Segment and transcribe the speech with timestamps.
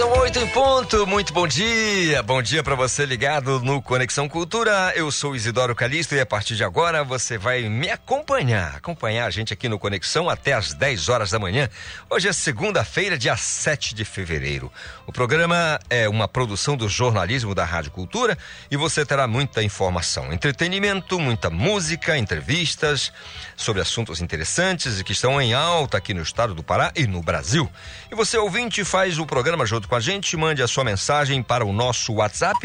[0.00, 2.22] São oito em ponto, muito bom dia.
[2.22, 4.94] Bom dia para você ligado no Conexão Cultura.
[4.96, 9.30] Eu sou Isidoro Calixto e a partir de agora você vai me acompanhar, acompanhar a
[9.30, 11.68] gente aqui no Conexão até às 10 horas da manhã.
[12.08, 14.72] Hoje é segunda-feira, dia 7 de fevereiro.
[15.06, 18.38] O programa é uma produção do jornalismo da Rádio Cultura
[18.70, 23.12] e você terá muita informação, entretenimento, muita música, entrevistas
[23.60, 27.20] sobre assuntos interessantes e que estão em alta aqui no estado do Pará e no
[27.22, 27.70] Brasil.
[28.10, 31.62] E você ouvinte faz o programa junto com a gente, mande a sua mensagem para
[31.64, 32.58] o nosso WhatsApp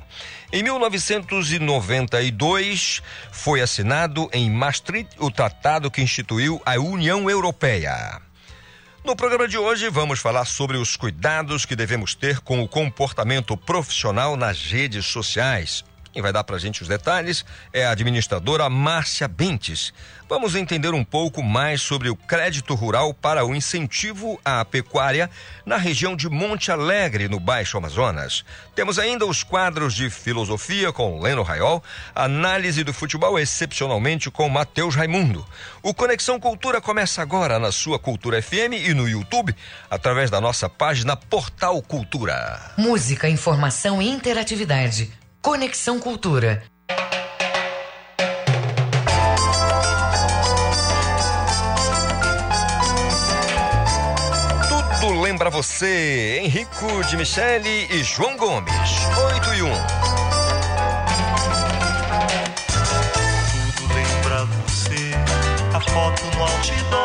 [0.53, 3.01] Em 1992
[3.31, 8.21] foi assinado em Maastricht o tratado que instituiu a União Europeia.
[9.03, 13.57] No programa de hoje vamos falar sobre os cuidados que devemos ter com o comportamento
[13.57, 15.83] profissional nas redes sociais,
[16.17, 19.93] quem vai dar para a gente os detalhes é a administradora Márcia Bentes.
[20.27, 25.29] Vamos entender um pouco mais sobre o crédito rural para o incentivo à pecuária
[25.63, 28.43] na região de Monte Alegre, no Baixo Amazonas.
[28.73, 31.83] Temos ainda os quadros de filosofia com Leno Raiol,
[32.15, 35.45] análise do futebol excepcionalmente com Matheus Raimundo.
[35.83, 39.55] O Conexão Cultura começa agora na sua Cultura FM e no YouTube,
[39.88, 42.73] através da nossa página Portal Cultura.
[42.75, 45.16] Música, informação e interatividade.
[45.48, 46.62] Conexão Cultura.
[55.00, 58.74] Tudo lembra você, Henrico de Michele e João Gomes.
[59.36, 59.72] 8 e 1.
[63.78, 65.13] Tudo lembra você,
[65.74, 66.97] a foto no outdoor,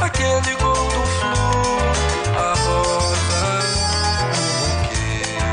[0.00, 1.38] aquele gol do flu,
[2.38, 3.46] a rosa,
[4.88, 5.52] o.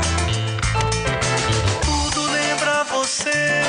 [1.84, 3.62] Tudo lembra você,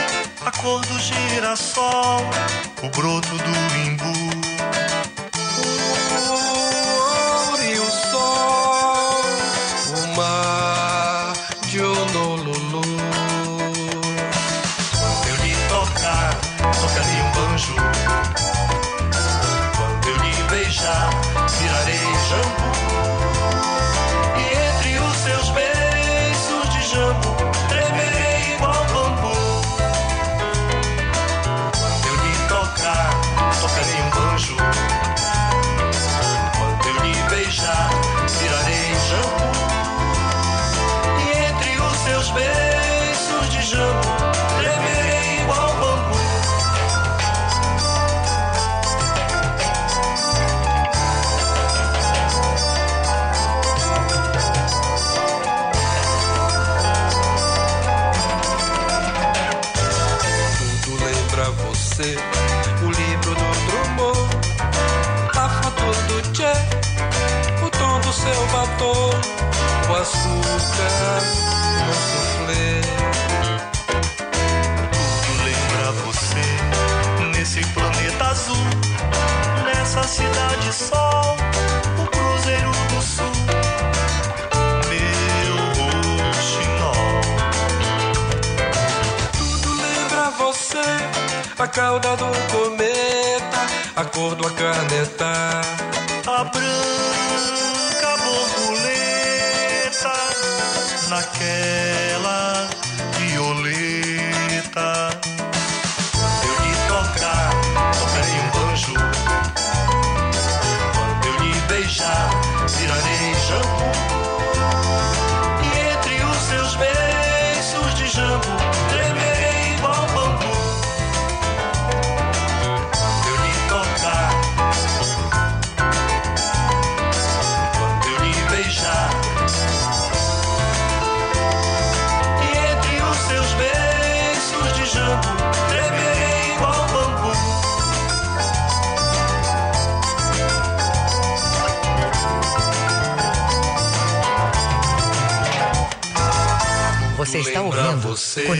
[0.45, 2.21] a cor do girassol,
[2.83, 4.22] o broto do imbu.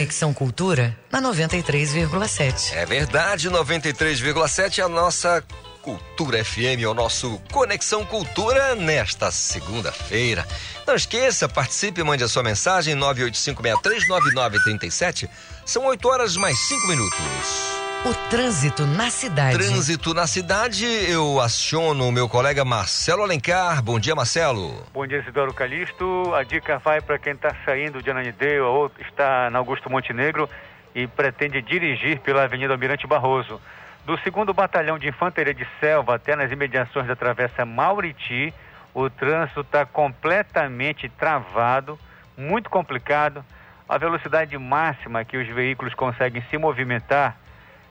[0.04, 2.74] Conexão Cultura na 93,7.
[2.74, 5.42] É verdade, 93,7 é a nossa
[5.82, 10.46] Cultura FM, o nosso Conexão Cultura nesta segunda-feira.
[10.86, 15.30] Não esqueça, participe mande a sua mensagem 985639937.
[15.66, 17.73] São 8 horas mais 5 minutos.
[18.06, 19.58] O trânsito na cidade.
[19.58, 23.82] Trânsito na cidade, eu aciono o meu colega Marcelo Alencar.
[23.82, 24.86] Bom dia, Marcelo.
[24.94, 26.36] Bom dia, Isidoro Calixto.
[26.36, 30.50] A dica vai para quem está saindo de Ananindeua ou está na Augusto Montenegro
[30.94, 33.62] e pretende dirigir pela Avenida Almirante Barroso.
[34.06, 38.54] Do segundo Batalhão de Infantaria de Selva até nas imediações da Travessa Mauriti,
[38.94, 41.98] o trânsito está completamente travado,
[42.38, 43.46] muito complicado.
[43.88, 47.42] A velocidade máxima que os veículos conseguem se movimentar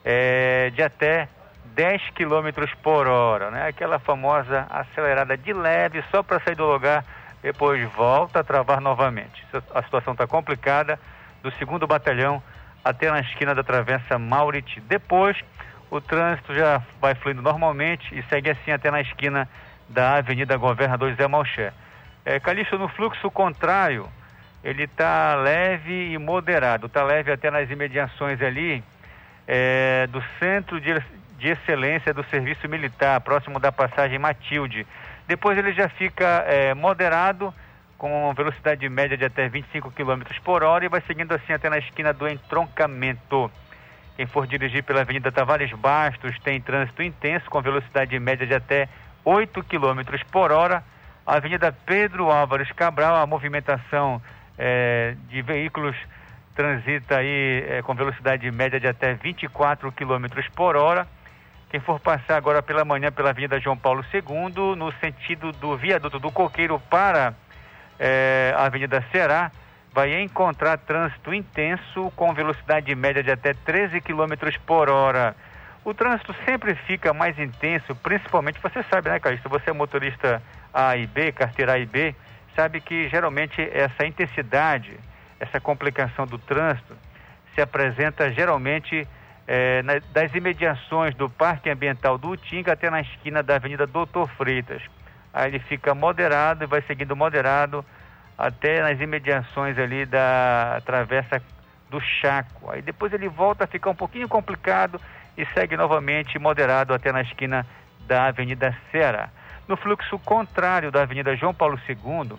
[0.05, 1.29] é de até
[1.75, 3.69] 10 km por hora, né?
[3.69, 7.05] Aquela famosa acelerada de leve só para sair do lugar,
[7.43, 9.45] depois volta a travar novamente.
[9.75, 10.99] A situação está complicada
[11.43, 12.43] do segundo batalhão
[12.85, 14.81] até na esquina da Travessa Mauriti.
[14.81, 15.37] Depois,
[15.91, 19.49] o trânsito já vai fluindo normalmente e segue assim até na esquina
[19.89, 21.73] da Avenida Governador Zé Malcher.
[22.25, 24.09] É, Calixto, no fluxo contrário,
[24.63, 26.87] ele está leve e moderado.
[26.87, 28.83] Está leve até nas imediações ali
[29.47, 31.00] é, do Centro de,
[31.39, 34.87] de Excelência do Serviço Militar, próximo da passagem Matilde.
[35.27, 37.55] Depois ele já fica é, moderado,
[38.03, 41.79] com velocidade média de até 25 km por hora e vai seguindo assim até na
[41.79, 43.49] esquina do entroncamento.
[44.17, 48.89] Quem for dirigir pela Avenida Tavares Bastos tem trânsito intenso com velocidade média de até
[49.25, 50.00] 8 km
[50.31, 50.83] por hora.
[51.25, 54.21] A Avenida Pedro Álvares Cabral, a movimentação
[54.59, 55.97] eh, de veículos
[56.55, 61.07] transita aí eh, com velocidade média de até 24 km por hora.
[61.71, 66.19] Quem for passar agora pela manhã pela Avenida João Paulo II, no sentido do viaduto
[66.19, 67.35] do Coqueiro para
[67.99, 69.51] eh, a Avenida Ceará,
[69.93, 74.35] vai encontrar trânsito intenso com velocidade média de até 13 km
[74.67, 75.37] por hora.
[75.85, 79.41] O trânsito sempre fica mais intenso, principalmente, você sabe, né, Caio?
[79.43, 82.15] Se você é motorista A e B, carteira A e B,
[82.55, 84.99] sabe que geralmente essa intensidade,
[85.43, 86.97] essa complicação do trânsito
[87.55, 89.06] se apresenta geralmente
[89.49, 94.29] eh, na- das imediações do Parque Ambiental do Utinga até na esquina da Avenida Doutor
[94.39, 94.81] Freitas.
[95.35, 97.85] Aí ele fica moderado e vai seguindo moderado
[98.39, 101.43] até nas imediações ali da travessa
[101.91, 102.71] do Chaco.
[102.71, 105.00] Aí depois ele volta a ficar um pouquinho complicado
[105.37, 107.67] e segue novamente moderado até na esquina
[108.06, 109.29] da Avenida Ceará.
[109.67, 112.39] No fluxo contrário da Avenida João Paulo II,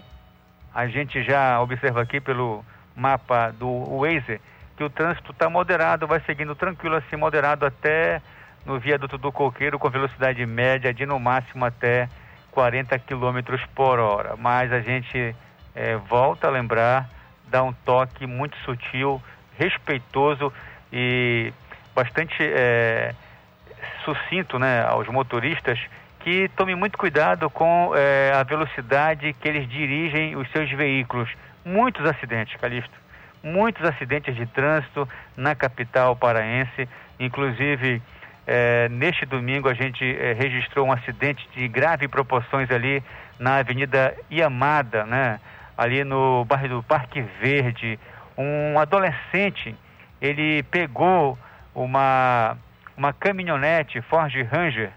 [0.73, 2.63] a gente já observa aqui pelo
[2.95, 4.39] mapa do Waze
[4.75, 8.21] que o trânsito está moderado, vai seguindo tranquilo assim, moderado até
[8.65, 12.09] no viaduto do Coqueiro com velocidade média de no máximo até
[12.51, 13.39] 40 km
[13.75, 14.35] por hora.
[14.37, 15.35] Mas a gente
[15.75, 17.09] eh, volta a lembrar,
[17.47, 19.21] dá um toque muito sutil,
[19.57, 20.51] respeitoso
[20.91, 21.53] e
[21.93, 23.13] bastante eh,
[24.03, 25.79] sucinto né, aos motoristas
[26.19, 31.29] que tomem muito cuidado com eh, a velocidade que eles dirigem os seus veículos.
[31.65, 32.93] Muitos acidentes, Calixto.
[33.43, 36.88] Muitos acidentes de trânsito na capital paraense.
[37.20, 38.01] Inclusive,
[38.46, 43.03] eh, neste domingo a gente eh, registrou um acidente de grave proporções ali
[43.39, 45.39] na Avenida Iamada, né?
[45.77, 48.00] ali no bairro do Parque Verde.
[48.38, 49.75] Um adolescente,
[50.22, 51.38] ele pegou
[51.74, 52.58] uma,
[52.96, 54.91] uma caminhonete Ford Ranger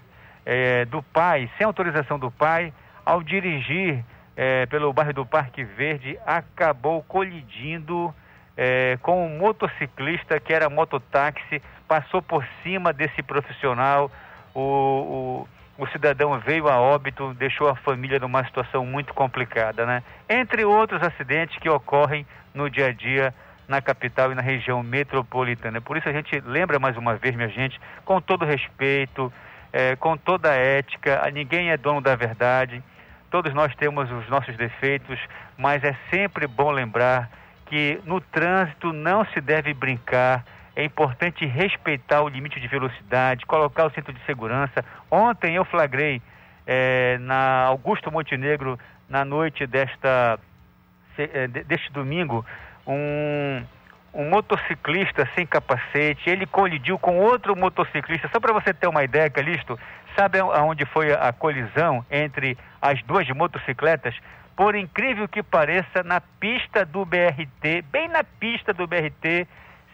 [0.44, 2.72] eh, do pai, sem autorização do pai,
[3.04, 4.04] ao dirigir
[4.36, 8.14] eh, pelo bairro do Parque Verde, acabou colidindo
[8.56, 14.10] eh, com um motociclista que era mototáxi, passou por cima desse profissional,
[14.54, 15.46] o,
[15.78, 20.02] o, o cidadão veio a óbito, deixou a família numa situação muito complicada, né?
[20.28, 23.34] Entre outros acidentes que ocorrem no dia a dia
[23.68, 25.80] na capital e na região metropolitana.
[25.80, 29.32] Por isso a gente lembra mais uma vez, minha gente, com todo respeito,
[29.72, 32.82] eh, com toda a ética, ninguém é dono da verdade,
[33.30, 35.18] todos nós temos os nossos defeitos,
[35.56, 37.30] mas é sempre bom lembrar
[37.66, 43.86] que no trânsito não se deve brincar, é importante respeitar o limite de velocidade, colocar
[43.86, 44.84] o cinto de segurança.
[45.10, 46.20] Ontem eu flagrei
[46.66, 48.78] eh, na Augusto Montenegro,
[49.08, 50.38] na noite desta
[51.16, 52.44] de- deste domingo,
[52.86, 53.64] um,
[54.12, 58.28] um motociclista sem capacete, ele colidiu com outro motociclista.
[58.32, 59.78] Só para você ter uma ideia, Calixto,
[60.16, 64.14] sabe aonde foi a, colisão entre as duas motocicletas?
[64.56, 69.46] Por incrível que pareça, na pista do BRT, bem na pista do BRT,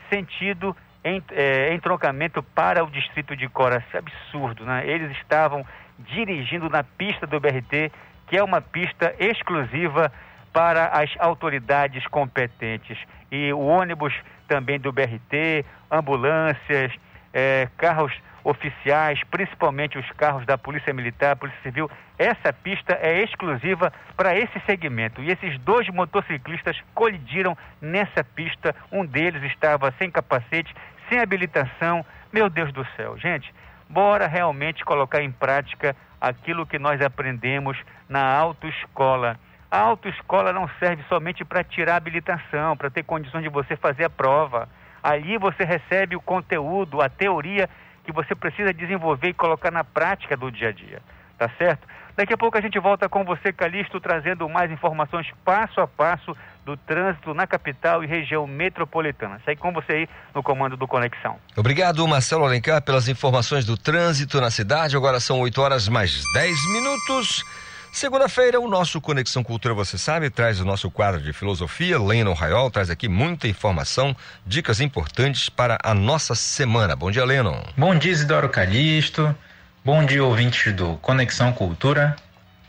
[0.08, 3.84] sentido em, eh, entroncamento para o distrito de Cora.
[3.86, 4.86] Isso é absurdo, né?
[4.86, 5.66] Eles estavam
[5.98, 7.90] dirigindo na pista do BRT,
[8.28, 10.12] que é uma pista exclusiva
[10.52, 12.98] para as autoridades competentes.
[13.30, 14.14] E o ônibus
[14.46, 16.92] também do BRT, ambulâncias,
[17.32, 18.12] é, carros
[18.44, 24.58] oficiais, principalmente os carros da Polícia Militar, Polícia Civil, essa pista é exclusiva para esse
[24.66, 25.22] segmento.
[25.22, 28.74] E esses dois motociclistas colidiram nessa pista.
[28.90, 30.74] Um deles estava sem capacete,
[31.08, 32.04] sem habilitação.
[32.32, 33.52] Meu Deus do céu, gente,
[33.88, 37.76] bora realmente colocar em prática aquilo que nós aprendemos
[38.08, 39.38] na autoescola.
[39.70, 44.10] A autoescola não serve somente para tirar habilitação, para ter condições de você fazer a
[44.10, 44.68] prova.
[45.02, 47.68] Ali você recebe o conteúdo, a teoria
[48.04, 51.02] que você precisa desenvolver e colocar na prática do dia a dia.
[51.38, 51.86] Tá certo?
[52.14, 56.36] Daqui a pouco a gente volta com você, Calixto, trazendo mais informações passo a passo
[56.64, 59.40] do trânsito na capital e região metropolitana.
[59.44, 61.38] Segue com você aí no comando do Conexão.
[61.56, 64.96] Obrigado, Marcelo Alencar, pelas informações do trânsito na cidade.
[64.96, 67.44] Agora são 8 horas mais 10 minutos.
[67.92, 72.00] Segunda-feira, o nosso Conexão Cultura, você sabe, traz o nosso quadro de filosofia.
[72.00, 76.96] Lennon Raiol traz aqui muita informação, dicas importantes para a nossa semana.
[76.96, 77.62] Bom dia, Lennon.
[77.76, 79.36] Bom dia, Isidoro Calixto.
[79.84, 82.16] Bom dia, ouvintes do Conexão Cultura.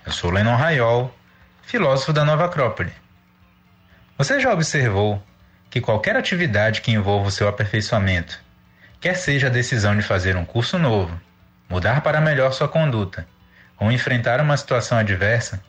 [0.05, 1.15] Eu sou Lennon Raiol,
[1.61, 2.91] filósofo da Nova Acrópole.
[4.17, 5.23] Você já observou
[5.69, 8.41] que qualquer atividade que envolva o seu aperfeiçoamento,
[8.99, 11.17] quer seja a decisão de fazer um curso novo,
[11.69, 13.25] mudar para melhor sua conduta,
[13.83, 15.61] ou enfrentar uma situação adversa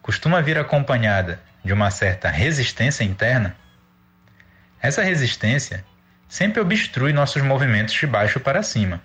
[0.00, 3.56] costuma vir acompanhada de uma certa resistência interna,
[4.80, 5.84] essa resistência
[6.28, 9.02] sempre obstrui nossos movimentos de baixo para cima.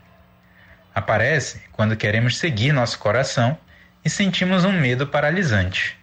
[0.94, 3.58] Aparece quando queremos seguir nosso coração
[4.06, 5.98] e sentimos um medo paralisante.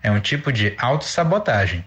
[0.00, 1.84] É um tipo de autossabotagem.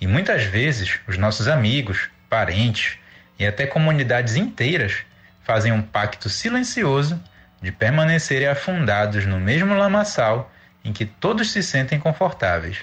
[0.00, 2.98] E muitas vezes os nossos amigos, parentes
[3.38, 5.04] e até comunidades inteiras
[5.44, 7.22] fazem um pacto silencioso
[7.60, 10.50] de permanecerem afundados no mesmo lamaçal
[10.84, 12.78] em que todos se sentem confortáveis.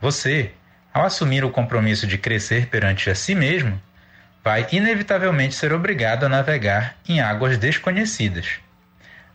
[0.00, 0.52] Você,
[0.92, 3.80] ao assumir o compromisso de crescer perante a si mesmo,
[4.44, 8.58] vai inevitavelmente ser obrigado a navegar em águas desconhecidas,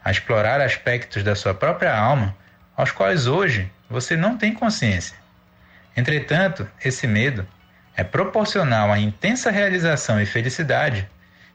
[0.03, 2.36] a explorar aspectos da sua própria alma
[2.75, 5.17] aos quais hoje você não tem consciência.
[5.96, 7.48] Entretanto, esse medo
[7.96, 11.10] é proporcional à intensa realização e felicidade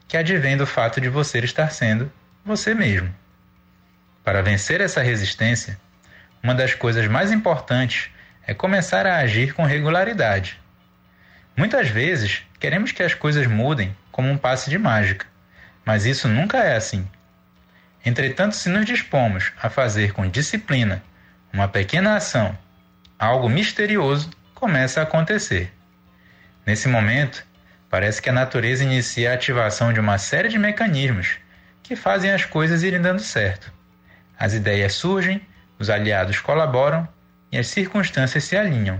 [0.07, 2.11] que advém do fato de você estar sendo
[2.45, 3.13] você mesmo.
[4.23, 5.79] Para vencer essa resistência,
[6.41, 8.09] uma das coisas mais importantes
[8.45, 10.59] é começar a agir com regularidade.
[11.55, 15.25] Muitas vezes queremos que as coisas mudem como um passe de mágica,
[15.85, 17.07] mas isso nunca é assim.
[18.05, 21.01] Entretanto, se nos dispomos a fazer com disciplina
[21.53, 22.57] uma pequena ação,
[23.17, 25.71] algo misterioso começa a acontecer.
[26.65, 27.45] Nesse momento,
[27.89, 31.37] parece que a natureza inicia a ativação de uma série de mecanismos
[31.83, 33.71] que fazem as coisas irem dando certo.
[34.39, 35.45] As ideias surgem,
[35.77, 37.07] os aliados colaboram
[37.51, 38.99] e as circunstâncias se alinham.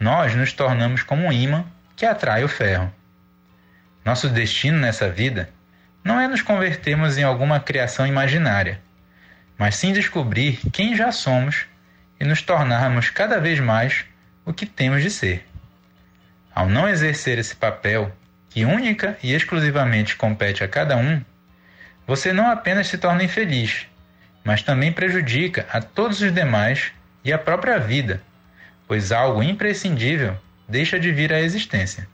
[0.00, 1.64] Nós nos tornamos como um imã
[1.94, 2.92] que atrai o ferro.
[4.04, 5.50] Nosso destino nessa vida
[6.02, 8.80] não é nos convertermos em alguma criação imaginária,
[9.58, 11.66] mas sim descobrir quem já somos
[12.18, 14.04] e nos tornarmos cada vez mais
[14.44, 15.46] o que temos de ser.
[16.54, 18.10] Ao não exercer esse papel,
[18.48, 21.22] que única e exclusivamente compete a cada um,
[22.06, 23.86] você não apenas se torna infeliz,
[24.44, 26.92] mas também prejudica a todos os demais
[27.24, 28.22] e a própria vida,
[28.86, 30.36] pois algo imprescindível
[30.68, 32.06] deixa de vir à existência.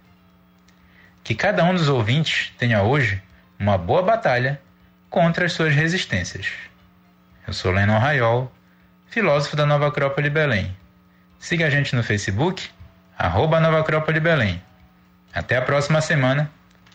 [1.23, 3.23] Que cada um dos ouvintes tenha hoje
[3.59, 4.61] uma boa batalha
[5.11, 6.49] contra as suas resistências.
[7.47, 8.51] Eu sou Lennon Raiol,
[9.09, 10.75] filósofo da Nova Acrópole Belém.
[11.39, 12.71] Siga a gente no Facebook,
[13.19, 14.63] arroba Nova Acrópole Belém.
[15.35, 16.51] Até a próxima semana.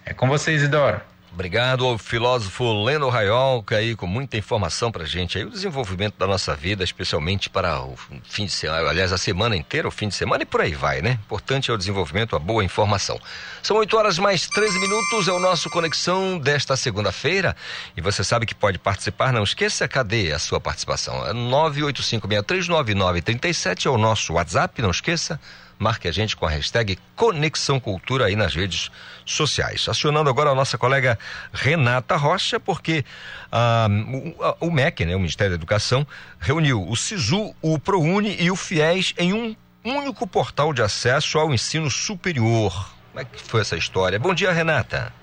[0.06, 1.01] É com vocês, Isidoro.
[1.38, 6.25] Obrigado ao filósofo Leno Raiolca aí com muita informação pra gente aí, o desenvolvimento da
[6.25, 10.15] nossa vida, especialmente para o fim de semana, aliás, a semana inteira, o fim de
[10.15, 11.20] semana e por aí vai, né?
[11.27, 13.22] Importante é o desenvolvimento, a boa informação.
[13.62, 17.56] São 8 horas mais 13 minutos, é o nosso Conexão desta segunda-feira
[17.96, 21.24] e você sabe que pode participar, não esqueça, cadê a sua participação?
[21.24, 25.39] É 985639937 é o nosso WhatsApp, não esqueça
[25.79, 28.89] marque a gente com a hashtag Conexão Cultura aí nas redes
[29.25, 29.88] sociais.
[29.88, 31.17] Acionando agora a nossa colega
[31.53, 33.05] Renata Rocha, porque
[33.51, 33.88] ah,
[34.60, 36.05] o, o, MEC, né, o Ministério da Educação,
[36.39, 41.53] reuniu o SISU, o ProUni e o FIES em um único portal de acesso ao
[41.53, 42.91] ensino superior.
[43.12, 44.19] Como é que foi essa história?
[44.19, 45.13] Bom dia, Renata.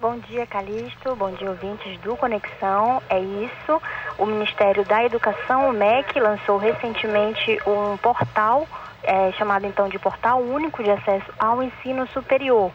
[0.00, 1.16] Bom dia, Calixto.
[1.16, 3.02] Bom dia, ouvintes do Conexão.
[3.08, 3.80] É isso.
[4.18, 8.68] O Ministério da Educação, o MEC, lançou recentemente um portal
[9.04, 12.72] é, chamado então de Portal Único de Acesso ao Ensino Superior.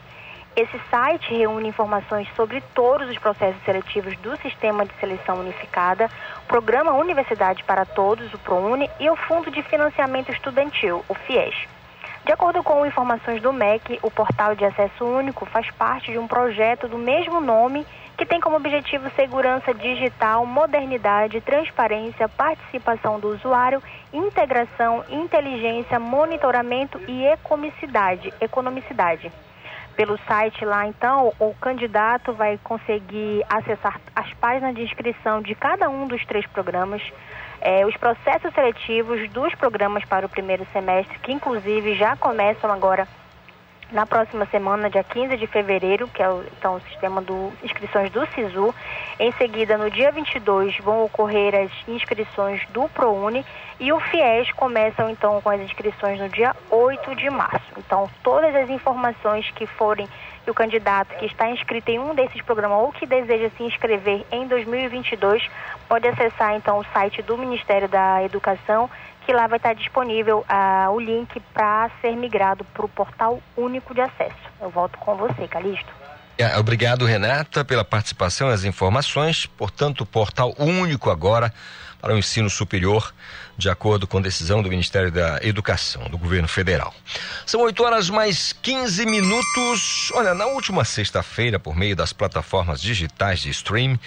[0.56, 6.10] Esse site reúne informações sobre todos os processos seletivos do Sistema de Seleção Unificada,
[6.48, 11.56] Programa Universidade para Todos, o ProUni, e o Fundo de Financiamento Estudantil, o FIES.
[12.26, 16.28] De acordo com informações do MEC, o portal de acesso único faz parte de um
[16.28, 17.86] projeto do mesmo nome
[18.20, 27.26] que tem como objetivo segurança digital, modernidade, transparência, participação do usuário, integração, inteligência, monitoramento e
[27.26, 28.34] economicidade.
[28.42, 29.32] economicidade.
[29.96, 35.90] Pelo site lá, então, o candidato vai conseguir acessar as páginas de inscrição de cada
[35.90, 37.02] um dos três programas,
[37.62, 43.08] eh, os processos seletivos dos programas para o primeiro semestre, que inclusive já começam agora
[43.92, 48.12] na próxima semana, dia 15 de fevereiro, que é o, então, o sistema de inscrições
[48.12, 48.74] do SISU.
[49.20, 53.46] Em seguida, no dia 22, vão ocorrer as inscrições do ProUni
[53.80, 57.72] e o FIES começam então com as inscrições no dia 8 de março.
[57.78, 60.08] Então, todas as informações que forem
[60.44, 64.26] que o candidato que está inscrito em um desses programas ou que deseja se inscrever
[64.32, 65.48] em 2022
[65.88, 68.90] pode acessar então o site do Ministério da Educação
[69.30, 73.94] que lá vai estar disponível uh, o link para ser migrado para o portal único
[73.94, 74.34] de acesso.
[74.60, 75.94] Eu volto com você, Calixto.
[76.36, 79.46] É, obrigado, Renata, pela participação e as informações.
[79.46, 81.54] Portanto, o portal único agora
[82.02, 83.14] para o ensino superior,
[83.58, 86.94] de acordo com decisão do Ministério da Educação, do governo federal.
[87.46, 90.12] São 8 horas mais 15 minutos.
[90.14, 94.00] Olha, na última sexta-feira, por meio das plataformas digitais de stream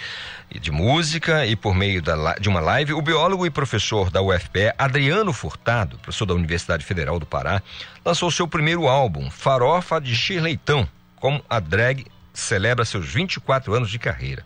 [0.49, 4.21] e de música e por meio da, de uma live, o biólogo e professor da
[4.21, 7.61] UFPE, Adriano Furtado, professor da Universidade Federal do Pará,
[8.03, 13.99] lançou seu primeiro álbum, Farofa de Xirleitão, como a drag celebra seus 24 anos de
[13.99, 14.43] carreira.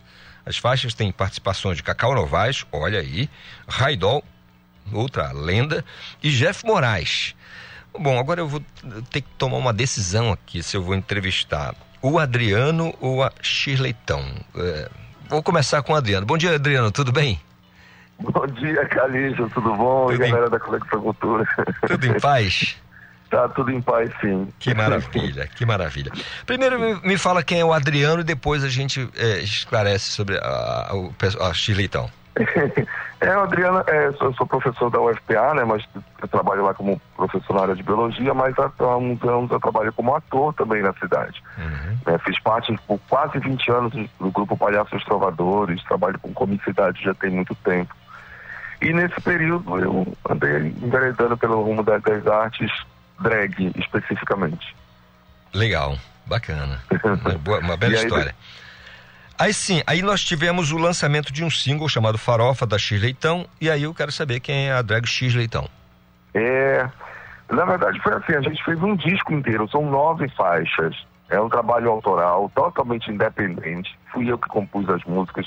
[0.48, 3.28] As faixas têm participações de Cacau Novaes, olha aí,
[3.68, 4.24] Raidol,
[4.90, 5.84] outra lenda,
[6.22, 7.36] e Jeff Moraes.
[7.98, 8.62] Bom, agora eu vou
[9.10, 14.24] ter que tomar uma decisão aqui se eu vou entrevistar o Adriano ou a Shirleytão.
[14.56, 14.88] É,
[15.28, 16.24] vou começar com o Adriano.
[16.24, 17.38] Bom dia, Adriano, tudo bem?
[18.18, 20.06] Bom dia, Calixto, tudo bom?
[20.06, 20.50] Tudo e galera em...
[20.50, 21.46] da Conexão Cultura.
[21.86, 22.78] Tudo em paz?
[23.30, 24.48] Tá tudo em paz, sim.
[24.58, 26.10] Que maravilha, que maravilha.
[26.46, 30.38] Primeiro me, me, fala quem é o Adriano e depois a gente é, esclarece sobre
[30.38, 32.10] a, a, a Chileitão.
[33.20, 35.84] é, o Adriano, é, eu sou professor da UFPA, né, mas
[36.22, 39.60] eu trabalho lá como professor na área de biologia, mas há, há uns anos eu
[39.60, 41.42] trabalho como ator também na cidade.
[41.58, 42.14] Uhum.
[42.14, 47.12] É, fiz parte por quase 20 anos do grupo Palhaços Trovadores, trabalho com comicidade já
[47.12, 47.94] tem muito tempo.
[48.80, 52.70] E nesse período eu andei enveredando pelo rumo das, das artes
[53.20, 54.74] drag especificamente.
[55.52, 56.80] Legal, bacana.
[57.04, 58.34] uma, boa, uma bela história.
[59.38, 63.46] Aí sim, aí nós tivemos o lançamento de um single chamado Farofa da X Leitão,
[63.60, 65.68] e aí eu quero saber quem é a drag X Leitão.
[66.34, 66.88] É,
[67.48, 70.96] na verdade foi assim, a gente fez um disco inteiro, são nove faixas.
[71.30, 73.96] É um trabalho autoral, totalmente independente.
[74.12, 75.46] Fui eu que compus as músicas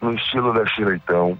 [0.00, 1.36] no estilo da Chileitão,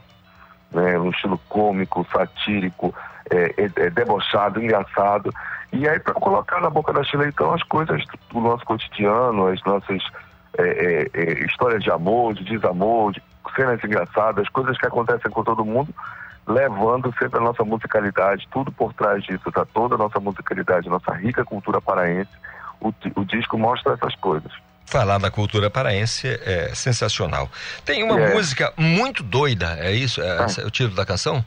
[0.72, 2.94] né, no estilo cômico, satírico,
[3.30, 5.32] é, é, é debochado, engraçado.
[5.72, 9.62] E aí, para colocar na boca da Chile, então, as coisas do nosso cotidiano, as
[9.64, 10.02] nossas
[10.58, 13.22] é, é, é, histórias de amor, de desamor, de
[13.54, 15.94] cenas engraçadas, coisas que acontecem com todo mundo,
[16.46, 19.66] levando sempre a nossa musicalidade, tudo por trás disso, tá?
[19.66, 22.30] Toda a nossa musicalidade, nossa rica cultura paraense,
[22.80, 24.52] o, o disco mostra essas coisas.
[24.86, 27.50] Falar da cultura paraense é sensacional.
[27.84, 28.32] Tem uma é.
[28.32, 30.22] música muito doida, é isso?
[30.22, 30.46] É, ah.
[30.64, 31.44] o título da canção?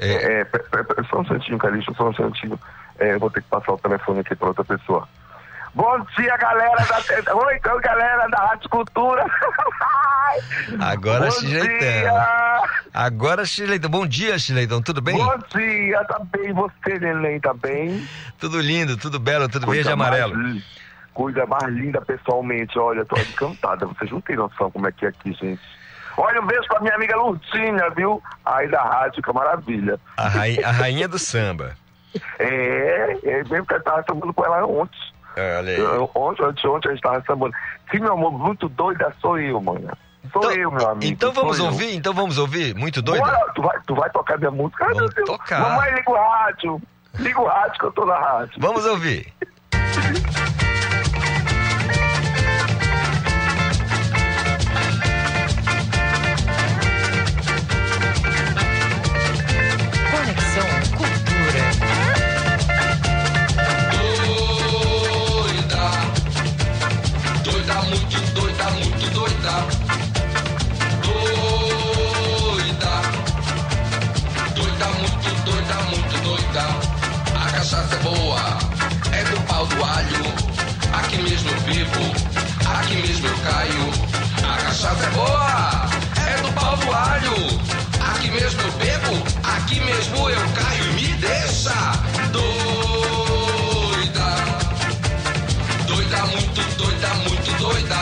[0.00, 2.58] É, é, é, só um santinho, Calixto, só um santinho.
[2.98, 5.06] É, vou ter que passar o telefone aqui para outra pessoa.
[5.74, 7.36] Bom dia, galera da.
[7.36, 9.24] Oi, então, galera da Rádio Cultura.
[10.80, 12.16] Agora, Chileitão.
[12.94, 13.90] Agora, Chileitão.
[13.90, 14.82] Bom dia, Chileitão.
[14.82, 15.16] Tudo bem?
[15.16, 16.52] Bom dia, tá bem.
[16.54, 18.08] Você, Neném, tá bem?
[18.38, 20.34] Tudo lindo, tudo belo, tudo coisa verde e amarelo.
[20.34, 20.64] Mais,
[21.12, 22.78] coisa mais linda pessoalmente.
[22.78, 23.86] Olha, tô encantada.
[23.86, 25.79] Vocês não têm noção como é que é aqui, gente.
[26.20, 28.22] Olha, um beijo pra minha amiga Lutinha, viu?
[28.44, 29.98] Aí da rádio, que é maravilha.
[30.18, 31.74] A, rainha, a rainha do samba.
[32.38, 34.98] É, é mesmo que eu tava sambando com ela ontem.
[35.34, 35.82] É, olha aí.
[36.14, 37.54] Ontem, ontem, ontem a gente tava sambando.
[37.90, 39.88] Sim, meu amor, muito doida sou eu, mano.
[40.30, 41.10] Sou então, eu, meu amigo.
[41.10, 41.64] Então vamos eu.
[41.64, 42.74] ouvir, então vamos ouvir.
[42.74, 43.24] Muito doida?
[43.24, 44.84] Bora, tu, vai, tu vai tocar minha música?
[44.92, 45.60] Vamos Ai, tocar.
[45.60, 46.82] Mamãe, liga o rádio.
[47.18, 48.54] Liga o rádio que eu tô na rádio.
[48.58, 49.32] Vamos ouvir.
[79.90, 80.22] trabalho.
[80.92, 82.00] Aqui mesmo eu vivo,
[82.78, 83.90] aqui mesmo eu caio.
[84.44, 85.88] A cachaça é boa,
[86.28, 87.60] é do pau do alho.
[88.12, 91.92] Aqui mesmo eu bebo, aqui mesmo eu caio me deixa
[92.32, 92.50] doida.
[95.86, 98.00] Doida, muito doida, muito doida.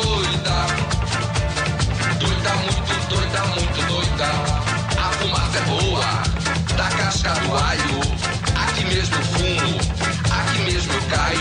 [0.00, 0.58] Doida,
[2.18, 4.28] doida, muito doida, muito doida.
[4.98, 6.10] A fumaça é boa,
[6.76, 7.89] da casca do alho.
[11.10, 11.39] Mesmo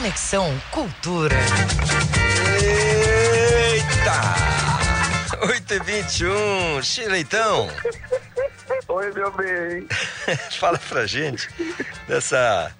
[0.00, 1.36] Conexão Cultura.
[3.68, 4.22] Eita!
[5.46, 7.68] 8 e 21 Chileitão,
[8.88, 9.86] Oi, meu bem.
[10.58, 11.50] fala pra gente
[12.08, 12.74] dessa,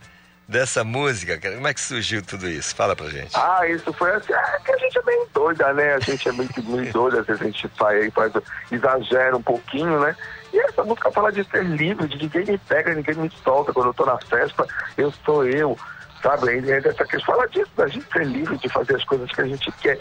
[0.48, 1.56] dessa música, cara.
[1.56, 2.74] Como é que surgiu tudo isso?
[2.74, 3.37] Fala pra gente.
[3.37, 5.96] Ah, isso foi assim, é que a gente é bem doida, né?
[5.96, 8.33] A gente é meio, que meio doida, às vezes a gente sai aí, faz,
[8.72, 10.16] exagera um pouquinho, né?
[10.54, 13.74] E essa música fala de ser livre, de ninguém me pega, ninguém me solta.
[13.74, 15.78] Quando eu tô na festa, eu sou eu,
[16.22, 16.61] sabe?
[16.61, 19.40] E é dessa questão fala disso, da gente ser livre, de fazer as coisas que
[19.40, 19.98] a gente quer,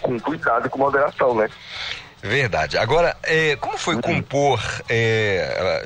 [0.00, 1.48] com cuidado e com moderação, né?
[2.22, 2.76] Verdade.
[2.76, 5.82] Agora, é, como foi compor é,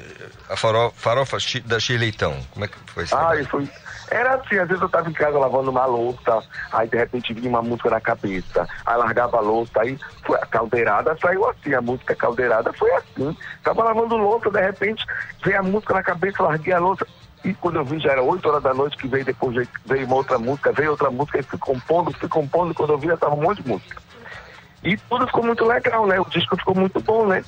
[0.48, 2.36] a faro- farofa da Chileitão?
[2.50, 3.14] Como é que foi isso?
[3.16, 3.68] Ah, foi.
[4.10, 6.42] Era assim, às vezes eu tava em casa lavando uma louça,
[6.72, 10.46] aí de repente vinha uma música na cabeça, aí largava a louça, aí foi a
[10.46, 13.36] caldeirada, saiu assim, a música caldeirada foi assim.
[13.62, 15.04] Tava lavando louça, de repente
[15.44, 17.06] veio a música na cabeça, larguei a louça.
[17.44, 19.54] E quando eu vi já era 8 horas da noite, que veio depois
[19.84, 22.98] veio- uma outra música, veio outra música, e fui compondo, fui compondo, e quando eu
[22.98, 24.02] vi já tava um monte de música.
[24.82, 26.18] E tudo ficou muito legal, né?
[26.20, 27.44] O disco ficou muito bom, né?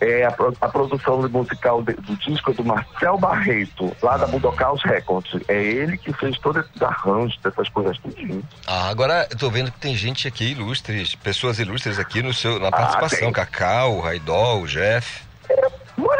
[0.00, 4.82] É, a, a produção musical de- do disco é do Marcel Barreto, lá da Budocaus
[4.82, 5.32] Records.
[5.46, 8.42] É ele que fez todos esses arranjos, dessas coisas tudinho.
[8.66, 12.58] Ah, agora eu tô vendo que tem gente aqui ilustres, pessoas ilustres aqui no seu,
[12.58, 13.18] na participação.
[13.20, 13.32] tem.
[13.32, 15.24] Cacau, Raidol, Jeff.
[15.48, 15.70] Não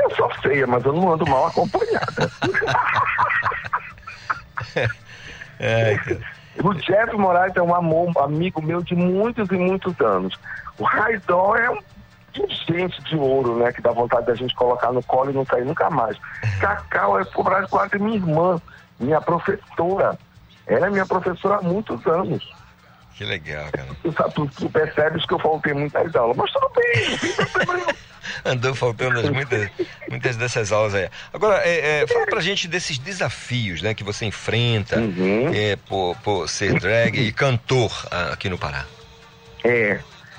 [0.05, 2.31] é só feia, mas eu não ando mal acompanhada.
[5.59, 6.19] É, cara.
[6.65, 10.37] o Jeff Moraes é um amor, amigo meu de muitos e muitos anos.
[10.77, 11.79] O Raidol é um
[12.35, 13.73] gente de ouro, né?
[13.73, 16.17] Que dá vontade da gente colocar no colo e não sair nunca mais.
[16.61, 18.61] Cacau é quase quase minha irmã,
[18.99, 20.19] minha professora.
[20.67, 22.49] Ela é minha professora há muitos anos.
[23.15, 23.89] Que legal, cara.
[24.03, 27.75] Tu, tu, tu percebes que eu faltei muitas aulas, mas tudo bem, não tem problema
[27.75, 28.12] nenhum.
[28.45, 29.69] Andou faltando as muitas,
[30.09, 31.09] muitas dessas aulas aí.
[31.33, 35.53] Agora, é, é, fala pra gente desses desafios né, que você enfrenta Uhum.
[35.55, 38.85] é, por, por ser drag e cantor ah, aqui no Pará.
[39.65, 39.99] É.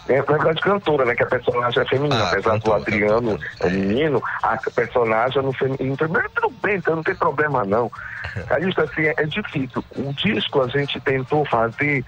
[0.10, 1.16] É, na verdade, cantora, né?
[1.16, 2.24] Que a personagem é feminina.
[2.26, 3.50] Ah, Apesar cantora, do Adriano, cantora.
[3.60, 5.96] é menino, a personagem é no feminino.
[6.10, 7.90] Mas tudo bem, então não tem problema, não.
[8.52, 9.84] Aí, isso assim, é, é difícil.
[9.96, 12.04] O disco a gente tentou fazer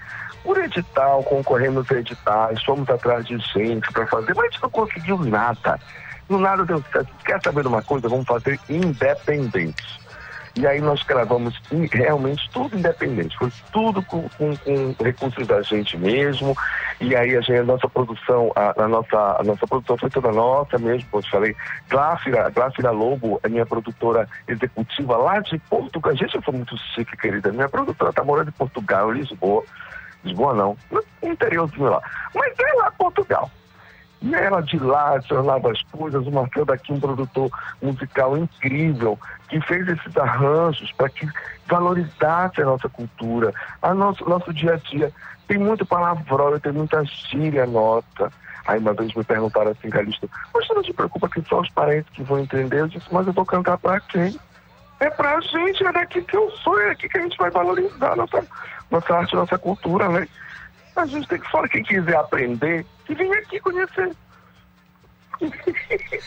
[0.46, 4.70] por edital, concorremos a editais, fomos atrás de gente para fazer, mas a gente não
[4.70, 5.78] conseguiu nada.
[6.28, 7.08] No nada deu certo.
[7.24, 8.08] Quer saber de uma coisa?
[8.08, 9.84] Vamos fazer independente.
[10.54, 11.60] E aí nós gravamos
[11.92, 16.56] realmente tudo independente, foi tudo com, com- com recursos da gente mesmo.
[16.98, 20.32] E aí a, gente, a nossa produção, a, a nossa, a nossa produção foi toda
[20.32, 21.56] nossa mesmo, como eu te falei.
[21.90, 22.50] Gláfira,
[22.90, 26.16] Lobo é minha produtora executiva lá de Portugal.
[26.16, 27.52] Gente, eu muito chique, querida.
[27.52, 29.62] Minha produtora está morando em Portugal, em Lisboa.
[30.26, 30.76] Lisboa não,
[31.22, 32.02] interiorzinho lá.
[32.34, 33.50] Mas é lá Portugal.
[34.22, 37.50] E ela de lá adicionava as coisas, o Marcel daqui, um produtor
[37.82, 41.28] musical incrível, que fez esses arranjos para que
[41.68, 45.12] valorizasse a nossa cultura, a nosso, nosso dia a dia.
[45.46, 48.32] Tem muito palavrão, tem muita gíria nossa.
[48.66, 51.70] Aí uma vez me perguntaram assim, Calixto, mas você não te preocupa que só os
[51.70, 52.80] parentes que vão entender?
[52.80, 54.36] Eu disse, mas eu vou cantar pra quem?
[54.98, 58.16] É pra gente, é daqui que eu sou, é aqui que a gente vai valorizar
[58.16, 58.44] nossa,
[58.90, 60.26] nossa arte, nossa cultura, né?
[60.94, 64.10] A gente tem que falar, quem quiser aprender, que vem aqui conhecer.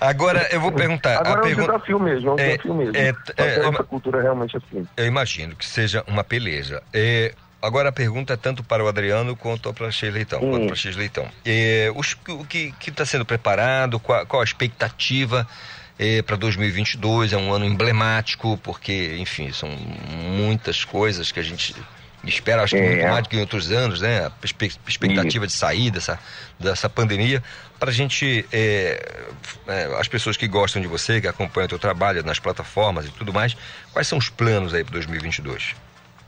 [0.00, 1.18] Agora eu vou perguntar.
[1.18, 1.72] Agora a é um pergunta...
[1.72, 2.96] desafio mesmo, é um É, desafio mesmo.
[2.96, 4.86] é, é, nossa eu- cultura realmente assim.
[4.96, 6.82] Eu imagino que seja uma peleja.
[6.92, 10.40] É, agora a pergunta é tanto para o Adriano quanto para a Sheila Leitão.
[10.42, 10.50] Hum.
[10.50, 11.28] Quanto para Leitão.
[11.44, 14.00] É, os- o que está sendo preparado?
[14.00, 15.44] Qual, qual a expectativa é,
[16.26, 17.32] para 2022?
[17.32, 21.74] É um ano emblemático, porque, enfim, são muitas coisas que a gente
[22.26, 22.88] espera, acho que É.
[22.88, 24.26] muito mais do que em outros anos, né?
[24.26, 24.32] A
[24.88, 26.18] expectativa de sair dessa,
[26.58, 27.42] dessa pandemia.
[27.78, 29.22] Para a gente, é,
[29.68, 33.10] é, as pessoas que gostam de você, que acompanham o teu trabalho nas plataformas e
[33.10, 33.56] tudo mais,
[33.92, 35.74] quais são os planos aí para 2022?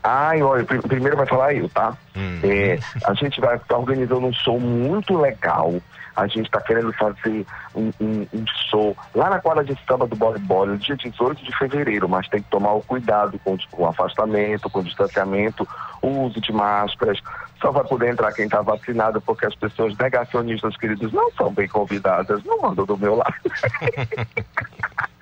[0.09, 1.97] Ai, olha, prim- primeiro vai falar eu, tá?
[2.15, 2.39] Hum.
[2.43, 5.73] É, a gente vai estar organizando um show muito legal.
[6.15, 10.15] A gente está querendo fazer um, um- um show lá na quadra de samba do
[10.15, 13.83] Bole, no dia 18 de fevereiro, mas tem que tomar o cuidado com, o- com
[13.83, 15.67] o afastamento, com o distanciamento,
[16.01, 17.19] o uso de máscaras.
[17.61, 21.67] Só vai poder entrar quem está vacinado, porque as pessoas negacionistas, queridos, não são bem
[21.67, 22.43] convidadas.
[22.43, 23.33] Não mandam do meu lado.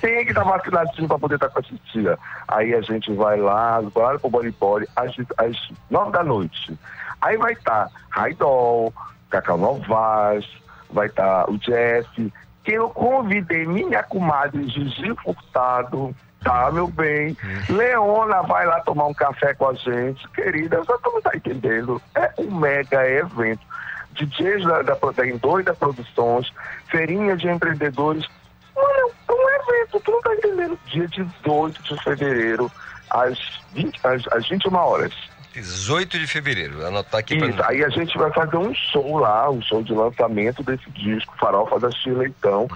[0.00, 2.18] tem que estar vacinadinho para poder estar com a titia.
[2.48, 4.54] Aí a gente vai lá, lá pro Boli,
[4.96, 5.56] às, às
[5.90, 6.78] nove da noite.
[7.20, 8.92] Aí vai estar Raidol,
[9.30, 10.46] Cacau Novaes,
[10.90, 17.36] vai estar o Jeff, que eu convidei minha comadre Gigi Furtado, tá, meu bem?
[17.68, 22.00] Leona vai lá tomar um café com a gente, querida, só tu não tá entendendo.
[22.14, 23.60] É um mega evento.
[24.14, 26.52] DJs da, da, da Produções,
[26.88, 28.26] feirinha de empreendedores.
[28.76, 30.78] Mano, é um evento, tu não tá entendendo.
[30.86, 32.70] Dia 18 de fevereiro,
[33.10, 33.38] às,
[33.72, 35.14] 20, às, às 21 horas.
[35.60, 39.50] 18 de fevereiro, anotar aqui Isso, para aí a gente vai fazer um show lá,
[39.50, 42.68] um show de lançamento desse disco, Farofa da Sheila Leitão,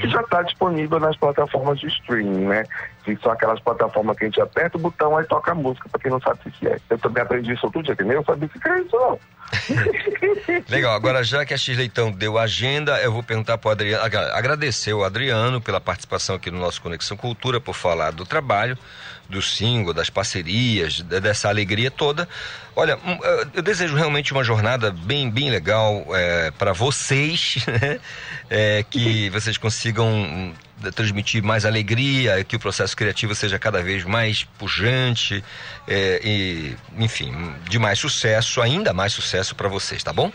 [0.00, 2.64] que já está disponível nas plataformas de streaming, né?
[3.04, 6.00] Que são aquelas plataformas que a gente aperta o botão e toca a música, pra
[6.00, 6.78] quem não sabe o que é.
[6.88, 9.18] Eu também aprendi isso que nem eu sabia o que é isso, não.
[10.68, 14.02] Legal, agora já que a X Leitão deu agenda, eu vou perguntar para o Adriano,
[14.04, 18.76] agra- agradecer o Adriano pela participação aqui no nosso Conexão Cultura, por falar do trabalho,
[19.28, 22.28] do single, das parcerias, de- dessa alegria toda.
[22.76, 23.18] Olha, hum,
[23.54, 26.06] eu- desejo realmente uma jornada bem, bem legal
[26.58, 28.00] para vocês, né?
[28.50, 30.52] É, que vocês consigam hum,
[30.94, 35.42] transmitir mais alegria, que o processo criativo seja cada vez mais pujante
[35.88, 37.32] é, e, enfim,
[37.68, 40.30] de mais sucesso, ainda mais sucesso para vocês, tá bom?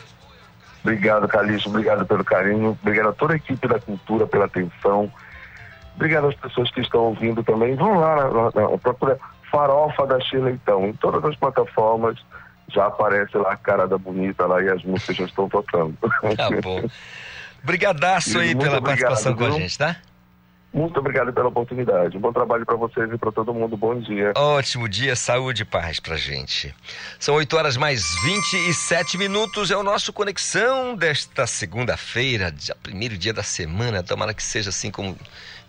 [0.82, 1.70] Obrigado, Calixto.
[1.70, 2.78] Obrigado pelo carinho.
[2.82, 5.12] Obrigado a toda a equipe da cultura pela atenção.
[6.00, 7.76] Obrigado às pessoas que estão ouvindo também.
[7.76, 9.20] Vão lá, na, na, na, procura
[9.52, 10.88] Farofa da Sheila Leitão.
[10.88, 12.18] Em todas as plataformas
[12.70, 15.94] já aparece lá a cara da bonita lá e as músicas já estão tocando.
[16.38, 16.84] Tá bom.
[17.62, 19.58] Brigadaço aí pela obrigado, participação com a viu?
[19.60, 19.98] gente, tá?
[20.72, 22.18] Muito obrigado pela oportunidade.
[22.18, 23.76] Bom trabalho para vocês e para todo mundo.
[23.76, 24.32] Bom dia.
[24.38, 26.74] Ótimo dia, saúde e paz pra gente.
[27.20, 29.72] São 8 horas mais 27 minutos.
[29.72, 34.04] É o nosso Conexão desta segunda-feira, dia- primeiro dia da semana.
[34.04, 35.18] Tomara que seja assim como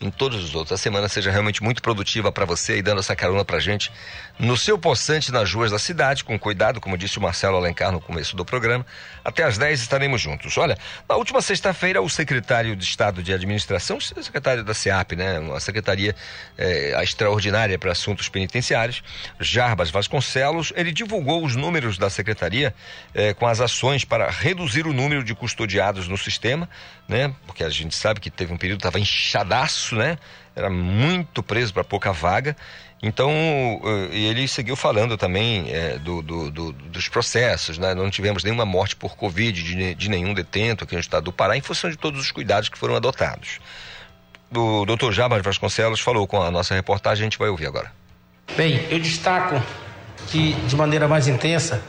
[0.01, 0.73] em todos os outros.
[0.73, 3.93] A semana seja realmente muito produtiva para você e dando essa carona pra gente
[4.39, 8.01] no seu possante nas ruas da cidade, com cuidado, como disse o Marcelo Alencar no
[8.01, 8.87] começo do programa.
[9.23, 10.57] Até às 10 estaremos juntos.
[10.57, 15.39] Olha, na última sexta-feira, o secretário de Estado de Administração, secretário da SEAP, né?
[15.39, 16.17] Uma secretaria
[16.57, 19.03] eh, extraordinária para assuntos penitenciários,
[19.39, 22.75] Jarbas Vasconcelos, ele divulgou os números da secretaria
[23.15, 26.69] eh, com as ações para reduzir o número de custodiados no sistema,
[27.07, 27.35] né?
[27.47, 30.19] Porque a gente sabe que teve um período que estava inchadaço, né?
[30.55, 32.57] Era muito preso para pouca vaga.
[33.03, 37.95] Então, eh, ele seguiu falando também eh, do, do- do- dos processos, né?
[37.95, 41.57] Não tivemos nenhuma morte por Covid de, de nenhum detento aqui no estado do Pará,
[41.57, 43.59] em função de todos os cuidados que foram adotados.
[44.55, 47.91] O doutor Jabas Vasconcelos falou com a nossa reportagem, a gente vai ouvir agora.
[48.57, 49.63] Bem, eu destaco
[50.29, 51.83] que, de maneira mais intensa,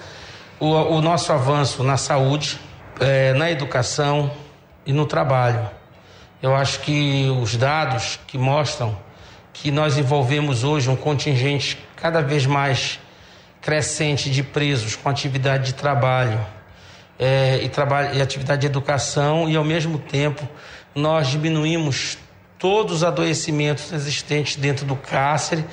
[0.59, 2.57] o, o nosso avanço na saúde,
[2.99, 4.31] eh, na educação
[4.85, 5.69] e no trabalho.
[6.41, 8.97] Eu acho que os dados que mostram
[9.53, 12.99] que nós envolvemos hoje um contingente cada vez mais
[13.61, 16.43] crescente de presos com atividade de trabalho
[17.19, 20.47] eh, e, trabalho e atividade de educação e, ao mesmo tempo,
[20.95, 22.17] nós diminuímos
[22.57, 25.63] todos os adoecimentos existentes dentro do cárcere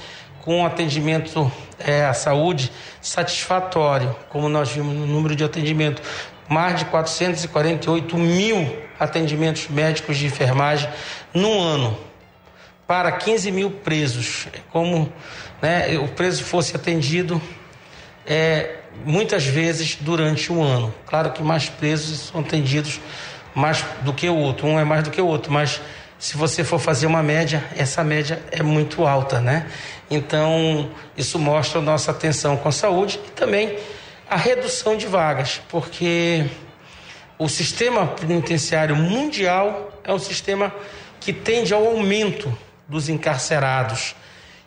[0.43, 6.03] com um atendimento eh, à saúde satisfatório, como nós vimos no número de atendimento,
[6.49, 10.89] mais de 448 mil atendimentos médicos de enfermagem
[11.33, 11.99] no ano
[12.87, 14.49] para 15 mil presos.
[14.53, 15.13] É Como
[15.61, 17.41] né, o preso fosse atendido
[18.27, 20.95] é, muitas vezes durante o ano.
[21.07, 23.01] Claro que mais presos são atendidos
[23.55, 25.81] mais do que o outro, um é mais do que o outro, mas
[26.19, 29.67] se você for fazer uma média, essa média é muito alta, né?
[30.11, 33.79] Então, isso mostra a nossa atenção com a saúde e também
[34.29, 36.45] a redução de vagas, porque
[37.39, 40.75] o sistema penitenciário mundial é um sistema
[41.19, 44.15] que tende ao aumento dos encarcerados.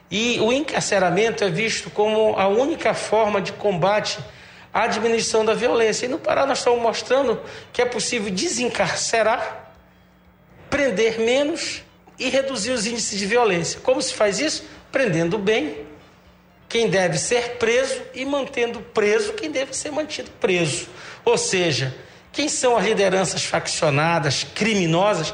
[0.09, 4.17] E o encarceramento é visto como a única forma de combate
[4.73, 6.05] à diminuição da violência.
[6.05, 7.39] E no Pará nós estamos mostrando
[7.71, 9.73] que é possível desencarcerar,
[10.69, 11.83] prender menos
[12.17, 13.79] e reduzir os índices de violência.
[13.81, 14.65] Como se faz isso?
[14.91, 15.90] Prendendo bem
[16.71, 20.87] quem deve ser preso e mantendo preso quem deve ser mantido preso.
[21.25, 21.93] Ou seja,
[22.31, 25.33] quem são as lideranças faccionadas, criminosas,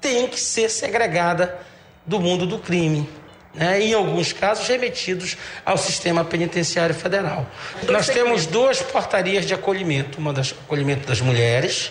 [0.00, 1.58] tem que ser segregada
[2.06, 3.08] do mundo do crime
[3.54, 7.46] né, em alguns casos remetidos ao sistema penitenciário federal.
[7.88, 11.90] Nós temos duas portarias de acolhimento, uma das acolhimento das mulheres,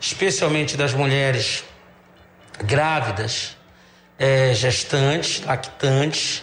[0.00, 1.64] especialmente das mulheres
[2.64, 3.56] grávidas,
[4.18, 6.42] é, gestantes, lactantes.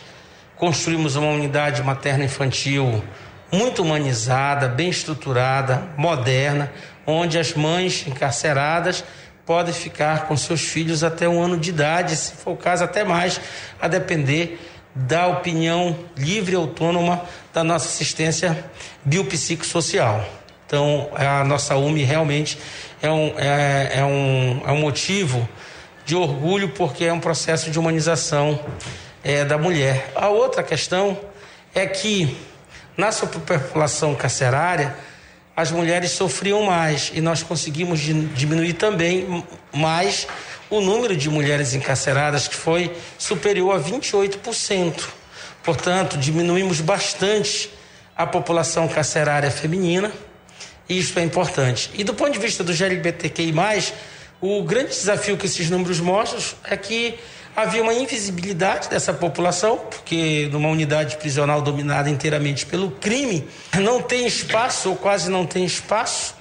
[0.63, 3.03] Construímos uma unidade materna infantil
[3.51, 6.71] muito humanizada, bem estruturada, moderna,
[7.05, 9.03] onde as mães encarceradas
[9.45, 13.03] podem ficar com seus filhos até um ano de idade, se for o caso, até
[13.03, 13.41] mais,
[13.81, 14.57] a depender
[14.95, 17.21] da opinião livre e autônoma
[17.53, 18.57] da nossa assistência
[19.03, 20.25] biopsicossocial.
[20.65, 22.57] Então, a nossa UME realmente
[23.01, 25.45] é um, é, é, um, é um motivo
[26.05, 28.57] de orgulho, porque é um processo de humanização
[29.23, 30.11] é, da mulher.
[30.15, 31.19] A outra questão
[31.73, 32.37] é que,
[32.97, 34.95] na superpopulação carcerária,
[35.55, 40.27] as mulheres sofriam mais e nós conseguimos diminuir também mais
[40.69, 45.03] o número de mulheres encarceradas, que foi superior a 28%.
[45.63, 47.69] Portanto, diminuímos bastante
[48.15, 50.11] a população carcerária feminina,
[50.89, 51.89] e isso é importante.
[51.93, 53.53] E do ponto de vista do LGBTQI,
[54.41, 57.17] o grande desafio que esses números mostram é que
[57.55, 63.47] havia uma invisibilidade dessa população, porque numa unidade prisional dominada inteiramente pelo crime,
[63.79, 66.35] não tem espaço, ou quase não tem espaço,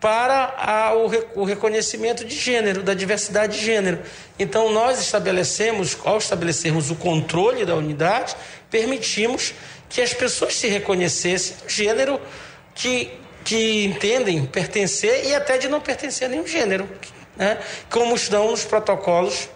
[0.00, 3.98] para a, o, o, reconhecimento de gênero, da diversidade de gênero.
[4.38, 8.36] Então, nós estabelecemos, ao estabelecermos o controle da unidade,
[8.70, 9.54] permitimos
[9.88, 12.20] que as pessoas se reconhecessem no gênero
[12.74, 13.10] que,
[13.42, 16.88] que entendem pertencer e até de não pertencer a nenhum gênero,
[17.34, 17.58] né?
[17.88, 19.48] como estão nos protocolos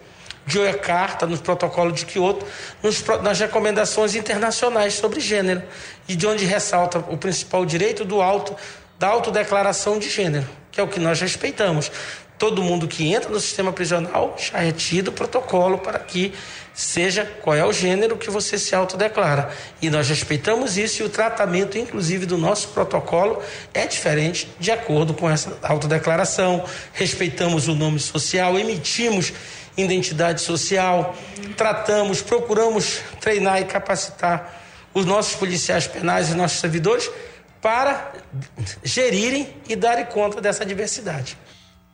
[0.47, 2.47] de Jakarta, nos protocolos de Kyoto,
[2.83, 5.63] nos, nas recomendações internacionais sobre gênero,
[6.09, 8.57] e de onde ressalta o principal direito do auto,
[8.99, 11.91] da autodeclaração de gênero, que é o que nós respeitamos.
[12.39, 16.33] Todo mundo que entra no sistema prisional já é tido protocolo para que
[16.73, 19.51] seja qual é o gênero que você se autodeclara.
[19.83, 23.43] E nós respeitamos isso e o tratamento, inclusive, do nosso protocolo
[23.75, 26.65] é diferente de acordo com essa autodeclaração.
[26.95, 29.35] Respeitamos o nome social, emitimos
[29.77, 31.15] identidade social,
[31.57, 34.61] tratamos, procuramos treinar e capacitar
[34.93, 37.11] os nossos policiais penais e nossos servidores
[37.61, 38.13] para
[38.83, 41.37] gerirem e darem conta dessa diversidade.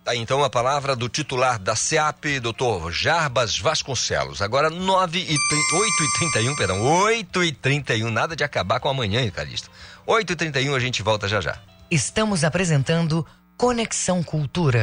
[0.04, 4.40] Tá, então a palavra do titular da SEAP, doutor Jarbas Vasconcelos.
[4.40, 9.20] Agora 9 e 8 e 31, perdão, 8 e 31, nada de acabar com amanhã,
[9.22, 9.68] Ricardista.
[10.06, 11.58] 8 e 31 a gente volta já já.
[11.90, 14.82] Estamos apresentando Conexão Cultura.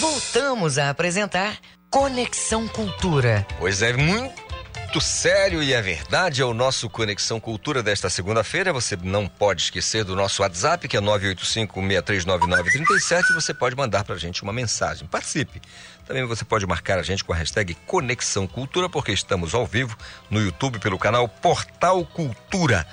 [0.00, 1.58] Voltamos a apresentar
[1.90, 3.46] Conexão Cultura.
[3.58, 8.72] Pois é, muito sério e é verdade, é o nosso Conexão Cultura desta segunda-feira.
[8.72, 13.34] Você não pode esquecer do nosso WhatsApp, que é 985-639937.
[13.34, 15.06] Você pode mandar pra gente uma mensagem.
[15.06, 15.60] Participe.
[16.06, 19.94] Também você pode marcar a gente com a hashtag Conexão Cultura, porque estamos ao vivo
[20.30, 22.86] no YouTube pelo canal Portal Cultura.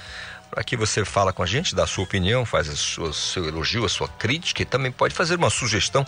[0.57, 3.89] Aqui você fala com a gente, dá a sua opinião, faz o seu elogio, a
[3.89, 6.01] sua crítica e também pode fazer uma sugestão.
[6.01, 6.05] É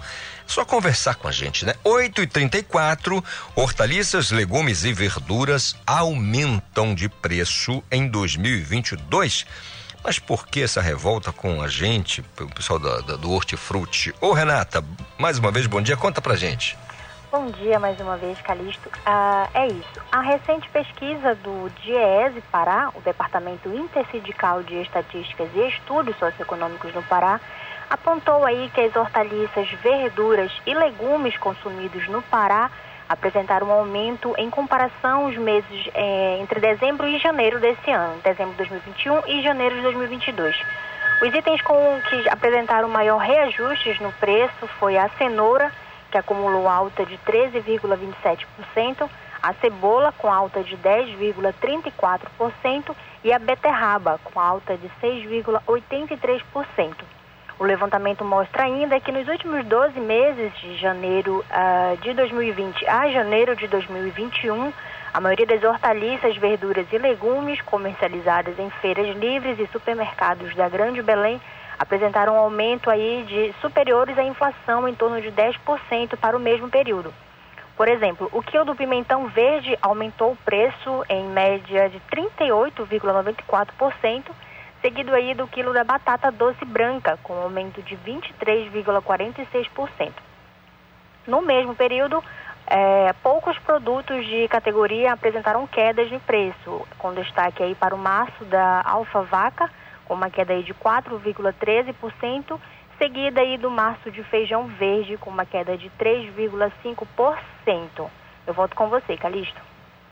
[0.48, 1.76] só conversar com a gente, né?
[1.84, 3.24] 8 e 34
[3.56, 9.46] hortaliças, legumes e verduras aumentam de preço em 2022.
[10.04, 14.16] Mas por que essa revolta com a gente, o pessoal do, do Hortifruti?
[14.20, 14.84] Ô Renata,
[15.20, 16.76] mais uma vez, bom dia, conta pra gente.
[17.32, 18.90] Bom dia mais uma vez, Calixto.
[19.06, 20.02] Ah, é isso.
[20.12, 27.04] A recente pesquisa do DIEESE Pará, o Departamento Intersindical de Estatísticas e Estudos Socioeconômicos no
[27.04, 27.40] Pará,
[27.88, 32.72] apontou aí que as hortaliças, verduras e legumes consumidos no Pará
[33.08, 38.54] apresentaram um aumento em comparação aos meses eh, entre dezembro e janeiro desse ano, dezembro
[38.54, 40.60] de 2021 e janeiro de 2022.
[41.22, 45.72] Os itens com que apresentaram maior reajustes no preço foi a cenoura,
[46.12, 49.10] que acumulou alta de 13,27%,
[49.42, 56.96] a cebola com alta de 10,34% e a beterraba com alta de 6,83%.
[57.58, 63.10] O levantamento mostra ainda que nos últimos 12 meses, de janeiro uh, de 2020 a
[63.10, 64.72] janeiro de 2021,
[65.14, 71.02] a maioria das hortaliças, verduras e legumes comercializadas em feiras livres e supermercados da Grande
[71.02, 71.42] Belém
[71.80, 76.70] apresentaram um aumento aí de superiores à inflação em torno de 10% para o mesmo
[76.70, 77.14] período.
[77.78, 84.26] Por exemplo, o quilo do pimentão verde aumentou o preço em média de 38,94%,
[84.82, 90.12] seguido aí do quilo da batata doce branca, com aumento de 23,46%.
[91.26, 92.22] No mesmo período,
[92.68, 98.44] é, poucos produtos de categoria apresentaram quedas de preço, com destaque aí para o maço
[98.46, 99.72] da Alfa Vaca,
[100.10, 102.60] com uma queda aí de 4,13%,
[102.98, 108.10] seguida aí do março de feijão verde, com uma queda de 3,5%.
[108.48, 109.62] Eu volto com você, Calixto.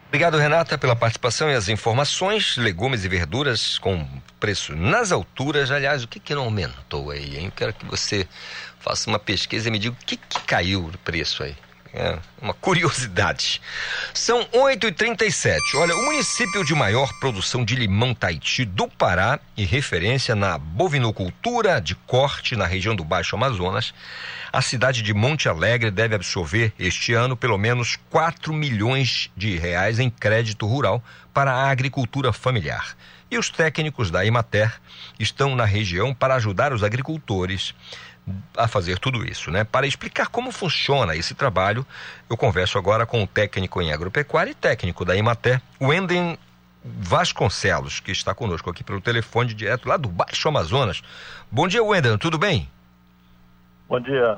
[0.07, 2.55] Obrigado, Renata, pela participação e as informações.
[2.57, 4.07] Legumes e verduras com
[4.39, 5.71] preço nas alturas.
[5.71, 7.47] Aliás, o que, que não aumentou aí, hein?
[7.47, 8.27] Eu quero que você
[8.79, 11.55] faça uma pesquisa e me diga o que, que caiu o preço aí.
[11.93, 13.61] É uma curiosidade.
[14.13, 15.57] São 8h37.
[15.75, 21.79] Olha, o município de maior produção de limão Taiti do Pará e referência na bovinocultura
[21.79, 23.93] de corte na região do Baixo Amazonas,
[24.51, 29.99] a cidade de Monte Alegre deve absorver este ano pelo menos 4 milhões de reais
[29.99, 32.95] em crédito rural para a agricultura familiar.
[33.29, 34.73] E os técnicos da Imater
[35.19, 37.75] estão na região para ajudar os agricultores
[38.55, 39.63] a fazer tudo isso, né?
[39.63, 41.85] Para explicar como funciona esse trabalho,
[42.29, 46.37] eu converso agora com o técnico em agropecuária e técnico da Imaté, Wenden
[46.83, 51.01] Vasconcelos, que está conosco aqui pelo telefone direto lá do Baixo Amazonas.
[51.51, 52.69] Bom dia, Wenden, tudo bem?
[53.87, 54.37] Bom dia.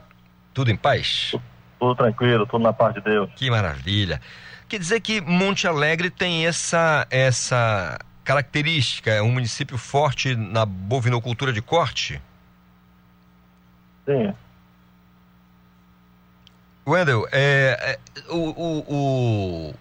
[0.53, 1.29] Tudo em paz?
[1.31, 1.43] Tudo,
[1.79, 3.29] tudo tranquilo, tudo na paz de Deus.
[3.35, 4.21] Que maravilha.
[4.67, 11.51] Quer dizer que Monte Alegre tem essa essa característica, é um município forte na bovinocultura
[11.51, 12.21] de corte?
[14.09, 14.33] Sim.
[16.87, 19.73] Wendel, é, é, o, o,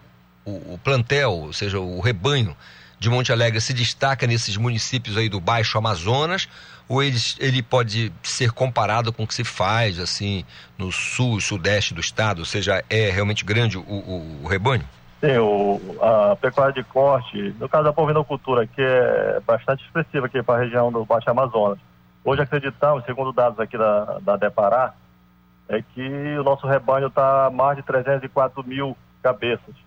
[0.45, 2.55] o, o, plantel, ou seja, o rebanho
[2.99, 6.47] de Monte Alegre se destaca nesses municípios aí do Baixo Amazonas,
[6.87, 10.45] ou ele, ele pode ser comparado com o que se faz, assim,
[10.77, 14.85] no sul e sudeste do estado, ou seja, é realmente grande o, o, o rebanho?
[15.21, 20.43] Sim, o, a pecuária de corte, no caso da bovinocultura, que é bastante expressiva aqui
[20.43, 21.79] para a região do Baixo Amazonas,
[22.29, 24.93] Hoje acreditamos, segundo dados aqui da, da Depará,
[25.67, 29.81] é que o nosso rebanho está mais de 304 mil cabeças de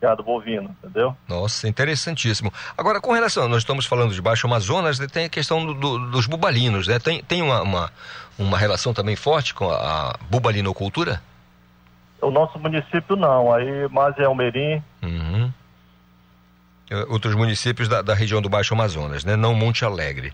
[0.00, 1.14] gado bovino, entendeu?
[1.28, 2.50] Nossa, interessantíssimo.
[2.74, 6.10] Agora, com relação, nós estamos falando de Baixo Amazonas, né, tem a questão do, do,
[6.10, 6.98] dos bubalinos, né?
[6.98, 7.92] Tem, tem uma, uma,
[8.38, 11.22] uma, relação também forte com a, a bubalinocultura?
[12.22, 14.82] O nosso município não, aí mais é Almerim.
[15.02, 15.52] Uhum.
[17.10, 19.36] Outros municípios da, da região do Baixo Amazonas, né?
[19.36, 20.32] Não Monte Alegre.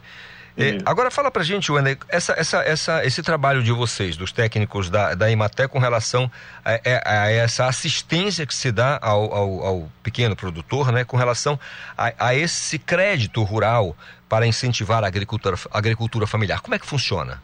[0.61, 4.91] É, agora fala pra gente, Wender, essa, essa, essa, esse trabalho de vocês, dos técnicos
[4.91, 6.29] da, da Imaté, com relação
[6.65, 11.17] a, a, a essa assistência que se dá ao, ao, ao pequeno produtor, né, com
[11.17, 11.61] relação
[11.97, 13.97] a, a, esse crédito rural
[14.29, 16.61] para incentivar a agricultura, agricultura familiar.
[16.61, 17.41] Como é que funciona?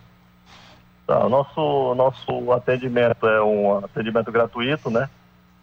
[1.07, 5.09] Tá, o nosso, nosso atendimento é um atendimento gratuito, né?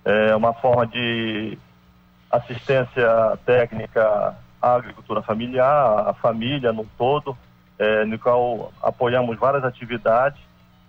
[0.06, 1.58] É uma forma de
[2.32, 7.38] assistência técnica a agricultura familiar, a família no todo,
[7.80, 10.40] é, no qual apoiamos várias atividades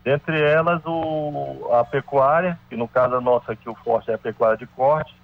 [0.05, 4.57] Dentre elas, o, a pecuária, que no caso nossa aqui o forte é a pecuária
[4.57, 5.15] de corte,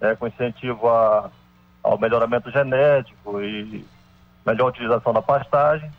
[0.00, 1.30] né, com incentivo a,
[1.82, 3.84] ao melhoramento genético e
[4.46, 5.90] melhor utilização da pastagem,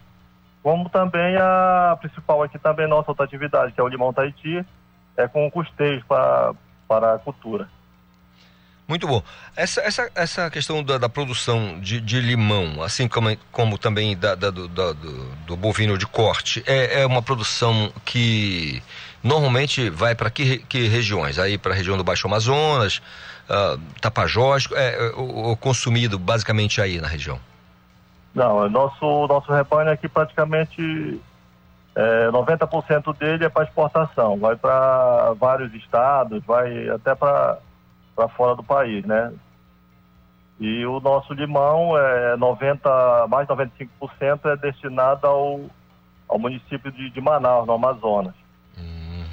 [0.64, 4.66] como também a principal aqui também nossa outra atividade, que é o limão Tahiti,
[5.16, 6.54] é com custeio para,
[6.88, 7.70] para a cultura.
[8.88, 9.24] Muito bom.
[9.56, 14.36] Essa, essa, essa questão da, da produção de, de, limão, assim como, como também da,
[14.36, 18.84] da do, do, do, bovino de corte, é, é uma produção que
[19.24, 21.40] normalmente vai para que, que regiões?
[21.40, 23.02] Aí para a região do Baixo Amazonas,
[23.50, 27.40] uh, Tapajós, é, é o, o, consumido basicamente aí na região?
[28.36, 31.20] Não, nosso, nosso rebanho aqui praticamente
[31.96, 37.58] é, 90% dele é para exportação, vai para vários estados, vai até para
[38.36, 39.32] fora do país, né?
[40.60, 43.90] E o nosso limão é 90, mais 95%
[44.46, 45.62] é destinado ao,
[46.30, 48.34] ao município de, de Manaus, no Amazonas.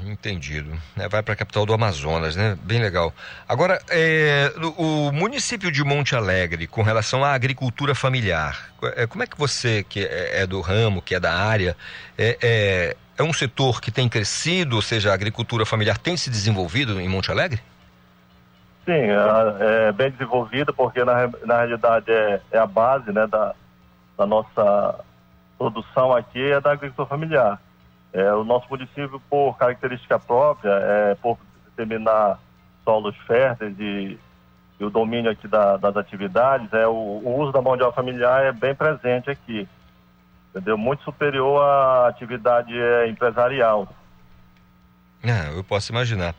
[0.04, 0.76] Entendido.
[0.96, 2.56] É, vai para a capital do Amazonas, né?
[2.62, 3.14] Bem legal.
[3.48, 9.26] Agora, é, o, município de Monte Alegre, com relação à agricultura familiar, é, como é
[9.26, 11.76] que você, que é, é, do ramo, que é da área,
[12.18, 16.30] é, é, é, um setor que tem crescido, ou seja, a agricultura familiar tem se
[16.30, 17.60] desenvolvido em Monte Alegre?
[18.84, 23.54] Sim, é, é bem desenvolvido, porque na, na realidade é, é a base né, da,
[24.18, 25.04] da nossa
[25.56, 27.60] produção aqui, é da agricultura familiar.
[28.12, 32.38] É, o nosso município, por característica própria, é, por determinar
[32.84, 34.18] solos férteis e,
[34.80, 37.94] e o domínio aqui da, das atividades, é, o, o, uso da mão de obra
[37.94, 39.68] familiar é bem presente aqui.
[40.50, 40.76] Entendeu?
[40.76, 43.88] Muito superior à atividade é, empresarial.
[45.22, 46.34] É, eu posso imaginar.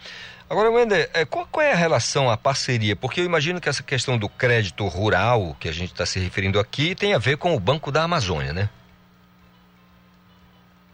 [0.49, 2.95] Agora, Wender, é, qual, qual, é a relação, a parceria?
[2.95, 6.59] Porque eu imagino que essa questão do crédito rural, que a gente está se referindo
[6.59, 8.69] aqui, tem a ver com o Banco da Amazônia, né?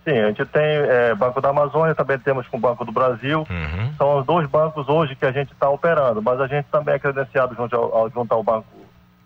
[0.05, 3.45] Sim, a gente tem é, Banco da Amazônia, também temos com o Banco do Brasil.
[3.49, 3.93] Uhum.
[3.97, 6.99] São os dois bancos hoje que a gente está operando, mas a gente também é
[6.99, 8.67] credenciado junto ao, junto ao Banco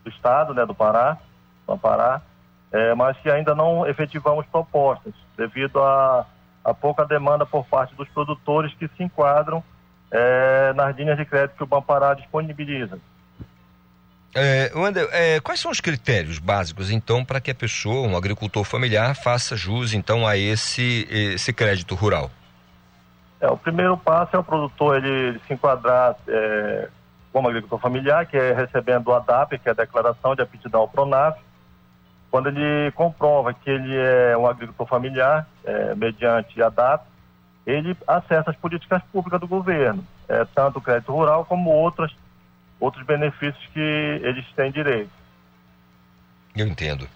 [0.03, 1.17] do Estado, né, do Pará,
[1.67, 2.21] do Pará,
[2.71, 6.25] é, mas que ainda não efetivamos propostas, devido a,
[6.63, 9.63] a pouca demanda por parte dos produtores que se enquadram
[10.11, 12.99] é, nas linhas de crédito que o Banpará disponibiliza.
[14.35, 18.63] É, Wander, é, quais são os critérios básicos, então, para que a pessoa, um agricultor
[18.63, 22.31] familiar, faça jus, então, a esse, esse crédito rural?
[23.39, 26.87] É, o primeiro passo é o produtor ele se enquadrar é,
[27.31, 30.87] como agricultor familiar, que é recebendo o ADAP, que é a Declaração de Aptidão ao
[30.87, 31.37] PRONAF.
[32.33, 37.05] Quando ele comprova que ele é um agricultor familiar, é, mediante ADAP,
[37.63, 42.11] ele acessa as políticas públicas do governo, é, tanto o crédito rural como outras
[42.79, 45.11] outros benefícios que eles têm direito.
[46.55, 47.07] Eu entendo.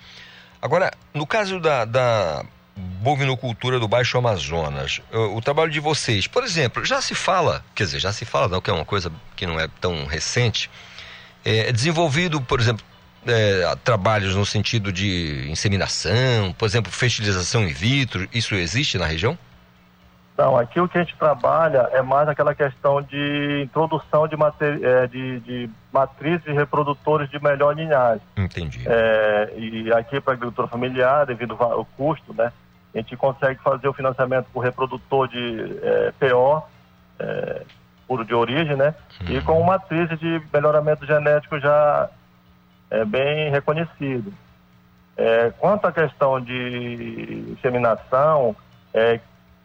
[0.61, 2.45] Agora, no caso da, da
[2.76, 7.86] bovinocultura do Baixo Amazonas, o, o, trabalho de vocês, por exemplo, já se fala, quer
[7.86, 10.70] dizer, já se fala, não, que é uma coisa que não é tão recente,
[11.43, 12.86] é, é desenvolvido, por exemplo,
[13.28, 19.38] é, trabalhos no sentido de inseminação, por exemplo, fertilização in vitro, isso existe na região?
[20.38, 24.36] Não, aqui o que a gente trabalha é mais aquela questão de introdução de,
[24.86, 28.21] é, de, de matrizes reprodutores de melhor linhagem.
[28.38, 28.84] Entendi.
[28.86, 32.53] É, e aqui para a agricultura familiar, devido ao custo, né,
[32.93, 36.63] a gente consegue fazer o financiamento por reprodutor de é, PO,
[37.19, 37.63] é,
[38.07, 39.38] puro de origem, né, uhum.
[39.38, 42.09] e com matrizes de melhoramento genético já
[42.89, 44.33] é, bem reconhecido.
[45.15, 48.55] É, quanto à questão de inseminação,
[48.93, 49.19] é,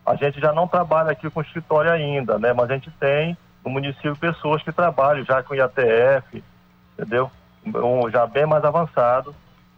[0.04, 2.52] a gente já não trabalha aqui com escritório ainda, né?
[2.52, 6.42] Mas a gente tem no município pessoas que trabalham já com IATF,
[6.94, 7.30] entendeu?
[7.66, 9.34] Um, já bem mais avançado,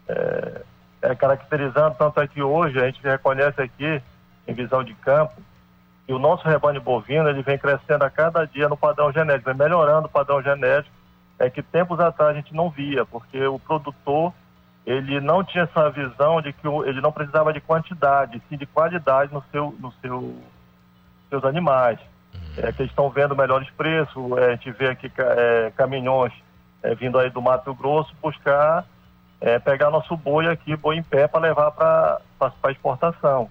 [0.07, 0.61] é,
[1.03, 4.01] é, caracterizando, tanto é que hoje a gente reconhece aqui,
[4.47, 5.33] em visão de campo,
[6.07, 9.57] que o nosso rebanho bovino ele vem crescendo a cada dia no padrão genético, vem
[9.57, 10.94] melhorando o padrão genético,
[11.39, 14.33] é que tempos atrás a gente não via, porque o produtor
[14.85, 19.33] ele não tinha essa visão de que ele não precisava de quantidade, sim de qualidade
[19.33, 20.35] no seu, no seu
[21.29, 21.99] seus animais.
[22.33, 22.41] Uhum.
[22.57, 26.33] É, que eles estão vendo melhores preços, é, a gente vê aqui é, caminhões
[26.83, 28.85] é, vindo aí do Mato Grosso buscar
[29.41, 32.21] é, pegar nosso boi aqui, boi em pé, para levar para
[32.71, 33.49] exportação.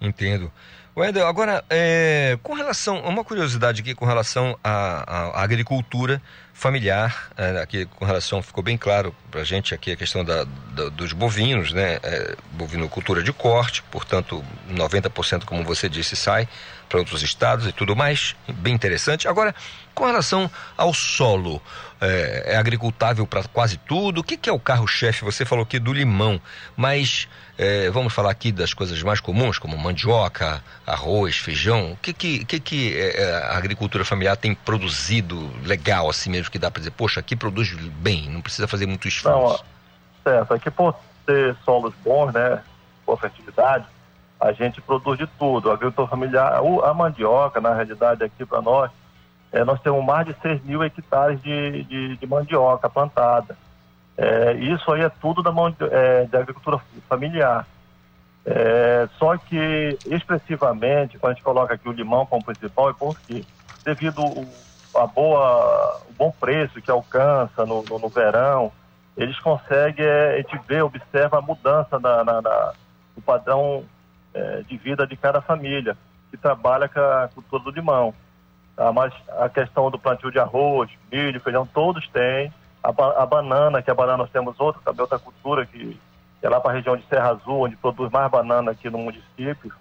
[0.00, 0.50] Entendo.
[1.00, 6.20] Wendel, agora, é, com relação, uma curiosidade aqui com relação à, à agricultura
[6.60, 10.44] familiar, é, aqui com relação, ficou bem claro para a gente aqui a questão da,
[10.44, 16.46] da, dos bovinos, né, é, bovinocultura de corte, portanto, 90%, como você disse, sai
[16.86, 19.26] para outros estados e tudo mais, bem interessante.
[19.26, 19.54] Agora,
[19.94, 21.62] com relação ao solo,
[22.00, 25.24] é, é agricultável para quase tudo, o que, que é o carro-chefe?
[25.24, 26.40] Você falou aqui do limão,
[26.76, 31.92] mas é, vamos falar aqui das coisas mais comuns, como mandioca, arroz, feijão.
[31.92, 36.49] O que, que, que, que é, é, a agricultura familiar tem produzido legal, assim mesmo,
[36.50, 39.64] que dá para dizer, poxa, aqui produz bem, não precisa fazer muito esforço?
[40.24, 40.54] Não, certo.
[40.54, 40.94] Aqui por
[41.24, 42.62] ter solos bons, né,
[43.06, 43.86] por fertilidade,
[44.40, 45.70] a gente produz de tudo.
[45.70, 48.90] A agricultura familiar, a mandioca, na realidade, aqui para nós,
[49.52, 53.56] é, nós temos mais de 6 mil hectares de, de, de mandioca plantada.
[54.16, 57.66] É, isso aí é tudo da, mão é, da agricultura familiar.
[58.44, 63.44] É, só que, expressivamente, quando a gente coloca aqui o limão como principal, é porque,
[63.84, 64.22] devido
[64.94, 68.72] a boa, o bom preço que alcança no, no, no verão,
[69.16, 72.72] eles conseguem, é, a gente vê, observa a mudança na, na, na
[73.14, 73.84] do padrão
[74.32, 75.96] é, de vida de cada família
[76.30, 78.14] que trabalha com a cultura do limão.
[78.76, 78.92] Tá?
[78.92, 83.90] Mas a questão do plantio de arroz, milho, feijão, todos têm a, a, banana, que
[83.90, 85.98] a banana nós temos outra, também outra cultura, que,
[86.40, 88.98] que é lá para a região de Serra Azul, onde produz mais banana aqui no
[88.98, 89.72] município.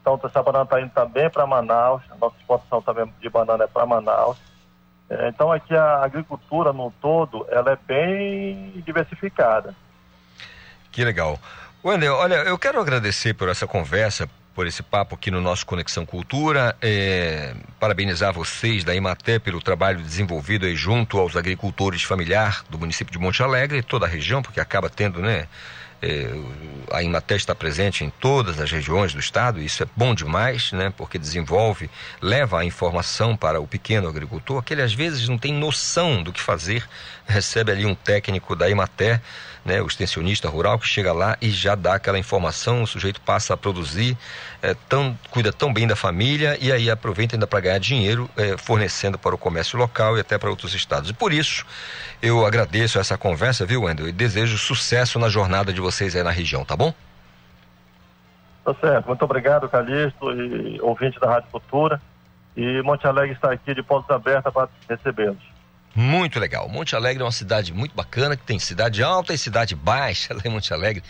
[0.00, 3.66] Então, essa banana está indo também para Manaus, a nossa exportação também de banana é
[3.66, 4.38] para Manaus.
[5.10, 9.74] É, então, aqui a agricultura no todo, ela é bem diversificada.
[10.90, 11.38] Que legal.
[11.84, 16.04] Wendel, olha, eu quero agradecer por essa conversa, por esse papo aqui no nosso Conexão
[16.04, 16.76] Cultura.
[16.80, 23.12] É, parabenizar vocês da Imaté pelo trabalho desenvolvido aí junto aos agricultores familiar do município
[23.12, 25.48] de Monte Alegre e toda a região, porque acaba tendo, né?
[26.02, 26.30] É,
[26.90, 30.72] a Imaté está presente em todas as regiões do estado, e isso é bom demais,
[30.72, 30.92] né?
[30.96, 31.90] Porque desenvolve,
[32.20, 36.32] leva a informação para o pequeno agricultor, que ele às vezes não tem noção do
[36.32, 36.88] que fazer,
[37.26, 39.20] recebe ali um técnico da Imaté
[39.64, 43.54] né, o extensionista rural que chega lá e já dá aquela informação, o sujeito passa
[43.54, 44.16] a produzir,
[44.62, 48.56] é, tão, cuida tão bem da família e aí aproveita ainda para ganhar dinheiro é,
[48.56, 51.10] fornecendo para o comércio local e até para outros estados.
[51.10, 51.64] E por isso
[52.22, 54.08] eu agradeço essa conversa, viu, Wendel?
[54.08, 56.92] E desejo sucesso na jornada de vocês aí na região, tá bom?
[58.64, 59.06] Tá certo.
[59.06, 62.00] Muito obrigado, Calixto e ouvinte da Rádio Cultura.
[62.56, 65.49] E Monte Alegre está aqui de portas abertas para recebê-los.
[65.94, 66.68] Muito legal.
[66.68, 70.40] Monte Alegre é uma cidade muito bacana, que tem cidade alta e cidade baixa lá
[70.44, 71.02] em Monte Alegre.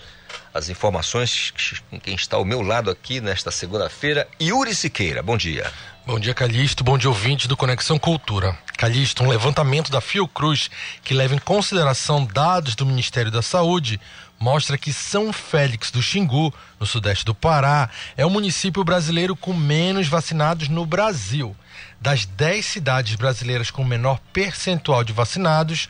[0.53, 1.53] As informações
[1.89, 5.23] com quem está ao meu lado aqui nesta segunda-feira, Yuri Siqueira.
[5.23, 5.71] Bom dia.
[6.07, 6.85] Bom dia, Calixto.
[6.85, 8.57] Bom dia, ouvinte do Conexão Cultura.
[8.77, 10.71] Calixto, um levantamento da Fiocruz
[11.03, 13.99] que leva em consideração dados do Ministério da Saúde
[14.39, 19.53] mostra que São Félix do Xingu, no sudeste do Pará, é o município brasileiro com
[19.53, 21.53] menos vacinados no Brasil.
[21.99, 25.89] Das 10 cidades brasileiras com menor percentual de vacinados,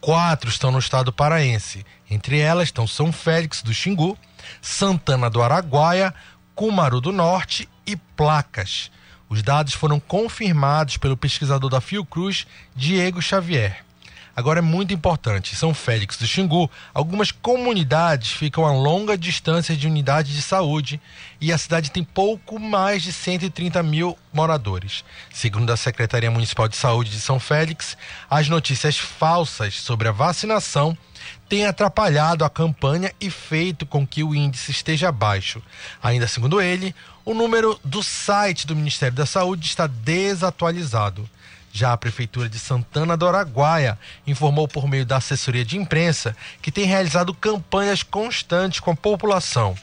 [0.00, 1.84] quatro estão no estado paraense.
[2.08, 4.16] Entre elas estão São Félix do Xingu,
[4.62, 6.14] Santana do Araguaia,
[6.54, 8.92] Cumaru do Norte e Placas.
[9.28, 13.86] Os dados foram confirmados pelo pesquisador da Fiocruz, Diego Xavier.
[14.36, 19.86] Agora é muito importante, São Félix do Xingu, algumas comunidades ficam a longa distância de
[19.86, 21.00] unidades de saúde
[21.40, 25.02] e a cidade tem pouco mais de 130 mil moradores.
[25.32, 27.96] Segundo a Secretaria Municipal de Saúde de São Félix,
[28.28, 30.94] as notícias falsas sobre a vacinação
[31.48, 35.62] têm atrapalhado a campanha e feito com que o índice esteja baixo.
[36.02, 36.94] Ainda segundo ele,
[37.26, 41.28] o número do site do Ministério da Saúde está desatualizado.
[41.72, 46.70] Já a Prefeitura de Santana do Araguaia informou por meio da assessoria de imprensa que
[46.70, 49.74] tem realizado campanhas constantes com a população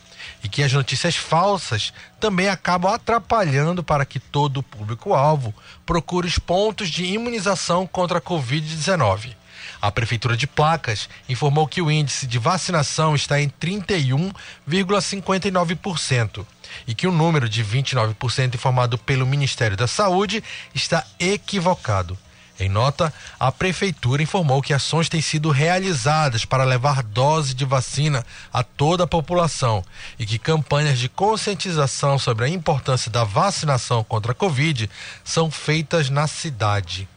[0.41, 5.53] e que as notícias falsas também acabam atrapalhando para que todo o público-alvo
[5.85, 9.35] procure os pontos de imunização contra a Covid-19.
[9.81, 16.45] A Prefeitura de Placas informou que o índice de vacinação está em 31,59%
[16.87, 20.43] e que o número de 29% informado pelo Ministério da Saúde
[20.73, 22.17] está equivocado.
[22.59, 28.23] Em nota, a Prefeitura informou que ações têm sido realizadas para levar dose de vacina
[28.53, 29.83] a toda a população
[30.19, 34.89] e que campanhas de conscientização sobre a importância da vacinação contra a Covid
[35.23, 37.07] são feitas na cidade.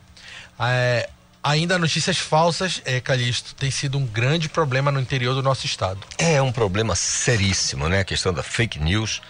[0.59, 1.11] É,
[1.45, 6.01] ainda notícias falsas, é, Calixto, tem sido um grande problema no interior do nosso estado.
[6.17, 8.01] É um problema seríssimo, né?
[8.01, 9.21] A questão da fake news.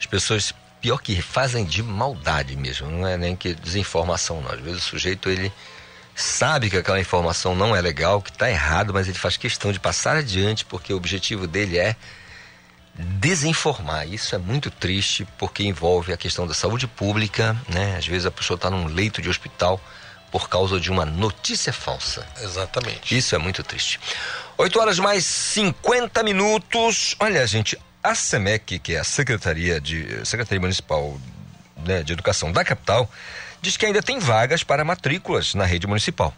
[0.00, 4.50] As pessoas, pior que fazem de maldade mesmo, não é nem que desinformação, não.
[4.50, 5.52] Às vezes o sujeito, ele
[6.14, 9.78] sabe que aquela informação não é legal, que está errado, mas ele faz questão de
[9.78, 11.94] passar adiante porque o objetivo dele é
[12.94, 14.08] desinformar.
[14.08, 17.96] Isso é muito triste porque envolve a questão da saúde pública, né?
[17.96, 19.80] Às vezes a pessoa está num leito de hospital
[20.30, 22.26] por causa de uma notícia falsa.
[22.40, 23.16] Exatamente.
[23.16, 23.98] Isso é muito triste.
[24.56, 27.16] 8 horas mais 50 minutos.
[27.18, 31.18] Olha, gente, a SEMEC, que é a Secretaria de Secretaria Municipal
[31.84, 33.10] né, de Educação da capital,
[33.60, 36.34] diz que ainda tem vagas para matrículas na rede municipal.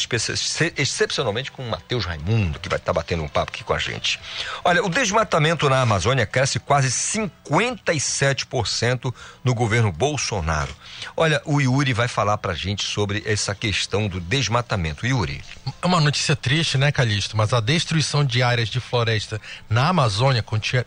[0.78, 3.80] excepcionalmente com o Matheus Raimundo, que vai estar tá batendo um papo aqui com a
[3.80, 4.20] gente.
[4.64, 9.14] Olha, o desmatamento na Amazônia cresce quase 57%
[9.44, 10.74] no governo Bolsonaro.
[11.16, 15.06] Olha, o Yuri vai falar pra gente sobre essa questão do desmatamento.
[15.06, 15.44] Yuri.
[15.82, 17.36] É uma notícia triste, né, Calixto?
[17.36, 20.44] Mas a destruição de áreas de floresta na Amazônia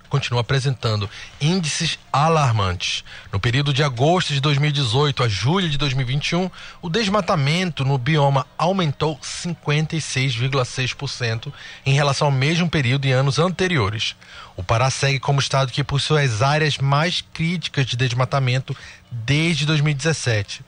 [0.09, 1.11] continua apresentando
[1.41, 3.05] índices alarmantes.
[3.33, 6.51] No período de agosto de 2018 a julho de 2020, 2021,
[6.83, 11.53] o desmatamento no bioma aumentou 56,6%
[11.85, 14.17] em relação ao mesmo período em anos anteriores.
[14.57, 18.77] O Pará segue como estado que possui as áreas mais críticas de desmatamento
[19.11, 20.63] desde 2017.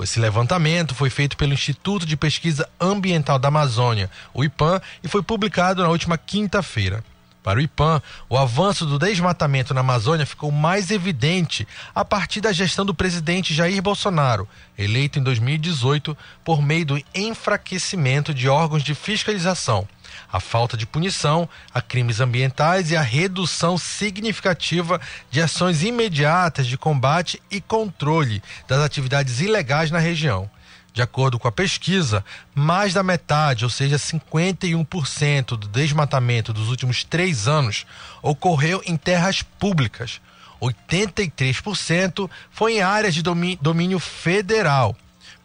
[0.00, 5.22] Esse levantamento foi feito pelo Instituto de Pesquisa Ambiental da Amazônia, o IPAM, e foi
[5.22, 7.04] publicado na última quinta-feira.
[7.44, 12.54] Para o IPAM, o avanço do desmatamento na Amazônia ficou mais evidente a partir da
[12.54, 18.94] gestão do presidente Jair Bolsonaro, eleito em 2018 por meio do enfraquecimento de órgãos de
[18.94, 19.86] fiscalização,
[20.32, 24.98] a falta de punição a crimes ambientais e a redução significativa
[25.30, 30.48] de ações imediatas de combate e controle das atividades ilegais na região.
[30.94, 32.24] De acordo com a pesquisa,
[32.54, 37.84] mais da metade, ou seja, 51% do desmatamento dos últimos três anos
[38.22, 40.20] ocorreu em terras públicas.
[40.62, 43.24] 83% foi em áreas de
[43.60, 44.96] domínio federal.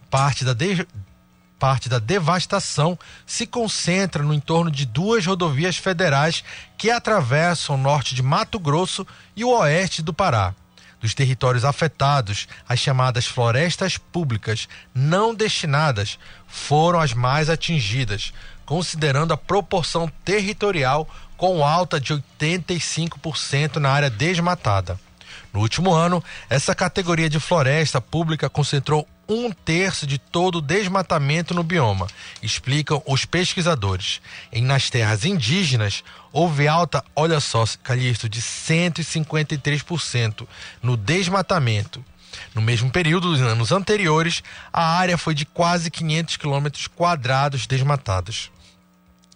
[0.07, 0.87] Parte da, de...
[1.57, 6.43] parte da devastação se concentra no entorno de duas rodovias federais
[6.77, 10.53] que atravessam o norte de Mato Grosso e o oeste do Pará.
[10.99, 18.33] Dos territórios afetados, as chamadas florestas públicas não destinadas, foram as mais atingidas,
[18.65, 24.99] considerando a proporção territorial com alta de 85% na área desmatada.
[25.53, 31.53] No último ano, essa categoria de floresta pública concentrou um terço de todo o desmatamento
[31.53, 32.07] no bioma,
[32.41, 34.21] explicam os pesquisadores.
[34.51, 40.47] Em nas terras indígenas, houve alta, olha só, Calixto, de 153%
[40.81, 42.03] no desmatamento.
[42.53, 48.51] No mesmo período dos anos anteriores, a área foi de quase 500 quilômetros quadrados desmatados.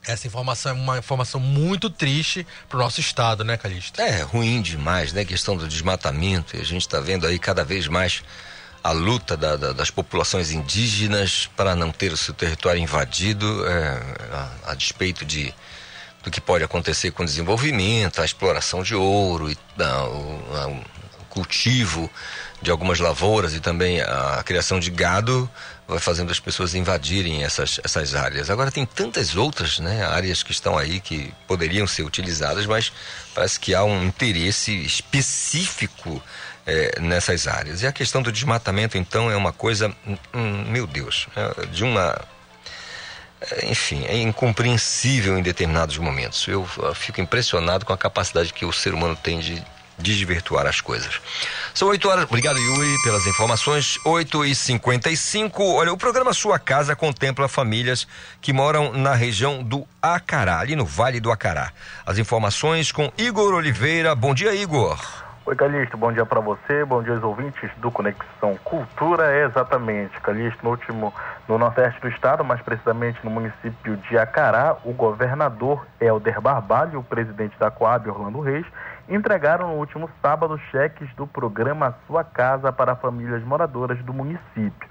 [0.05, 4.01] Essa informação é uma informação muito triste para o nosso estado, né, Calixto?
[4.01, 5.21] É ruim demais, né?
[5.21, 6.57] A questão do desmatamento.
[6.57, 8.21] E a gente está vendo aí cada vez mais
[8.83, 14.01] a luta da, da, das populações indígenas para não ter o seu território invadido, é,
[14.33, 15.53] a, a, despeito de
[16.24, 20.84] do que pode acontecer com o desenvolvimento, a exploração de ouro, e, a, o,
[21.19, 22.09] o cultivo
[22.61, 25.49] de algumas lavouras e também a criação de gado
[25.86, 28.49] vai fazendo as pessoas invadirem essas, essas áreas.
[28.49, 32.93] Agora tem tantas outras né, áreas que estão aí que poderiam ser utilizadas, mas
[33.36, 36.24] parece que há um interesse específico
[36.65, 37.82] é, nessas áreas.
[37.82, 39.93] E a questão do desmatamento, então, é uma coisa,
[40.34, 42.19] hum, meu Deus, é de uma.
[43.51, 46.47] É, enfim, é incompreensível em determinados momentos.
[46.47, 49.63] Eu, fico impressionado com a capacidade que o ser humano tem de
[49.97, 51.21] desvirtuar as coisas.
[51.73, 52.23] São 8 horas.
[52.25, 53.97] Obrigado, Yuri, pelas informações.
[54.05, 58.07] 8 e 55 Olha, o programa Sua Casa contempla famílias
[58.41, 61.71] que moram na região do Acará, ali no Vale do Acará.
[62.05, 64.15] As informações com Igor Oliveira.
[64.15, 65.22] Bom dia, Igor.
[65.45, 69.25] Oi, Calixto, bom dia para você, bom dia aos ouvintes do Conexão Cultura.
[69.25, 71.13] É exatamente, Calixto, no último,
[71.49, 76.95] no nordeste do estado, mais precisamente no município de Acará, o governador Helder Barbalho e
[76.95, 78.65] o presidente da Coab, Orlando Reis,
[79.09, 84.89] entregaram no último sábado cheques do programa Sua Casa para famílias moradoras do município.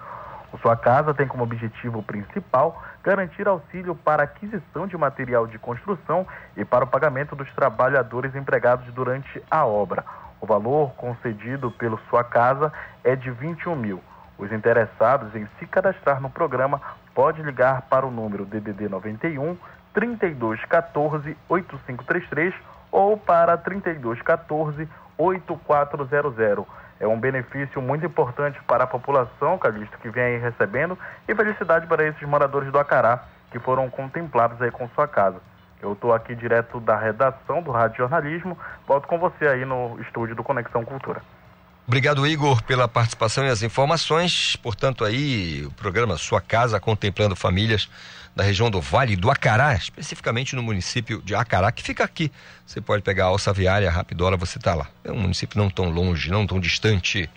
[0.52, 6.26] O Sua Casa tem como objetivo principal garantir auxílio para aquisição de material de construção
[6.58, 10.04] e para o pagamento dos trabalhadores empregados durante a obra.
[10.42, 12.72] O valor concedido pelo Sua Casa
[13.04, 14.02] é de 21 mil.
[14.36, 16.82] Os interessados em se cadastrar no programa
[17.14, 19.56] podem ligar para o número DDD 91
[19.94, 22.52] 3214 8533
[22.90, 26.66] ou para 3214 8400.
[26.98, 31.86] É um benefício muito importante para a população, Calixto, que vem aí recebendo, e felicidade
[31.86, 33.22] para esses moradores do Acará
[33.52, 35.40] que foram contemplados aí com sua casa.
[35.82, 38.56] Eu estou aqui direto da redação do Rádio Jornalismo.
[38.86, 41.20] Volto com você aí no estúdio do Conexão Cultura.
[41.84, 44.54] Obrigado, Igor, pela participação e as informações.
[44.54, 47.90] Portanto, aí o programa Sua Casa contemplando famílias
[48.34, 52.30] da região do Vale do Acará, especificamente no município de Acará, que fica aqui.
[52.64, 54.86] Você pode pegar a alça viária, Rapidola, você está lá.
[55.02, 57.28] É um município não tão longe, não tão distante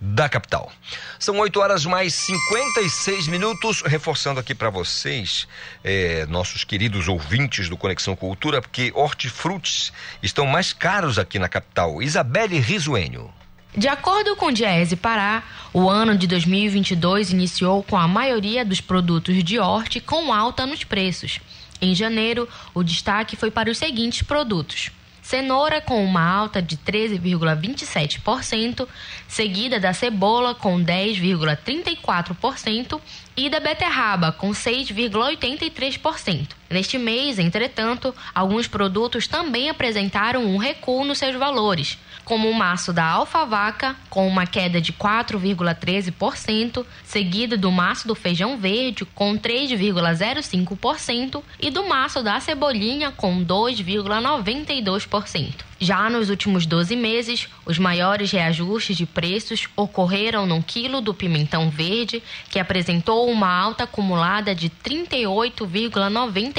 [0.00, 0.72] da capital.
[1.18, 5.46] São 8 horas mais 56 minutos, reforçando aqui para vocês,
[5.84, 9.92] é, nossos queridos ouvintes do Conexão Cultura, porque hortifrutis
[10.22, 12.02] estão mais caros aqui na capital.
[12.02, 13.30] Isabelle Risuênio.
[13.76, 18.80] De acordo com o Diese Pará, o ano de 2022 iniciou com a maioria dos
[18.80, 21.40] produtos de horte com alta nos preços.
[21.80, 24.90] Em janeiro, o destaque foi para os seguintes produtos:
[25.30, 28.88] cenoura com uma alta de 13,27%,
[29.28, 33.00] seguida da cebola com 10,34%
[33.36, 36.59] e da beterraba com 6,83%.
[36.70, 42.92] Neste mês, entretanto, alguns produtos também apresentaram um recuo nos seus valores, como o maço
[42.92, 51.42] da alfavaca, com uma queda de 4,13%, seguida do maço do feijão verde, com 3,05%,
[51.58, 55.70] e do maço da cebolinha, com 2,92%.
[55.82, 61.70] Já nos últimos 12 meses, os maiores reajustes de preços ocorreram no quilo do pimentão
[61.70, 64.68] verde, que apresentou uma alta acumulada de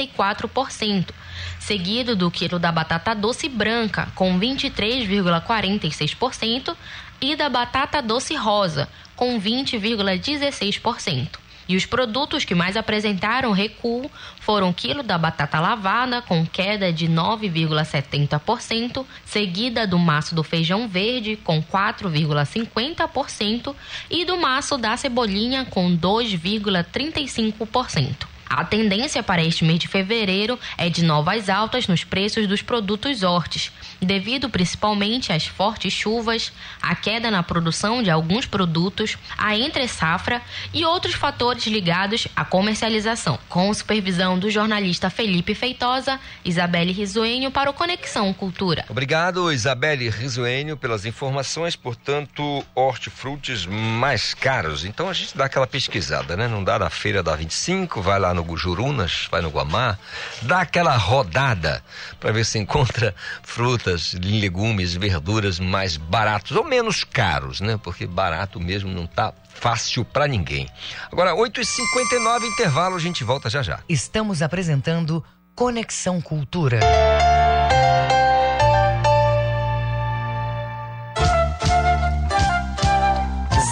[0.08, 1.10] 38,94%,
[1.58, 6.76] seguido do quilo da batata doce branca, com 23,46%,
[7.20, 11.40] e da batata doce rosa, com 20,16%.
[11.68, 16.92] E os produtos que mais apresentaram recuo foram o quilo da batata lavada, com queda
[16.92, 23.76] de 9,70%, seguida do maço do feijão verde, com 4,50%,
[24.10, 28.31] e do maço da cebolinha, com 2,35%.
[28.54, 33.22] A tendência para este mês de fevereiro é de novas altas nos preços dos produtos
[33.22, 40.42] hortes, devido principalmente às fortes chuvas, à queda na produção de alguns produtos, a entre-safra
[40.74, 43.38] e outros fatores ligados à comercialização.
[43.48, 48.84] Com supervisão do jornalista Felipe Feitosa, Isabelle Risoenho para o Conexão Cultura.
[48.90, 51.74] Obrigado, Isabelle Risoenho, pelas informações.
[51.74, 54.84] Portanto, hortifrutis mais caros.
[54.84, 56.46] Então a gente dá aquela pesquisada, né?
[56.46, 59.98] Não dá na feira da 25, vai lá no Jurunas, vai no Guamá,
[60.42, 61.82] dá aquela rodada
[62.20, 67.78] para ver se encontra frutas, legumes, verduras mais baratos ou menos caros, né?
[67.82, 70.68] Porque barato mesmo não tá fácil para ninguém.
[71.10, 73.80] Agora, 8h59, intervalo, a gente volta já já.
[73.88, 75.24] Estamos apresentando
[75.54, 76.80] Conexão Cultura.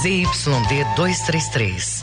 [0.03, 2.03] ZYD 233,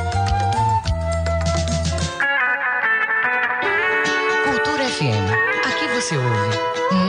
[6.01, 6.57] Você ouve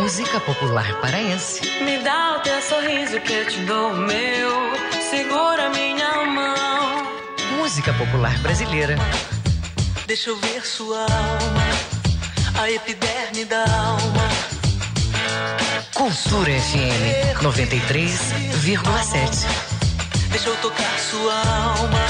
[0.03, 1.63] música popular paraense.
[1.81, 4.51] Me dá o teu sorriso que eu te dou o meu.
[5.09, 7.07] Segura minha mão.
[7.57, 8.99] Música popular brasileira.
[10.07, 11.65] Deixa eu ver sua alma,
[12.61, 14.29] a epiderme da alma.
[15.95, 19.47] Cultura FM 93,7.
[20.29, 22.07] Deixa eu tocar sua alma.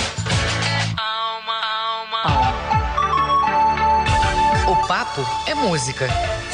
[0.96, 2.24] Alma, alma.
[4.66, 6.08] O papo é música.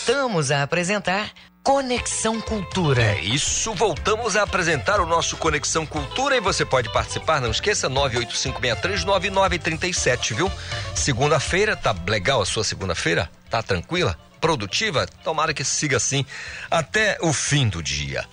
[0.00, 1.30] Voltamos a apresentar
[1.62, 3.02] Conexão Cultura.
[3.02, 7.90] É isso, voltamos a apresentar o nosso Conexão Cultura e você pode participar, não esqueça,
[7.90, 10.50] 985639937, viu?
[10.94, 13.30] Segunda-feira, tá legal a sua segunda-feira?
[13.50, 14.18] Tá tranquila?
[14.40, 15.04] Produtiva?
[15.22, 16.24] Tomara que siga assim
[16.70, 18.24] até o fim do dia.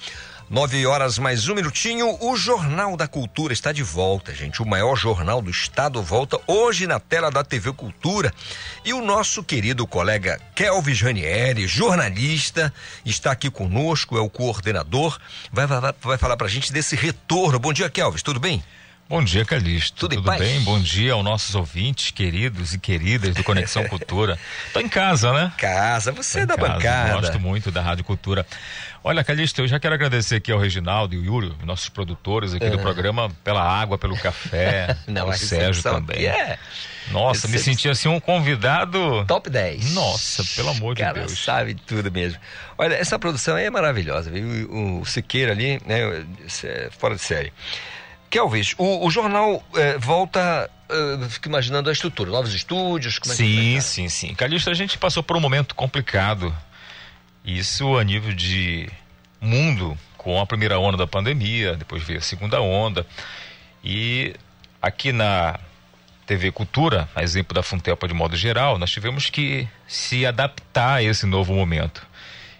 [0.49, 4.61] Nove horas mais um minutinho, o Jornal da Cultura está de volta, gente.
[4.61, 8.33] O maior jornal do estado volta hoje na tela da TV Cultura.
[8.85, 12.73] E o nosso querido colega Kelvis Ranieri, jornalista,
[13.03, 15.19] está aqui conosco, é o coordenador,
[15.51, 17.59] vai, vai, vai falar pra gente desse retorno.
[17.59, 18.63] Bom dia, Kelvis, tudo bem?
[19.09, 19.97] Bom dia, Calixto.
[19.97, 20.59] Tudo, em Tudo bem?
[20.61, 24.37] Bom dia aos nossos ouvintes, queridos e queridas do Conexão Cultura.
[24.73, 25.53] Tô em casa, né?
[25.57, 27.21] Casa, você é da casa, bancada.
[27.21, 28.45] Gosto muito da Rádio Cultura.
[29.03, 32.69] Olha, Calixto, eu já quero agradecer aqui ao Reginaldo e o Yuri, nossos produtores aqui
[32.69, 32.81] do É.
[32.81, 36.25] programa, pela água, pelo café, Não, a Sérgio também.
[36.25, 36.57] é-
[37.11, 39.23] Nossa, me senti assim um convidado.
[39.25, 39.93] Top 10.
[39.93, 41.41] Nossa, pelo amor de cara Deus.
[41.41, 42.37] sabe tudo mesmo.
[42.77, 44.45] Olha, essa produção aí é maravilhosa, viu?
[44.69, 46.01] O, o Siqueira ali, né?
[46.65, 47.53] é Fora de série.
[48.29, 53.37] Kelvis, o, o jornal eh, volta, eh, fico imaginando a estrutura, novos estúdios, como é
[53.37, 54.35] que Sim, sim, sim.
[54.35, 56.53] Calixto, a gente passou por um momento complicado.
[57.47, 58.89] Isso a nível de
[59.39, 63.07] mundo, com a primeira onda da pandemia, depois veio a segunda onda.
[63.81, 64.35] E
[64.81, 65.57] aqui na
[66.25, 71.03] TV Cultura, a exemplo da Funtelpa de modo geral, nós tivemos que se adaptar a
[71.03, 72.05] esse novo momento.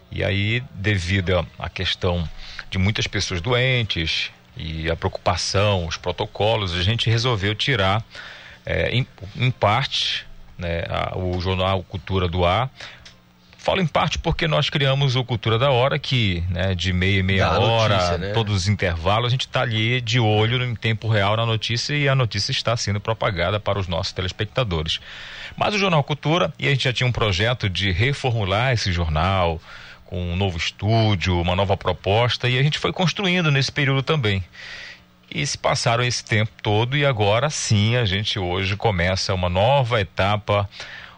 [0.10, 2.28] E aí, devido à questão
[2.70, 8.02] de muitas pessoas doentes e a preocupação, os protocolos, a gente resolveu tirar,
[8.66, 10.26] eh, em, em parte,
[10.58, 12.70] né, a- o jornal Cultura do Ar.
[13.68, 17.22] Falo em parte porque nós criamos o Cultura da Hora, que né, de meia e
[17.22, 18.32] meia Dá a hora, notícia, né?
[18.32, 22.08] todos os intervalos, a gente está ali de olho em tempo real na notícia e
[22.08, 25.02] a notícia está sendo propagada para os nossos telespectadores.
[25.58, 29.60] Mas o Jornal Cultura, e a gente já tinha um projeto de reformular esse jornal
[30.06, 34.42] com um novo estúdio, uma nova proposta, e a gente foi construindo nesse período também.
[35.30, 40.00] E se passaram esse tempo todo e agora sim a gente hoje começa uma nova
[40.00, 40.70] etapa,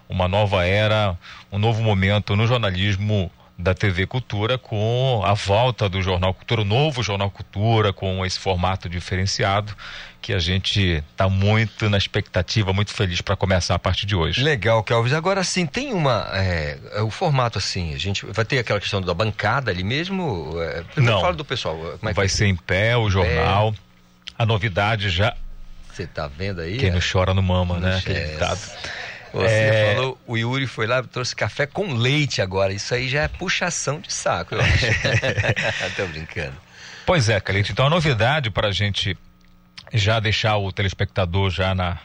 [0.09, 1.15] uma nova era,
[1.51, 6.65] um novo momento no jornalismo da TV Cultura com a volta do Jornal Cultura, o
[6.65, 9.75] novo Jornal Cultura, com esse formato diferenciado,
[10.21, 14.41] que a gente está muito na expectativa, muito feliz para começar a partir de hoje.
[14.41, 15.11] Legal, Kelvis.
[15.11, 16.29] Agora sim, tem uma.
[16.33, 20.53] É, é, o formato assim, a gente vai ter aquela questão da bancada ali mesmo?
[20.61, 21.19] É, Não.
[21.19, 21.77] fala do pessoal.
[22.01, 23.75] É que vai ser em pé o jornal.
[24.37, 25.35] A novidade já.
[25.91, 26.77] Você tá vendo aí?
[26.77, 26.91] Quem é?
[26.93, 27.91] não chora no mama, né?
[27.91, 28.59] Não Aquele ditado.
[29.33, 32.73] Você É, falou, o Yuri foi lá, trouxe café com leite agora.
[32.73, 34.85] Isso aí já é puxação de saco, eu acho.
[35.95, 36.55] Tô brincando.
[37.05, 37.71] Pois é, Calito.
[37.71, 39.17] Então a novidade para a gente
[39.93, 41.97] já deixar o telespectador já na,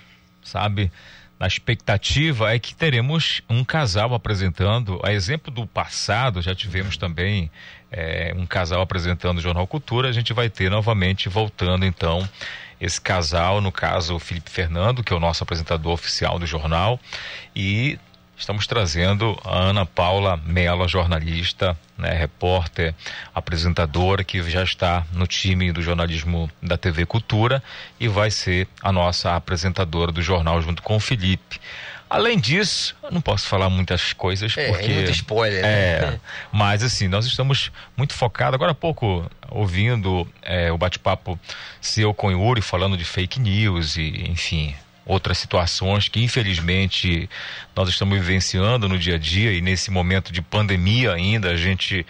[0.42, 0.90] sabe,
[1.38, 5.00] na expectativa é que teremos um casal apresentando.
[5.04, 7.50] A exemplo do passado, já tivemos também
[7.92, 10.08] eh, um casal apresentando o Jornal Cultura.
[10.08, 12.26] A gente vai ter novamente voltando então
[12.84, 17.00] esse casal, no caso o Felipe Fernando, que é o nosso apresentador oficial do jornal,
[17.56, 17.98] e
[18.36, 22.92] Estamos trazendo a Ana Paula Mello, jornalista, né, repórter,
[23.32, 27.62] apresentadora, que já está no time do jornalismo da TV Cultura
[27.98, 31.60] e vai ser a nossa apresentadora do jornal junto com o Felipe.
[32.14, 34.84] Além disso, eu não posso falar muitas coisas É, porque.
[34.84, 35.68] é muito spoiler, né?
[35.68, 36.20] É,
[36.52, 38.54] mas assim, nós estamos muito focados.
[38.54, 41.36] Agora há pouco, ouvindo é, o bate-papo
[41.80, 47.28] seu com o Yuri falando de fake news e, enfim, outras situações que infelizmente
[47.74, 52.06] nós estamos vivenciando no dia a dia e nesse momento de pandemia ainda a gente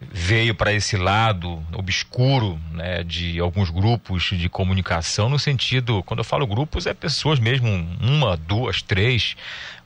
[0.00, 6.24] veio para esse lado obscuro né, de alguns grupos de comunicação no sentido, quando eu
[6.24, 7.68] falo grupos, é pessoas mesmo,
[8.00, 9.36] uma, duas, três,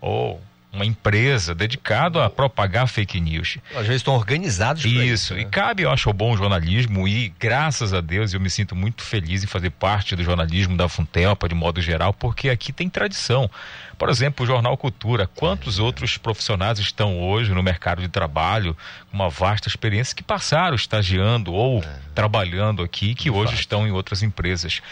[0.00, 0.40] ou
[0.72, 3.58] uma empresa dedicada a propagar fake news.
[3.70, 5.40] Às vezes estão organizados pra Isso, né?
[5.40, 9.02] e cabe, eu acho, ao bom jornalismo e graças a Deus eu me sinto muito
[9.02, 13.50] feliz em fazer parte do jornalismo da Funtelpa de modo geral, porque aqui tem tradição.
[13.96, 18.76] Por exemplo, o Jornal Cultura, quantos outros profissionais estão hoje no mercado de trabalho
[19.10, 21.82] com uma vasta experiência que passaram estagiando ou
[22.14, 24.82] trabalhando aqui, que hoje estão em outras empresas.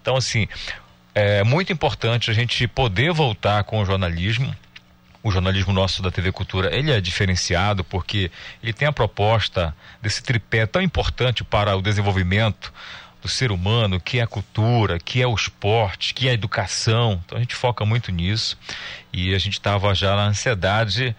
[0.00, 0.48] Então, assim,
[1.14, 4.54] é muito importante a gente poder voltar com o jornalismo,
[5.26, 8.30] o jornalismo nosso da TV Cultura, ele é diferenciado porque
[8.62, 12.72] ele tem a proposta desse tripé tão importante para o desenvolvimento
[13.20, 17.20] do ser humano, que é a cultura, que é o esporte, que é a educação.
[17.26, 18.56] Então a gente foca muito nisso
[19.12, 21.14] e a gente estava já na ansiedade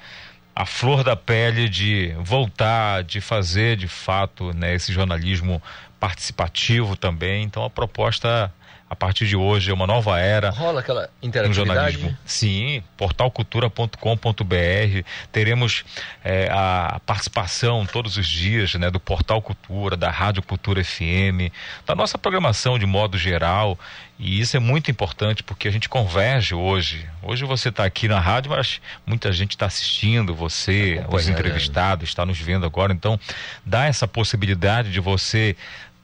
[0.55, 5.61] a flor da pele de voltar, de fazer de fato né, esse jornalismo
[5.99, 7.43] participativo também.
[7.43, 8.53] Então a proposta
[8.89, 11.67] a partir de hoje é uma nova era Rola aquela no interatividade?
[11.67, 12.17] jornalismo.
[12.25, 15.03] Sim, portalcultura.com.br.
[15.31, 15.83] Teremos
[16.23, 21.51] eh, a participação todos os dias né, do Portal Cultura, da Rádio Cultura FM,
[21.85, 23.77] da nossa programação de modo geral.
[24.19, 27.07] E isso é muito importante porque a gente converge hoje.
[27.21, 32.09] Hoje você está aqui na rádio, mas muita gente está assistindo você, os Acompanhando, entrevistados,
[32.09, 32.91] está nos vendo agora.
[32.91, 33.19] Então,
[33.63, 35.55] dá essa possibilidade de você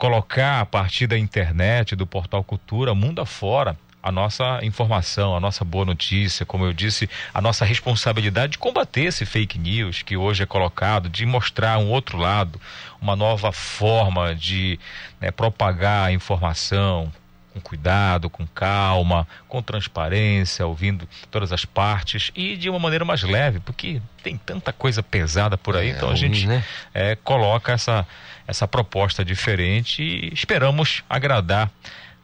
[0.04, 5.64] colocar a partir da internet, do Portal Cultura, mundo afora, a nossa informação, a nossa
[5.64, 10.44] boa notícia, como eu disse, a nossa responsabilidade de combater esse fake news que hoje
[10.44, 12.60] é colocado, de mostrar um outro lado,
[13.02, 14.78] uma nova forma de
[15.22, 17.10] né, propagar a informação
[17.54, 23.22] com cuidado, com calma, com transparência, ouvindo todas as partes e de uma maneira mais
[23.24, 26.64] leve, porque tem tanta coisa pesada por aí, É, então a gente né?
[26.94, 28.08] é, coloca essa,
[28.48, 31.70] essa proposta diferente e esperamos agradar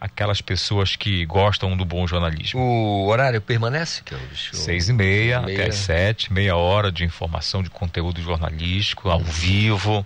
[0.02, 2.60] aquelas pessoas que gostam do bom jornalismo.
[2.62, 4.02] O horário permanece?
[4.04, 4.36] Que é o?
[4.56, 5.60] Seis e meia, Meia.
[5.60, 10.06] até às sete, meia hora de informação de conteúdo jornalístico, ao vivo,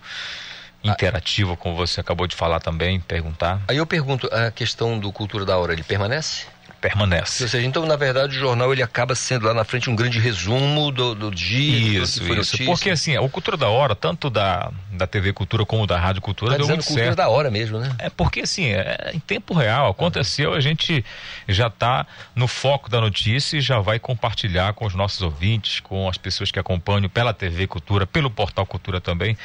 [0.83, 3.61] interativo, como você acabou de falar também, perguntar.
[3.67, 6.45] Aí eu pergunto, a questão do Cultura da Hora, ele permanece?
[6.83, 7.43] Permanece.
[7.43, 10.19] Ou seja, então, na verdade, o jornal ele acaba sendo lá na frente um grande
[10.19, 12.57] resumo do, do dia, do Isso, que foi isso.
[12.65, 16.51] Porque assim, o Cultura da Hora, tanto da, da TV Cultura como da Rádio Cultura,
[16.51, 17.15] Tá deu muito Cultura certo.
[17.17, 17.89] da Hora mesmo, né?
[17.99, 21.05] É porque assim, é em tempo real, aconteceu, a gente
[21.47, 22.05] já está
[22.35, 26.51] no foco da notícia e já vai compartilhar com os nossos ouvintes, com as pessoas
[26.51, 29.37] que acompanham pela TV Cultura, pelo Portal Cultura também.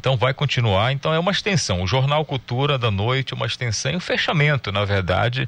[0.00, 1.82] Então vai continuar, então é uma extensão.
[1.82, 5.46] O Jornal Cultura da Noite é uma extensão e um fechamento, na verdade,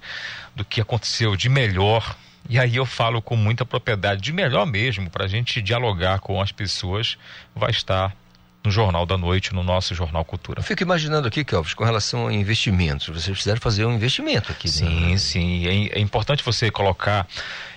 [0.54, 2.14] do que aconteceu de melhor.
[2.50, 6.38] E aí eu falo com muita propriedade, de melhor mesmo, para a gente dialogar com
[6.38, 7.16] as pessoas,
[7.56, 8.14] vai estar
[8.62, 10.60] no Jornal da Noite, no nosso Jornal Cultura.
[10.60, 13.06] Eu fico imaginando aqui, Kelvis, com relação a investimentos.
[13.06, 14.68] Vocês precisaram fazer um investimento aqui.
[14.68, 15.66] Sim, sim.
[15.66, 17.26] É, é importante você colocar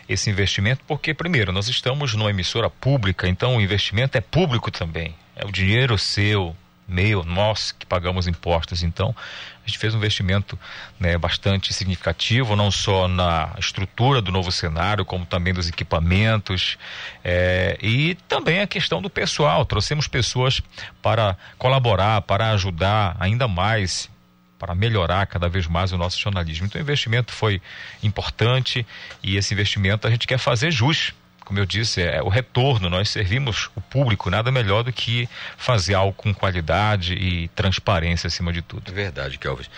[0.10, 5.16] esse investimento porque, primeiro, nós estamos numa emissora pública, então o investimento é público também.
[5.38, 6.54] É o dinheiro seu,
[6.88, 8.84] meu, nós que pagamos impostos.
[8.84, 9.16] Então,
[9.64, 10.58] a gente fez um investimento
[11.00, 16.78] né, bastante significativo, não só na estrutura do novo cenário, como também dos equipamentos
[17.24, 19.66] é, e também a questão do pessoal.
[19.66, 20.62] Trouxemos pessoas
[21.02, 24.10] para colaborar, para ajudar ainda mais
[24.58, 26.66] para melhorar cada vez mais o nosso jornalismo.
[26.66, 27.62] Então, o investimento foi
[28.02, 28.86] importante
[29.22, 31.14] e esse investimento a gente quer fazer jus
[31.46, 32.90] como eu disse, é o retorno.
[32.90, 38.52] Nós servimos o público, nada melhor do que fazer algo com qualidade e transparência acima
[38.52, 38.92] de tudo.
[38.92, 39.70] É verdade, Kelvis.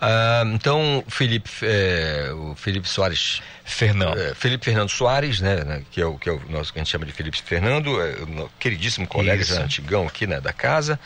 [0.00, 3.42] Ah, então, Felipe, é, o Felipe Soares.
[3.62, 4.18] Fernando.
[4.18, 6.82] É, Felipe Fernando Soares, né, né, que é o que é o nosso que a
[6.82, 8.16] gente chama de Felipe Fernando, é,
[8.58, 10.98] queridíssimo colega já antigão aqui, né, da casa.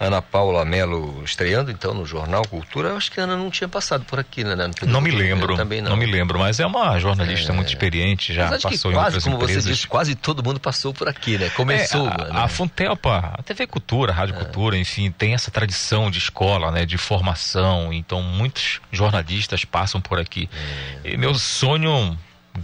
[0.00, 2.88] Ana Paula Melo estreando então no Jornal Cultura.
[2.88, 4.56] Eu acho que a Ana não tinha passado por aqui, né?
[4.86, 5.54] Não me lembro.
[5.56, 5.90] Também não.
[5.90, 7.54] não me lembro, mas é uma jornalista é...
[7.54, 9.64] muito experiente, já passou em quase, outras como empresas.
[9.64, 11.50] você disse, quase todo mundo passou por aqui, né?
[11.50, 12.08] Começou.
[12.08, 12.30] É, a, né?
[12.32, 14.38] a Funtelpa, a TV Cultura, a Rádio é.
[14.38, 16.86] Cultura, enfim, tem essa tradição de escola, né?
[16.86, 17.92] De formação.
[17.92, 20.48] Então muitos jornalistas passam por aqui.
[21.04, 21.10] É.
[21.10, 22.18] E meu sonho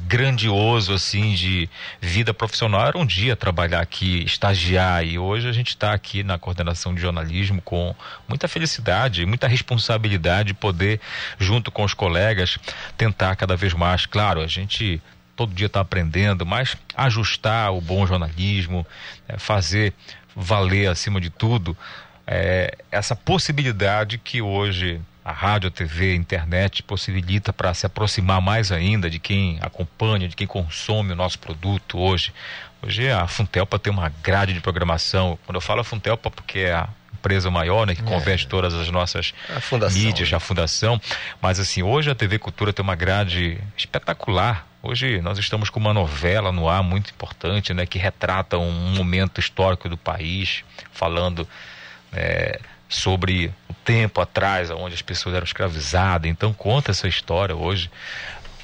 [0.06, 1.68] grandioso assim de
[2.01, 2.86] vida profissional.
[2.86, 7.01] Era um dia trabalhar aqui, estagiar e hoje a gente está aqui na coordenação de
[7.01, 7.94] jornalismo com
[8.28, 11.01] muita felicidade, muita responsabilidade de poder
[11.39, 12.59] junto com os colegas
[12.97, 15.01] tentar cada vez mais, claro, a gente
[15.35, 18.86] todo dia está aprendendo, mas ajustar o bom jornalismo,
[19.28, 19.93] é, fazer
[20.35, 21.77] valer acima de tudo
[22.27, 28.40] é, essa possibilidade que hoje a rádio, a TV, a internet possibilita para se aproximar
[28.40, 32.32] mais ainda de quem acompanha, de quem consome o nosso produto hoje.
[32.81, 35.36] Hoje a Funtelpa tem uma grade de programação.
[35.44, 38.05] Quando eu falo a Funtelpa, porque é a empresa maior, né, que é.
[38.05, 40.36] converte todas as nossas a mídias, né?
[40.36, 41.01] a fundação.
[41.43, 44.65] Mas assim, hoje a TV Cultura tem uma grade espetacular.
[44.81, 49.40] Hoje nós estamos com uma novela no ar muito importante, né, que retrata um momento
[49.40, 50.62] histórico do país,
[50.93, 51.48] falando
[52.12, 56.31] é, sobre o tempo atrás, onde as pessoas eram escravizadas.
[56.31, 57.91] Então conta essa história hoje.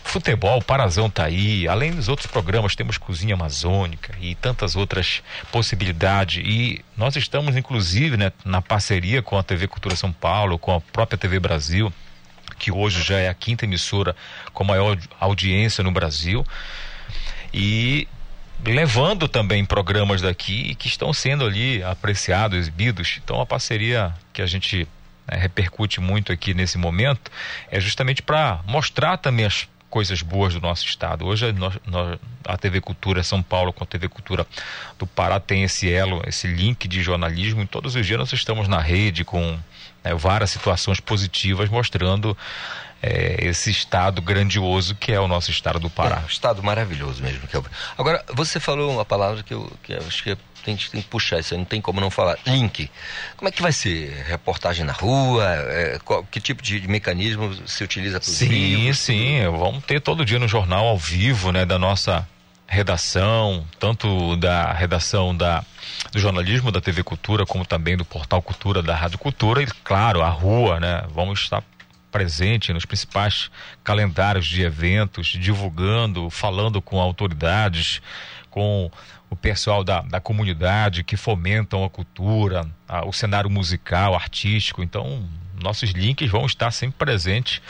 [0.04, 6.42] Futebol, Parazão tá aí, além dos outros programas, temos Cozinha Amazônica e tantas outras possibilidades.
[6.44, 10.80] E nós estamos, inclusive, né, na parceria com a TV Cultura São Paulo, com a
[10.80, 11.92] própria TV Brasil,
[12.58, 14.14] que hoje já é a quinta emissora
[14.52, 16.44] com maior audiência no Brasil.
[17.54, 18.08] E
[18.64, 23.20] levando também programas daqui que estão sendo ali apreciados, exibidos.
[23.22, 24.86] Então a parceria que a gente
[25.26, 27.30] né, repercute muito aqui nesse momento
[27.70, 31.26] é justamente para mostrar também as coisas boas do nosso estado.
[31.26, 34.46] Hoje nós, nós, a TV Cultura São Paulo com a TV Cultura
[34.98, 38.68] do Pará tem esse elo, esse link de jornalismo e todos os dias nós estamos
[38.68, 39.58] na rede com
[40.02, 42.36] né, várias situações positivas mostrando
[43.02, 46.20] é, esse estado grandioso que é o nosso estado do Pará.
[46.20, 47.48] É, um estado maravilhoso mesmo.
[47.48, 47.64] Que é o...
[47.98, 51.40] Agora, você falou uma palavra que eu, que eu acho que tem, tem que puxar
[51.40, 52.38] isso, não tem como não falar.
[52.46, 52.88] Link.
[53.36, 54.24] Como é que vai ser?
[54.28, 55.44] Reportagem na rua?
[55.44, 58.98] É, qual, que tipo de mecanismo se utiliza para Sim, livros?
[58.98, 59.40] sim.
[59.50, 62.26] Vamos ter todo dia no jornal ao vivo, né, da nossa
[62.72, 65.62] redação, tanto da redação da,
[66.10, 70.22] do jornalismo da TV Cultura, como também do Portal Cultura da Rádio Cultura e, claro,
[70.22, 71.04] a rua, né?
[71.14, 71.62] Vamos estar
[72.12, 73.50] presente nos principais
[73.82, 78.00] calendários de eventos, divulgando, falando com autoridades,
[78.50, 78.90] com
[79.30, 84.82] o pessoal da, da comunidade que fomentam a cultura, a, o cenário musical, artístico.
[84.82, 85.26] Então,
[85.60, 87.62] nossos links vão estar sempre presentes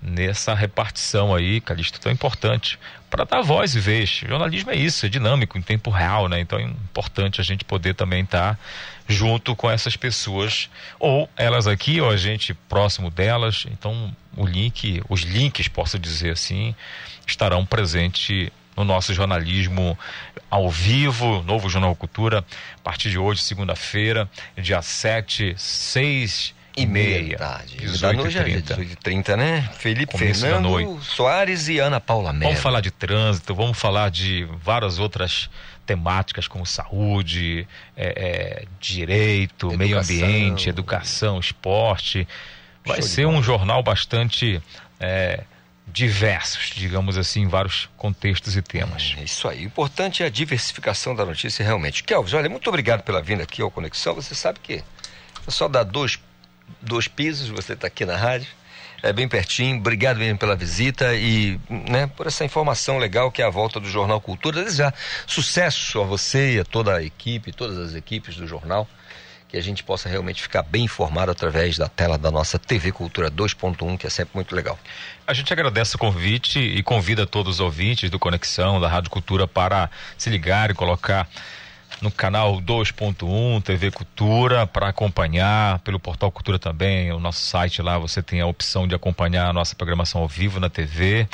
[0.00, 2.78] nessa repartição aí, Calixto, tão importante
[3.10, 4.22] para dar voz e vez.
[4.26, 6.40] Jornalismo é isso, é dinâmico, em tempo real, né?
[6.40, 8.60] Então é importante a gente poder também estar tá
[9.08, 10.68] junto com essas pessoas,
[11.00, 13.66] ou elas aqui, ou a gente próximo delas.
[13.70, 16.74] Então o link, os links, posso dizer assim,
[17.26, 19.98] estarão presentes no nosso jornalismo
[20.50, 22.44] ao vivo, novo Jornal Cultura,
[22.76, 27.36] a partir de hoje, segunda-feira, dia 7, 6 e meia.
[27.38, 27.76] Tarde.
[27.76, 28.74] 18 e 30.
[28.76, 29.68] 18 30, né?
[29.78, 32.50] Felipe Começo Fernando Soares e Ana Paula Melo.
[32.50, 35.50] Vamos falar de trânsito, vamos falar de várias outras
[35.88, 37.66] temáticas como saúde,
[37.96, 39.78] é, é, direito, educação.
[39.78, 42.28] meio ambiente, educação, esporte.
[42.84, 44.62] Vai ser um jornal bastante
[45.00, 45.44] é,
[45.86, 49.14] diversos, digamos assim, em vários contextos e temas.
[49.18, 49.64] É isso aí.
[49.64, 52.04] O importante é a diversificação da notícia realmente.
[52.04, 54.14] Kelvis, olha, muito obrigado pela vinda aqui ao Conexão.
[54.14, 56.20] Você sabe que é só dar dois
[56.82, 58.48] dois pisos, você está aqui na rádio.
[59.02, 59.76] É bem pertinho.
[59.78, 63.88] Obrigado mesmo pela visita e né, por essa informação legal que é a volta do
[63.88, 64.64] Jornal Cultura.
[64.64, 64.94] Desejar
[65.26, 68.88] sucesso a você e a toda a equipe, todas as equipes do jornal.
[69.48, 73.30] Que a gente possa realmente ficar bem informado através da tela da nossa TV Cultura
[73.30, 74.78] 2.1, que é sempre muito legal.
[75.26, 79.48] A gente agradece o convite e convida todos os ouvintes do Conexão, da Rádio Cultura,
[79.48, 79.88] para
[80.18, 81.26] se ligar e colocar
[82.00, 87.98] no canal 2.1 TV Cultura para acompanhar, pelo Portal Cultura também, o nosso site lá,
[87.98, 91.28] você tem a opção de acompanhar a nossa programação ao vivo na TV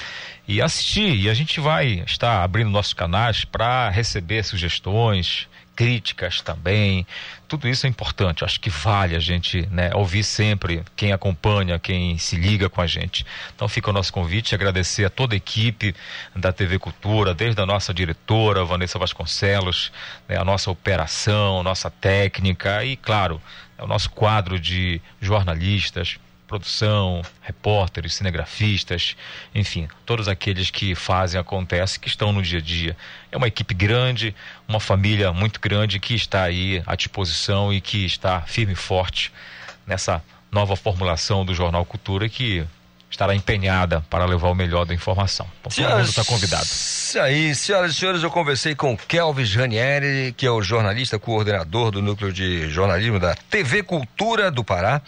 [0.48, 1.14] e assistir.
[1.14, 7.06] E a gente vai estar abrindo nossos canais para receber sugestões, críticas também.
[7.46, 8.44] Tudo isso é importante.
[8.44, 12.86] Acho que vale a gente né, ouvir sempre quem acompanha, quem se liga com a
[12.86, 13.24] gente.
[13.54, 15.94] Então fica o nosso convite, agradecer a toda a equipe
[16.34, 19.92] da TV Cultura, desde a nossa diretora, Vanessa Vasconcelos,
[20.28, 23.40] né, a nossa operação, nossa técnica e, claro,
[23.78, 26.18] o nosso quadro de jornalistas,
[26.54, 29.16] produção, repórteres, cinegrafistas,
[29.52, 32.96] enfim, todos aqueles que fazem acontece, que estão no dia a dia.
[33.32, 34.32] É uma equipe grande,
[34.68, 39.32] uma família muito grande que está aí à disposição e que está firme e forte
[39.84, 42.64] nessa nova formulação do Jornal Cultura que
[43.10, 45.48] estará empenhada para levar o melhor da informação.
[45.60, 46.64] Então, todo mundo está convidado.
[46.64, 51.90] Isso aí, senhoras e senhores, eu conversei com Kelvis Ranieri, que é o jornalista coordenador
[51.90, 55.02] do Núcleo de Jornalismo da TV Cultura do Pará.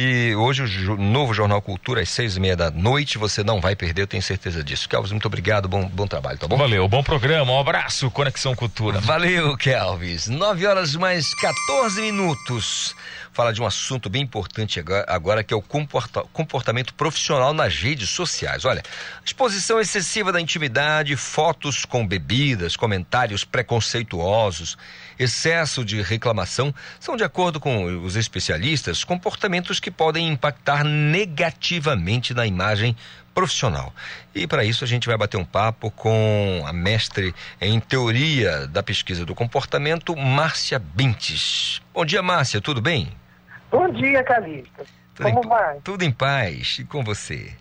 [0.00, 3.74] E hoje o novo Jornal Cultura, às seis e meia da noite, você não vai
[3.74, 4.88] perder, eu tenho certeza disso.
[4.88, 6.56] Kelvis, muito obrigado, bom, bom trabalho, tá bom?
[6.56, 9.00] Valeu, bom programa, um abraço, Conexão Cultura.
[9.00, 10.28] Valeu, Kelvis.
[10.28, 12.94] Nove horas mais 14 minutos.
[13.32, 18.08] Fala de um assunto bem importante agora, que é o comporta, comportamento profissional nas redes
[18.08, 18.64] sociais.
[18.64, 18.84] Olha,
[19.24, 24.78] exposição excessiva da intimidade, fotos com bebidas, comentários preconceituosos,
[25.18, 32.46] excesso de reclamação são, de acordo com os especialistas, comportamentos que podem impactar negativamente na
[32.46, 32.96] imagem
[33.34, 33.92] profissional.
[34.34, 38.82] E para isso a gente vai bater um papo com a mestre em teoria da
[38.82, 41.80] pesquisa do comportamento, Márcia Bintes.
[41.94, 43.12] Bom dia, Márcia, tudo bem?
[43.70, 44.84] Bom dia, Calista.
[45.14, 45.80] Tudo Como em, vai?
[45.84, 46.78] Tudo em paz.
[46.80, 47.52] E com você?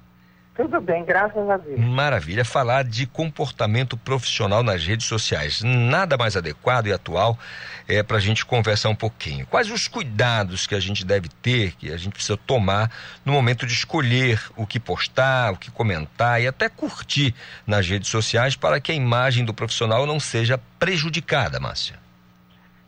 [0.58, 1.80] Tudo bem, graças a Deus.
[1.80, 2.44] Maravilha.
[2.44, 5.62] Falar de comportamento profissional nas redes sociais.
[5.62, 7.38] Nada mais adequado e atual
[7.88, 9.46] é para a gente conversar um pouquinho.
[9.46, 12.92] Quais os cuidados que a gente deve ter, que a gente precisa tomar
[13.24, 17.36] no momento de escolher o que postar, o que comentar e até curtir
[17.68, 22.07] nas redes sociais para que a imagem do profissional não seja prejudicada, Márcia?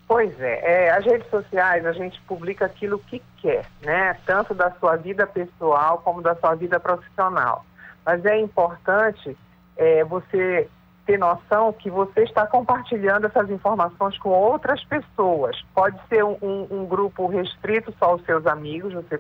[0.10, 4.18] Pois é, é, as redes sociais a gente publica aquilo que quer, né?
[4.26, 7.64] Tanto da sua vida pessoal como da sua vida profissional.
[8.04, 9.38] Mas é importante
[9.78, 10.68] é, você
[11.06, 15.62] ter noção que você está compartilhando essas informações com outras pessoas.
[15.76, 19.20] Pode ser um, um, um grupo restrito só aos seus amigos, você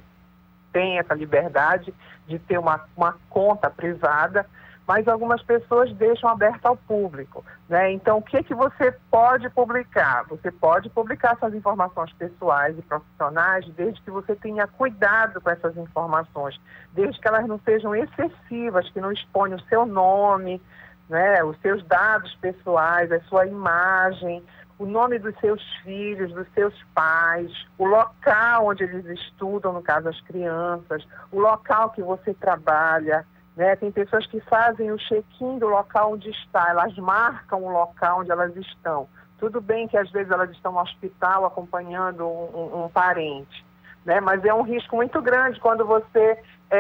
[0.73, 1.93] tem essa liberdade
[2.27, 4.43] de ter uma, uma conta privada,
[4.89, 7.45] mas algumas pessoas deixam aberto ao público.
[7.69, 7.91] Né?
[7.91, 10.25] Então, o que, que você pode publicar?
[10.29, 15.77] Você pode publicar suas informações pessoais e profissionais, desde que você tenha cuidado com essas
[15.77, 16.59] informações,
[16.91, 20.59] desde que elas não sejam excessivas, que não exponham o seu nome,
[21.07, 21.43] né?
[21.43, 24.43] os seus dados pessoais, a sua imagem,
[24.79, 30.09] o nome dos seus filhos, dos seus pais, o local onde eles estudam, no caso
[30.09, 33.23] as crianças, o local que você trabalha,
[33.59, 33.75] né?
[33.75, 38.31] Tem pessoas que fazem o check-in do local onde está, elas marcam o local onde
[38.31, 39.05] elas estão.
[39.37, 43.65] Tudo bem que às vezes elas estão no hospital acompanhando um, um, parente,
[44.05, 44.21] né?
[44.21, 46.77] mas é um risco muito grande quando você é,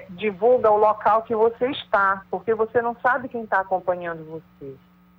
[0.00, 4.74] é, divulga o local que você está, porque você não sabe quem está acompanhando você.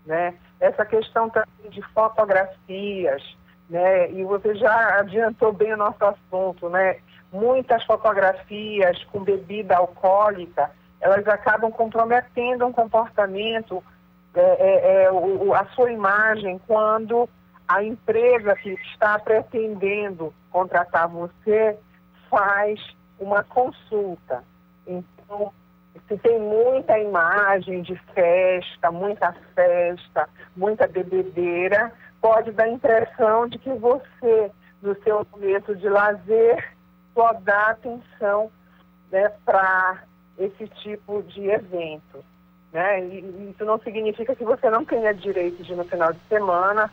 [0.06, 0.36] Né?
[0.60, 3.36] Essa questão também de fotografias,
[3.68, 4.12] né?
[4.12, 6.98] e você já adiantou bem o nosso assunto, né?
[7.34, 10.70] muitas fotografias com bebida alcoólica
[11.02, 13.84] elas acabam comprometendo um comportamento,
[14.34, 17.28] é, é, é, o, a sua imagem, quando
[17.68, 21.78] a empresa que está pretendendo contratar você
[22.30, 22.80] faz
[23.20, 24.44] uma consulta.
[24.88, 25.54] Então,
[26.08, 33.58] se tem muita imagem de festa, muita festa, muita bebedeira, pode dar a impressão de
[33.60, 34.52] que você,
[34.82, 36.74] no seu momento de lazer,
[37.14, 38.52] só dá atenção
[39.12, 40.04] né, para
[40.40, 42.24] esse tipo de evento.
[42.72, 43.06] Né?
[43.06, 46.92] E isso não significa que você não tenha direito de, no final de semana,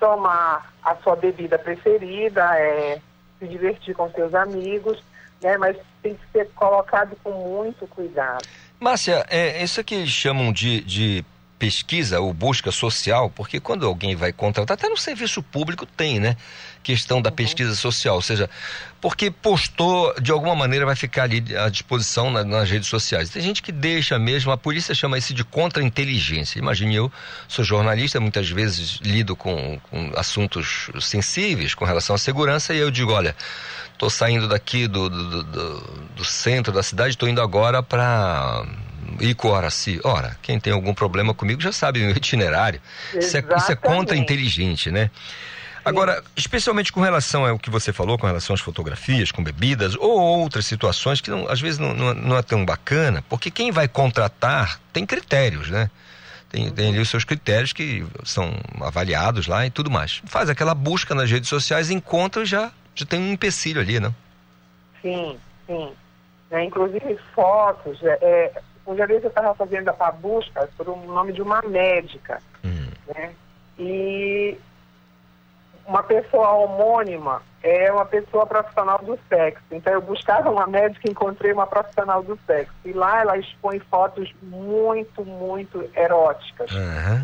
[0.00, 3.00] tomar a sua bebida preferida, é,
[3.38, 5.02] se divertir com seus amigos,
[5.42, 5.56] né?
[5.56, 8.44] mas tem que ser colocado com muito cuidado.
[8.80, 11.24] Márcia, é, isso que chamam de, de
[11.62, 16.36] pesquisa ou busca social, porque quando alguém vai contratar, até no serviço público tem, né?
[16.82, 17.36] Questão da uhum.
[17.36, 18.50] pesquisa social, ou seja,
[19.00, 23.30] porque postou, de alguma maneira vai ficar ali à disposição na, nas redes sociais.
[23.30, 26.58] Tem gente que deixa mesmo, a polícia chama isso de contra-inteligência.
[26.58, 27.12] Imagine eu,
[27.46, 32.90] sou jornalista, muitas vezes lido com, com assuntos sensíveis com relação à segurança, e eu
[32.90, 33.36] digo, olha,
[33.92, 35.80] estou saindo daqui do, do, do,
[36.16, 38.66] do centro da cidade, estou indo agora para
[39.20, 40.00] Ico Horaci.
[40.04, 42.80] Ora, quem tem algum problema comigo já sabe o meu itinerário.
[43.14, 45.10] Isso é, isso é contra-inteligente, né?
[45.84, 50.20] Agora, especialmente com relação ao que você falou, com relação às fotografias, com bebidas, ou
[50.20, 53.88] outras situações que não- às vezes não, não, não é tão bacana, porque quem vai
[53.88, 55.90] contratar tem critérios, né?
[56.48, 60.20] Tem, tem ali os seus critérios que são avaliados lá e tudo mais.
[60.26, 64.12] Faz aquela busca nas redes sociais, encontra e já, já tem um empecilho ali, né?
[65.00, 65.36] Sim,
[65.66, 65.92] sim.
[66.50, 67.98] Né, inclusive fotos.
[68.02, 68.52] É, é,
[68.86, 72.40] um dia eu estava fazendo a busca por um nome de uma médica.
[73.14, 73.32] Né?
[73.78, 74.58] E
[75.86, 79.62] uma pessoa homônima é uma pessoa profissional do sexo.
[79.70, 82.74] Então eu buscava uma médica e encontrei uma profissional do sexo.
[82.84, 86.72] E lá ela expõe fotos muito, muito eróticas.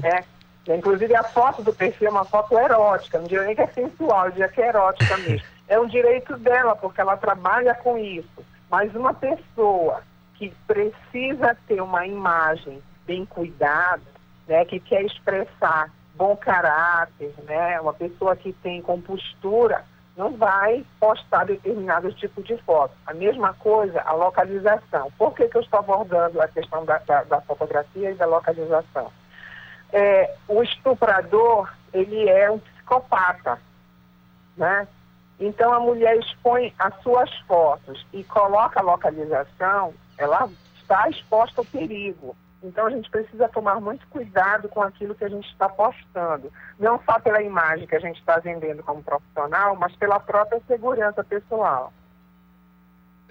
[0.01, 0.25] Né?
[0.67, 3.67] E, Inclusive a foto do perfil é uma foto erótica, não diria nem que é
[3.69, 5.47] sensual, eu diria que é erótica mesmo.
[5.71, 8.43] É um direito dela, porque ela trabalha com isso.
[8.71, 10.03] Mas uma pessoa
[10.39, 14.03] que precisa ter uma imagem bem cuidada,
[14.47, 19.85] né, que quer expressar bom caráter, né, uma pessoa que tem compostura,
[20.17, 22.93] não vai postar determinado tipo de foto.
[23.07, 25.13] A mesma coisa, a localização.
[25.17, 29.13] Por que, que eu estou abordando a questão da, da- da fotografia e da localização?
[29.93, 33.59] É, o estuprador, ele é um psicopata,
[34.57, 34.87] né?
[35.41, 40.51] Então a mulher expõe as suas fotos e coloca a localização, ela
[40.81, 42.37] está exposta ao perigo.
[42.63, 46.53] Então a gente precisa tomar muito cuidado com aquilo que a gente está postando.
[46.79, 51.23] Não só pela imagem que a gente está vendendo como profissional, mas pela própria segurança
[51.23, 51.93] pessoal.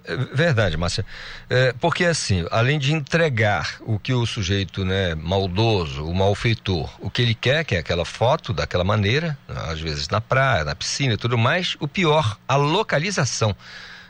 [0.05, 1.05] É verdade, Márcia.
[1.49, 7.09] É, porque assim, além de entregar o que o sujeito, né, maldoso, o malfeitor, o
[7.09, 11.15] que ele quer, que é aquela foto daquela maneira, às vezes na praia, na piscina
[11.15, 13.53] e tudo mais, o pior, a localização,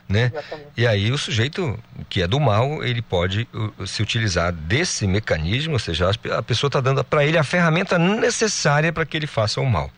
[0.08, 0.32] né?
[0.76, 1.78] E aí o sujeito
[2.08, 6.68] que é do mal, ele pode uh, se utilizar desse mecanismo, ou seja, a pessoa
[6.68, 9.90] está dando para ele a ferramenta necessária para que ele faça o mal.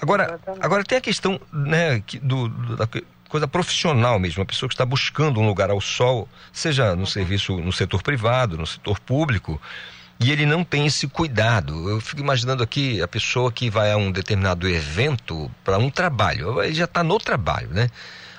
[0.00, 2.88] Agora, agora tem a questão né, do, do- da
[3.28, 7.56] coisa profissional mesmo, a pessoa que está buscando um lugar ao sol, seja no serviço,
[7.58, 9.60] no setor privado, no setor público,
[10.20, 11.88] e ele não tem esse cuidado.
[11.90, 16.62] Eu fico imaginando aqui a pessoa que vai a um determinado evento para um trabalho,
[16.62, 17.88] ele já está no trabalho, né?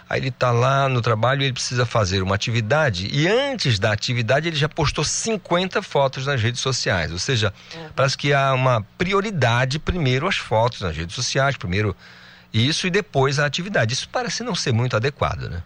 [0.07, 3.91] Aí ele está lá no trabalho e ele precisa fazer uma atividade e antes da
[3.91, 7.11] atividade ele já postou 50 fotos nas redes sociais.
[7.11, 7.51] Ou seja,
[7.95, 11.95] parece que há uma prioridade primeiro as fotos nas redes sociais, primeiro
[12.53, 13.93] isso e depois a atividade.
[13.93, 15.63] Isso parece não ser muito adequado, né?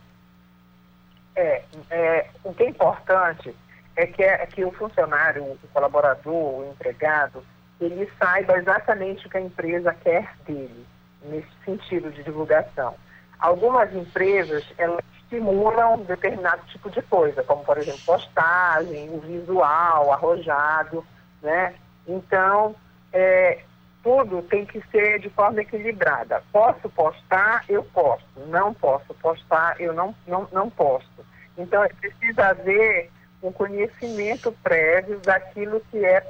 [1.35, 3.53] É, é, o que é importante
[3.95, 7.43] é que, é que o funcionário, o colaborador, o empregado,
[7.79, 10.85] ele saiba exatamente o que a empresa quer dele,
[11.23, 12.95] nesse sentido de divulgação.
[13.39, 21.05] Algumas empresas, elas estimulam determinado tipo de coisa, como, por exemplo, postagem, o visual, arrojado,
[21.41, 21.75] né?
[22.07, 22.75] Então,
[23.13, 23.59] é,
[24.03, 26.43] tudo tem que ser de forma equilibrada.
[26.51, 28.27] Posso postar, eu posto.
[28.47, 31.25] Não posso postar, eu não, não, não posto.
[31.57, 33.11] Então, é preciso haver
[33.43, 36.25] um conhecimento prévio daquilo que é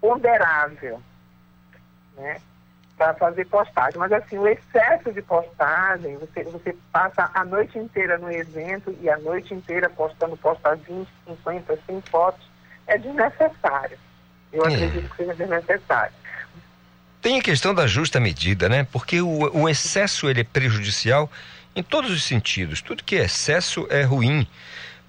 [0.00, 1.00] ponderável,
[2.16, 2.40] né?
[3.00, 3.98] Para fazer postagem.
[3.98, 9.08] Mas, assim, o excesso de postagem, você, você passa a noite inteira no evento e
[9.08, 12.46] a noite inteira postando, posta 20, 50, 100 fotos,
[12.86, 13.96] é desnecessário.
[14.52, 14.74] Eu É.
[14.74, 16.12] acredito que seja desnecessário.
[17.22, 18.86] Tem a questão da justa medida, né?
[18.92, 21.30] Porque o, o excesso ele é prejudicial
[21.74, 22.82] em todos os sentidos.
[22.82, 24.46] Tudo que é excesso é ruim.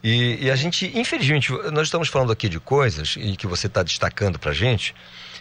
[0.03, 3.83] E, e a gente, infelizmente, nós estamos falando aqui de coisas e que você está
[3.83, 4.95] destacando para gente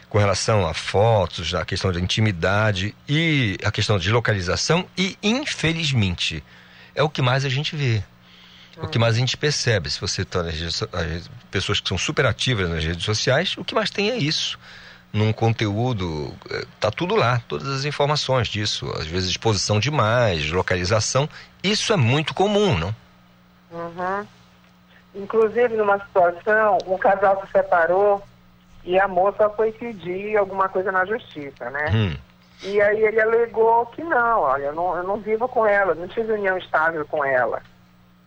[0.08, 6.42] com relação a fotos, a questão da intimidade e a questão de localização e, infelizmente,
[6.94, 8.02] é o que mais a gente vê.
[8.82, 12.24] O que mais a gente percebe, se você está nas redes- pessoas que são super
[12.24, 14.58] ativas nas redes sociais, o que mais tem é isso.
[15.12, 18.90] Num conteúdo, eh, tá tudo lá, todas as informações disso.
[18.98, 21.28] Às vezes exposição demais, localização.
[21.62, 22.94] Isso é muito comum, não?
[23.70, 24.26] Uhum.
[25.14, 28.22] Inclusive, numa situação, um casal se separou
[28.84, 31.90] e a moça foi pedir alguma coisa na justiça, né?
[31.92, 32.16] Hum.
[32.62, 36.06] E aí ele alegou que não, olha, eu não, eu não vivo com ela, não
[36.08, 37.60] tive união estável com ela.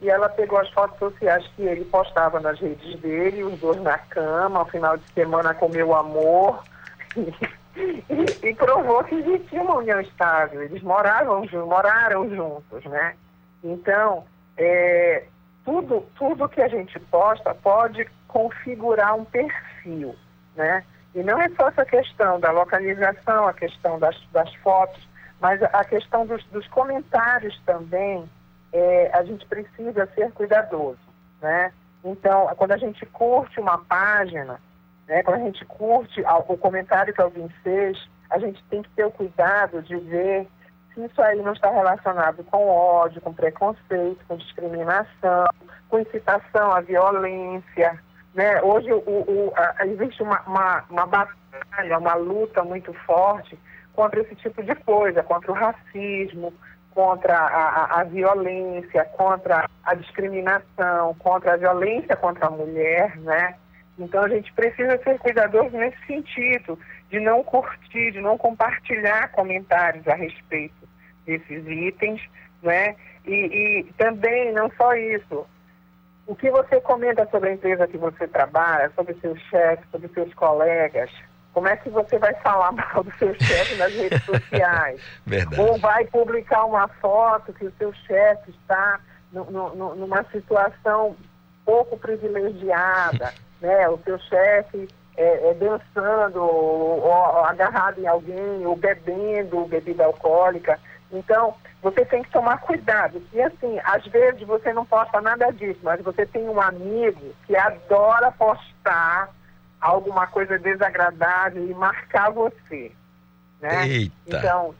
[0.01, 3.97] E ela pegou as fotos sociais que ele postava nas redes dele, os dois na
[3.97, 6.61] cama, ao final de semana comeu amor,
[7.15, 10.61] e, e provou que existia uma união estável.
[10.63, 13.15] Eles moravam, ju- moraram juntos, né?
[13.63, 14.25] Então,
[14.57, 15.23] é,
[15.63, 20.15] tudo, tudo que a gente posta pode configurar um perfil,
[20.55, 20.83] né?
[21.15, 25.07] E não é só essa questão da localização, a questão das, das fotos,
[25.39, 28.27] mas a- questão dos, dos comentários também,
[28.71, 30.97] é, a gente precisa ser cuidadoso,
[31.41, 31.71] né?
[32.03, 34.59] Então, quando a gente curte uma página,
[35.07, 37.97] né, quando a gente curte o comentário que alguém fez,
[38.29, 40.47] a gente tem que ter o cuidado de ver
[40.97, 45.45] isso aí não está relacionado com ódio, com preconceito, com discriminação,
[45.89, 47.99] com incitação à violência.
[48.33, 48.61] Né?
[48.61, 53.57] Hoje o, o- a- existe uma, uma, uma batalha, uma luta muito forte
[53.93, 56.53] contra esse tipo de coisa, contra o racismo,
[56.95, 57.67] contra a,
[57.97, 63.55] a- a violência, contra a discriminação, contra a violência contra a mulher, né?
[63.99, 66.79] Então a gente precisa ser cuidadoso nesse sentido,
[67.13, 70.89] de não curtir, de não compartilhar comentários a respeito
[71.27, 72.19] desses itens,
[72.63, 72.95] né?
[73.23, 73.35] E,
[73.85, 75.45] e também, não só isso,
[76.25, 80.33] o que você comenta sobre a empresa que você trabalha, sobre seus chefes, sobre seus
[80.33, 81.11] colegas,
[81.53, 84.99] como é que você vai falar mal do seu chefe nas redes sociais?
[85.23, 85.61] Verdade.
[85.61, 88.99] Ou vai publicar uma foto que o seu chefe está
[89.31, 91.15] nu- nu- numa situação
[91.63, 93.87] pouco privilegiada, né?
[93.87, 100.79] O seu chefe é, é dançando, ou, ou agarrado em alguém, ou bebendo bebida alcoólica.
[101.11, 103.21] Então, você tem que tomar cuidado.
[103.31, 107.55] E assim, às vezes você não posta nada disso, mas você tem um amigo que
[107.55, 109.29] adora postar
[109.79, 112.91] alguma coisa desagradável e marcar você.
[113.61, 113.87] Né?
[113.87, 114.13] Eita.
[114.39, 114.73] Então,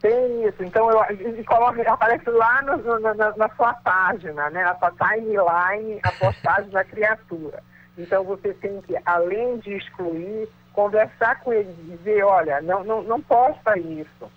[0.00, 0.62] tem isso.
[0.62, 1.02] Então, eu,
[1.38, 4.62] e coloca, aparece lá no- no- na, na sua página, né?
[4.64, 7.62] na sua timeline, a postagem da criatura.
[8.00, 13.02] Então, você tem que, além de excluir, conversar com ele e dizer, olha, não, não,
[13.02, 14.30] não posta isso.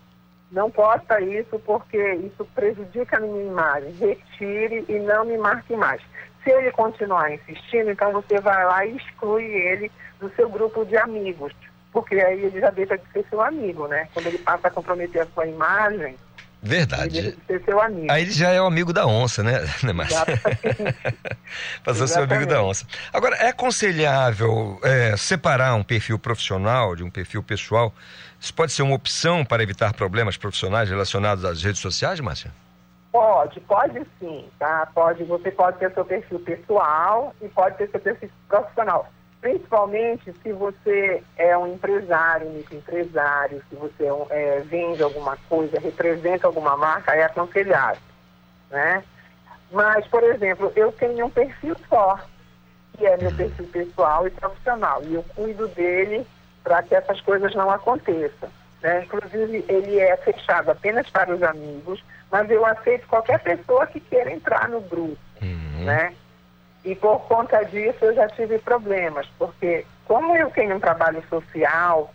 [0.52, 3.92] Não posta isso porque isso prejudica a minha imagem.
[3.94, 6.02] Retire e não me marque mais.
[6.44, 10.96] Se ele continuar insistindo, então você vai lá e exclui ele do seu grupo de
[10.98, 11.54] amigos.
[11.92, 14.08] Porque aí ele já deixa de ser seu amigo, né?
[14.14, 16.18] Quando ele passa a comprometer a sua imagem,
[16.64, 17.34] Verdade.
[17.34, 18.10] de ser seu amigo.
[18.10, 20.24] Aí ele já é o amigo da onça, né, né Márcia?
[21.84, 22.88] Passou a ser amigo da onça.
[23.12, 27.94] Agora, é aconselhável é, separar um perfil profissional de um perfil pessoal?
[28.40, 32.50] Isso pode ser uma opção para evitar problemas profissionais relacionados às redes sociais, Márcia?
[33.12, 34.88] Pode, pode sim, tá?
[34.94, 39.12] Pode, você pode ter seu perfil pessoal e pode ter seu perfil profissional.
[39.44, 45.82] Principalmente se você é um empresário, um microempresário, se você é é, vende alguma coisa,
[45.82, 48.02] representa alguma marca, é aconselhável,
[48.72, 49.04] né?
[49.70, 52.18] Mas, por exemplo, eu tenho um perfil só,
[52.94, 56.26] que é meu perfil pessoal e profissional, e eu cuido dele
[56.64, 58.48] para que essas coisas não aconteçam.
[58.82, 59.04] Né?
[59.04, 62.02] Inclusive, ele é fechado apenas para os amigos,
[62.32, 65.18] mas eu aceito qualquer pessoa que queira entrar no grupo,
[65.84, 66.14] né?
[66.84, 72.14] E por conta disso eu já tive problemas, porque como eu tenho um trabalho social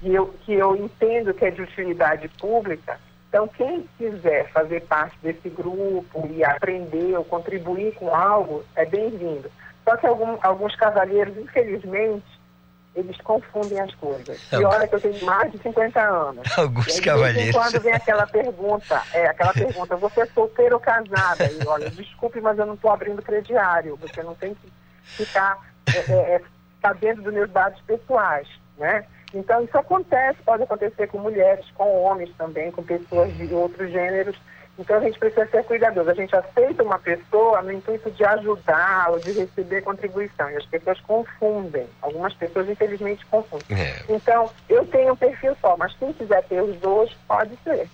[0.00, 5.16] que eu, que eu entendo que é de utilidade pública, então quem quiser fazer parte
[5.22, 9.50] desse grupo e aprender ou contribuir com algo é bem-vindo.
[9.84, 12.24] Só que algum- alguns cavalheiros, infelizmente,
[12.96, 14.40] eles confundem as coisas.
[14.50, 16.46] E olha que eu tenho mais de 50 anos.
[16.58, 17.54] Alguns cavalheiros.
[17.54, 21.44] quando vem aquela pergunta, é, aquela pergunta, você é solteira ou casada?
[21.44, 23.96] E olha, desculpe, mas eu não estou abrindo crediário.
[23.96, 24.72] Você não tem que
[25.04, 25.58] ficar
[25.94, 26.42] é, é, é,
[26.80, 28.48] sabendo dos meus dados pessoais,
[28.78, 29.04] né?
[29.34, 34.36] Então isso acontece, pode acontecer com mulheres, com homens também, com pessoas de outros gêneros.
[34.78, 36.10] Então a gente precisa ser cuidadoso.
[36.10, 40.50] A gente aceita uma pessoa no intuito de ajudar ou de receber contribuição.
[40.50, 41.86] E as pessoas confundem.
[42.02, 43.66] Algumas pessoas, infelizmente, confundem.
[43.70, 47.88] É, Então, eu tenho um perfil só, mas quem quiser ter os dois, pode ser.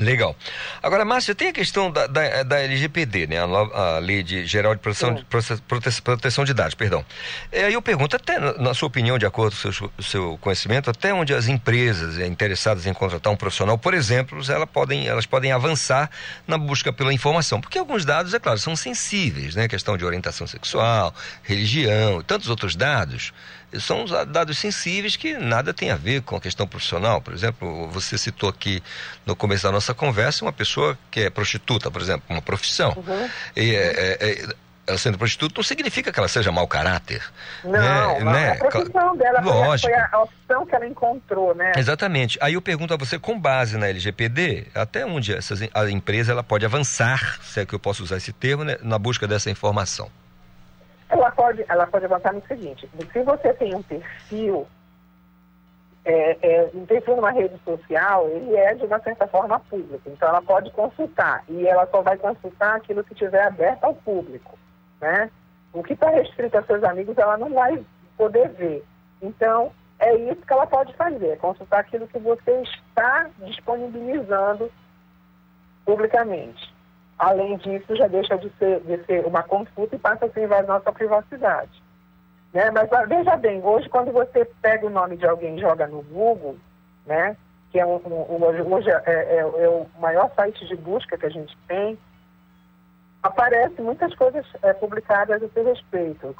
[0.00, 0.36] Legal.
[0.82, 3.36] Agora, Márcia, tem a questão da, da, da LGPD, né?
[3.38, 7.04] A, a Lei de Geral de Proteção, de, Prote- Proteção de Dados, perdão.
[7.52, 10.38] É, Aí eu pergunto, até na, na sua opinião, de acordo com o seu, seu
[10.40, 15.06] conhecimento, até onde as empresas é, interessadas em contratar um profissional, por exemplo, elas podem,
[15.08, 16.10] elas podem avançar
[16.46, 17.60] na busca pela informação.
[17.60, 19.68] Porque alguns dados, é claro, são sensíveis, né?
[19.68, 23.32] Questão de orientação sexual, religião e tantos outros dados.
[23.80, 27.20] São os dados sensíveis que nada tem a ver com a questão profissional.
[27.20, 28.82] Por exemplo, você citou aqui
[29.24, 32.94] no começo da nossa conversa uma pessoa que é prostituta, por exemplo, uma profissão.
[32.96, 33.28] Uhum.
[33.56, 34.54] E, é, é, é,
[34.86, 37.22] ela sendo prostituta não significa que ela seja mau caráter.
[37.64, 38.20] Não, né?
[38.20, 38.46] não, Né?
[38.46, 39.92] é a profissão dela, foi a, Lógico.
[39.92, 41.72] foi a opção que ela encontrou, né?
[41.76, 42.38] Exatamente.
[42.40, 46.42] Aí eu pergunto a você, com base na LGPD, até onde essas, a empresa ela
[46.42, 50.08] pode avançar, se é que eu posso usar esse termo, né, na busca dessa informação?
[51.08, 54.66] Ela pode, ela pode avançar no seguinte, se você tem um perfil,
[56.04, 60.28] é, é, um perfil numa rede social, ele é de uma certa forma público, então
[60.28, 64.58] ela pode consultar, e ela só vai consultar aquilo que estiver aberto ao público,
[65.00, 65.30] né?
[65.72, 67.84] O que está restrito aos seus amigos, ela não vai
[68.16, 68.84] poder ver.
[69.20, 74.72] Então, é isso que ela pode fazer, é consultar aquilo que você está disponibilizando
[75.84, 76.75] publicamente.
[77.18, 80.76] Além disso, já deixa de ser, de ser uma consulta e passa a ser invasão
[80.76, 81.82] à privacidade.
[82.52, 82.70] Né?
[82.70, 86.02] Mas ah, veja bem, hoje quando você pega o nome de alguém e joga no
[86.02, 86.56] Google,
[87.06, 87.36] né?
[87.70, 91.30] que é um, um, hoje é, é, é, o maior site de busca que a
[91.30, 91.98] gente tem,
[93.22, 96.34] aparece muitas coisas é, publicadas a seu respeito.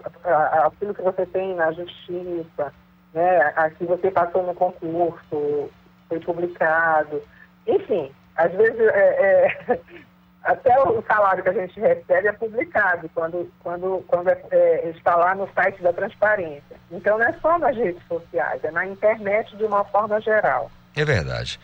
[0.64, 2.72] Aquilo que você tem na justiça,
[3.12, 3.52] né?
[3.56, 5.70] aqui você passou no concurso,
[6.08, 7.22] foi publicado.
[7.66, 9.80] Enfim, às vezes é, é,
[10.46, 15.16] até o salário que a gente recebe é publicado quando, quando, quando é, é, está
[15.16, 16.76] lá no site da transparência.
[16.90, 20.70] Então não é só nas redes sociais, é na internet de uma forma geral.
[20.94, 21.58] É verdade.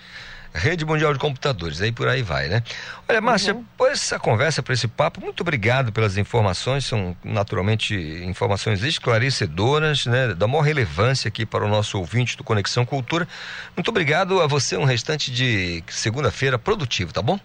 [0.54, 2.62] Rede Mundial de Computadores, aí por aí vai, né?
[3.08, 3.64] Olha, Márcia, uhum.
[3.76, 10.34] por essa conversa, por esse papo, muito obrigado pelas informações, são naturalmente informações esclarecedoras, né?
[10.34, 13.26] Da maior relevância aqui para o nosso ouvinte do Conexão Cultura.
[13.74, 17.40] Muito obrigado a você, um restante de segunda-feira produtivo, tá bom?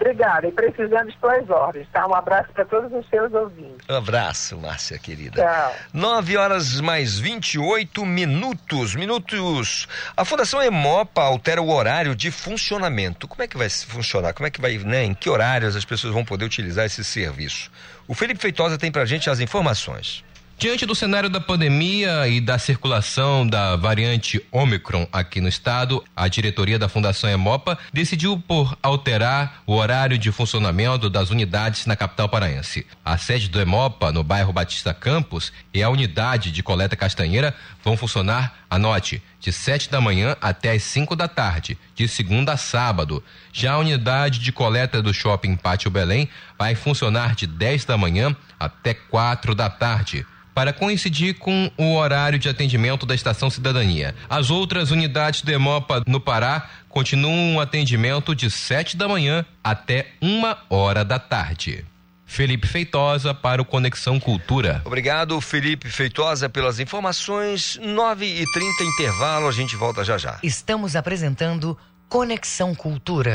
[0.00, 0.46] Obrigada.
[0.46, 2.06] E precisando, estou às ordens, tá?
[2.06, 3.86] Um abraço para todos os seus ouvintes.
[3.88, 5.42] Um abraço, Márcia, querida.
[5.42, 5.74] Tchau.
[5.92, 8.94] 9 horas mais 28 minutos.
[8.94, 9.88] Minutos.
[10.16, 13.28] A Fundação Emopa altera o horário de funcionamento.
[13.28, 14.32] Como é que vai funcionar?
[14.34, 15.04] Como é que vai, né?
[15.04, 17.70] Em que horários as pessoas vão poder utilizar esse serviço?
[18.06, 20.24] O Felipe Feitosa tem pra gente as informações.
[20.56, 26.28] Diante do cenário da pandemia e da circulação da variante Omicron aqui no estado, a
[26.28, 32.28] diretoria da Fundação Emopa decidiu por alterar o horário de funcionamento das unidades na capital
[32.28, 32.86] paraense.
[33.04, 37.52] A sede do Emopa, no bairro Batista Campos, e a unidade de coleta castanheira
[37.82, 42.56] vão funcionar, anote, de 7 da manhã até as 5 da tarde, de segunda a
[42.56, 43.22] sábado.
[43.52, 48.34] Já a unidade de coleta do Shopping Pátio Belém vai funcionar de 10 da manhã
[48.58, 50.24] até 4 da tarde
[50.54, 54.14] para coincidir com o horário de atendimento da Estação Cidadania.
[54.30, 60.06] As outras unidades do Emopa no Pará continuam o atendimento de 7 da manhã até
[60.20, 61.84] uma hora da tarde.
[62.26, 64.82] Felipe Feitosa para o Conexão Cultura.
[64.84, 67.78] Obrigado, Felipe Feitosa, pelas informações.
[67.82, 70.38] 9 e 30 intervalo, a gente volta já já.
[70.42, 71.78] Estamos apresentando
[72.08, 73.34] Conexão Cultura.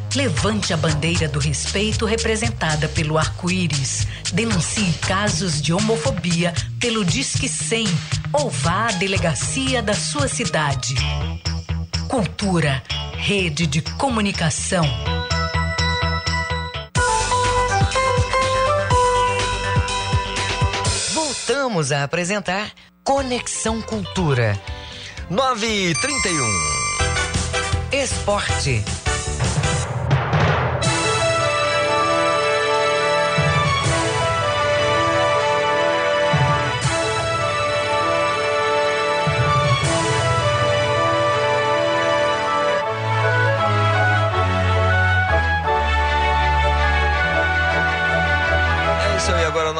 [0.15, 4.05] Levante a bandeira do respeito representada pelo arco-íris.
[4.33, 7.87] Denuncie casos de homofobia pelo Disque 100
[8.33, 10.95] ou vá à delegacia da sua cidade.
[12.09, 12.83] Cultura,
[13.15, 14.83] rede de comunicação.
[21.13, 22.69] Voltamos a apresentar
[23.01, 24.59] Conexão Cultura.
[25.29, 26.81] 9 e 31
[27.93, 29.00] Esporte.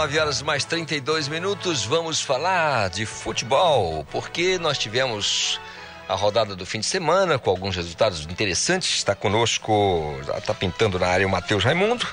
[0.02, 1.86] 9 horas mais 32 minutos.
[1.86, 5.60] Vamos falar de futebol, porque nós tivemos
[6.10, 8.96] a rodada do fim de semana com alguns resultados interessantes.
[8.96, 12.08] Está conosco, está pintando na área o Matheus Raimundo,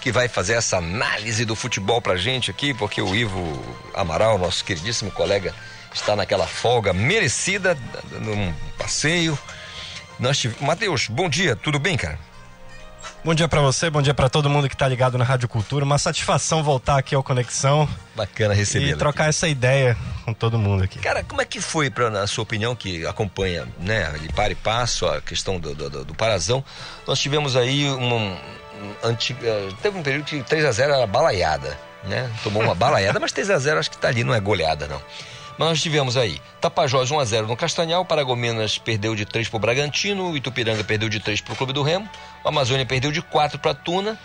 [0.00, 3.62] que vai fazer essa análise do futebol pra gente aqui, porque o Ivo
[3.92, 5.54] Amaral, nosso queridíssimo colega,
[5.92, 7.76] está naquela folga merecida,
[8.22, 9.38] num passeio.
[10.18, 10.64] Nós tive...
[10.64, 12.18] Matheus, bom dia, tudo bem, cara?
[13.24, 15.82] Bom dia para você, bom dia para todo mundo que está ligado na Rádio Cultura.
[15.82, 17.88] Uma satisfação voltar aqui ao Conexão.
[18.14, 18.90] Bacana receber.
[18.90, 19.96] E trocar essa ideia
[20.26, 20.98] com todo mundo aqui.
[20.98, 24.54] Cara, como é que foi, pra, na sua opinião, que acompanha, né, de par e
[24.54, 26.62] passo, a questão do, do, do Parazão?
[27.06, 28.14] Nós tivemos aí uma.
[28.14, 28.36] Um,
[29.02, 29.40] antiga,
[29.80, 32.30] teve um período que 3 a 0 era balaiada, né?
[32.42, 35.00] Tomou uma balaiada, mas 3 a 0 acho que tá ali, não é goleada, não.
[35.58, 40.36] Mas nós tivemos aí Tapajós 1x0 no Castanhal, Paragominas perdeu de 3 para o Bragantino,
[40.36, 42.08] Itupiranga perdeu de 3 para o Clube do Remo,
[42.42, 44.18] o Amazônia perdeu de 4 para a Tuna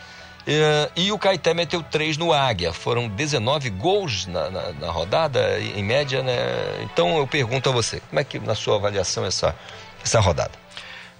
[0.47, 2.73] eh, e o Caeté meteu 3 no Águia.
[2.73, 6.35] Foram 19 gols na, na, na, rodada, em média, né?
[6.81, 9.55] Então eu pergunto a você, como é que na sua avaliação essa,
[10.03, 10.53] essa rodada?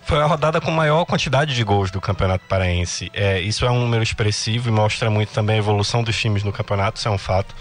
[0.02, 3.12] Foi a rodada com maior quantidade de gols do Campeonato Paraense.
[3.14, 6.52] É, isso é um número expressivo e mostra muito também a evolução dos times no
[6.52, 7.54] campeonato, isso é um fato.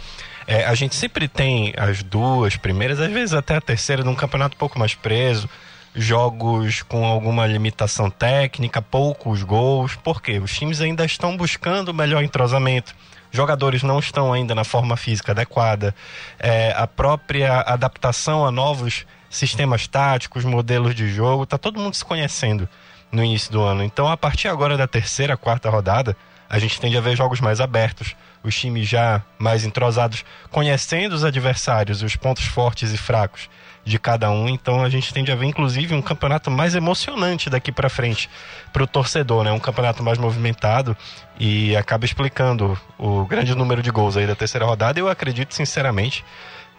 [0.50, 4.56] É, a gente sempre tem as duas primeiras, às vezes até a terceira, num campeonato
[4.56, 5.46] um pouco mais preso,
[5.94, 12.94] jogos com alguma limitação técnica, poucos gols, porque os times ainda estão buscando melhor entrosamento.
[13.30, 15.94] Jogadores não estão ainda na forma física adequada,
[16.38, 22.04] é, a própria adaptação a novos sistemas táticos, modelos de jogo, tá todo mundo se
[22.06, 22.66] conhecendo
[23.12, 23.82] no início do ano.
[23.82, 26.16] Então, a partir agora da terceira, quarta rodada,
[26.48, 31.24] a gente tende a ver jogos mais abertos, os times já mais entrosados, conhecendo os
[31.24, 33.48] adversários, os pontos fortes e fracos
[33.84, 34.48] de cada um.
[34.48, 38.28] Então a gente tende a ver, inclusive, um campeonato mais emocionante daqui para frente
[38.72, 39.52] para o torcedor, né?
[39.52, 40.96] Um campeonato mais movimentado
[41.38, 44.98] e acaba explicando o grande número de gols aí da terceira rodada.
[44.98, 46.24] Eu acredito, sinceramente,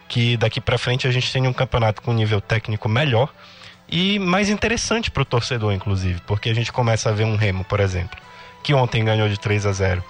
[0.07, 3.29] que daqui para frente a gente tem um campeonato com um nível técnico melhor
[3.91, 7.63] e mais interessante para o torcedor, inclusive, porque a gente começa a ver um Remo,
[7.63, 8.19] por exemplo,
[8.64, 10.03] que ontem ganhou de 3 a 0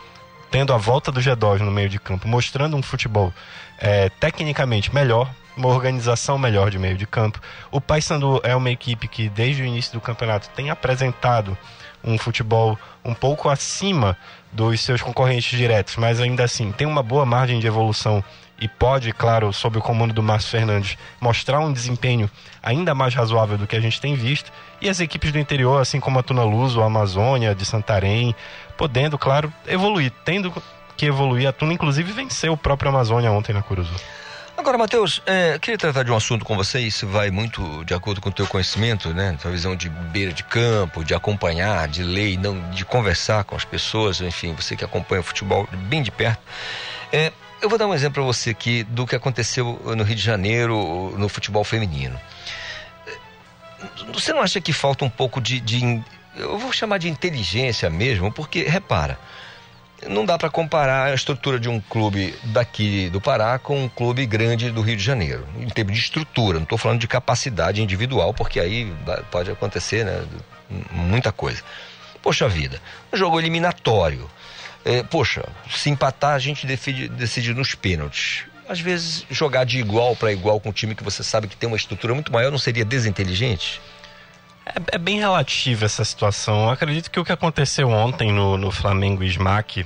[0.52, 3.34] tendo a volta do G2 no meio de campo, mostrando um futebol
[3.78, 7.40] é, tecnicamente melhor, uma organização melhor de meio de campo.
[7.70, 11.58] O Paysandu é uma equipe que desde o início do campeonato tem apresentado
[12.04, 14.18] um futebol um pouco acima
[14.52, 18.24] dos seus concorrentes diretos, mas ainda assim tem uma boa margem de evolução
[18.61, 22.30] e pode, claro, sob o comando do Márcio Fernandes, mostrar um desempenho
[22.61, 24.52] ainda mais razoável do que a gente tem visto.
[24.81, 28.36] E as equipes do interior, assim como a Tuna Luz, a Amazônia, de Santarém,
[28.77, 30.53] podendo, claro, evoluir, tendo
[30.95, 31.48] que evoluir.
[31.48, 33.94] A Tuna, inclusive, venceu o próprio Amazônia ontem na Curuzu.
[34.60, 38.19] Agora, Matheus, é, queria tratar de um assunto com você, isso vai muito de acordo
[38.19, 39.38] com o teu conhecimento, né?
[39.41, 43.64] Tua visão de beira de campo, de acompanhar, de ler, não, de conversar com as
[43.64, 46.41] pessoas, enfim, você que acompanha o futebol bem de perto.
[47.10, 47.31] É,
[47.61, 51.14] eu vou dar um exemplo para você aqui do que aconteceu no Rio de Janeiro
[51.18, 52.19] no futebol feminino.
[54.14, 56.02] Você não acha que falta um pouco de, de
[56.36, 59.19] eu vou chamar de inteligência mesmo, porque repara,
[60.07, 64.26] não dá para comparar a estrutura de um clube daqui do Pará com um clube
[64.26, 66.57] grande do Rio de Janeiro, em termos de estrutura.
[66.57, 68.94] Não estou falando de capacidade individual, porque aí
[69.30, 70.23] pode acontecer né,
[70.91, 71.61] muita coisa.
[72.22, 72.81] Poxa vida,
[73.11, 74.30] um jogo eliminatório.
[74.85, 78.45] É, poxa, se empatar, a gente decide, decide nos pênaltis.
[78.68, 81.68] Às vezes, jogar de igual para igual com um time que você sabe que tem
[81.68, 83.81] uma estrutura muito maior não seria desinteligente?
[84.65, 86.65] É, é bem relativa essa situação.
[86.65, 89.85] Eu acredito que o que aconteceu ontem no, no Flamengo e Smack,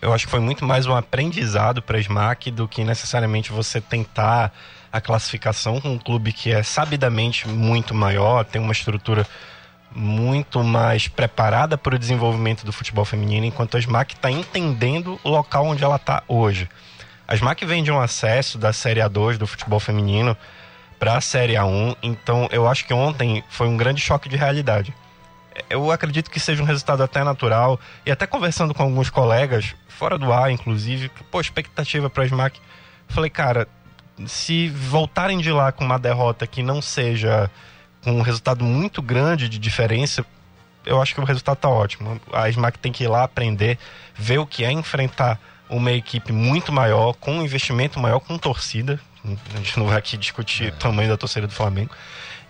[0.00, 4.52] eu acho que foi muito mais um aprendizado para Smack do que necessariamente você tentar
[4.92, 9.26] a classificação com um clube que é sabidamente muito maior, tem uma estrutura
[9.94, 15.28] muito mais preparada para o desenvolvimento do futebol feminino, enquanto a SMAC está entendendo o
[15.28, 16.68] local onde ela está hoje.
[17.26, 20.36] A SMAC vem de um acesso da Série A2 do futebol feminino
[20.98, 24.94] para a Série A1, então eu acho que ontem foi um grande choque de realidade.
[25.68, 30.16] Eu acredito que seja um resultado até natural, e até conversando com alguns colegas, fora
[30.16, 32.60] do ar inclusive, pô, expectativa para a SMAC.
[33.08, 33.68] Falei, cara,
[34.26, 37.50] se voltarem de lá com uma derrota que não seja
[38.04, 40.24] um resultado muito grande de diferença,
[40.84, 42.20] eu acho que o resultado está ótimo.
[42.32, 43.78] A SMAC tem que ir lá aprender,
[44.14, 45.38] ver o que é enfrentar
[45.68, 49.00] uma equipe muito maior, com um investimento maior, com torcida.
[49.24, 50.68] A gente não vai aqui discutir é.
[50.68, 51.94] o tamanho da torcida do Flamengo.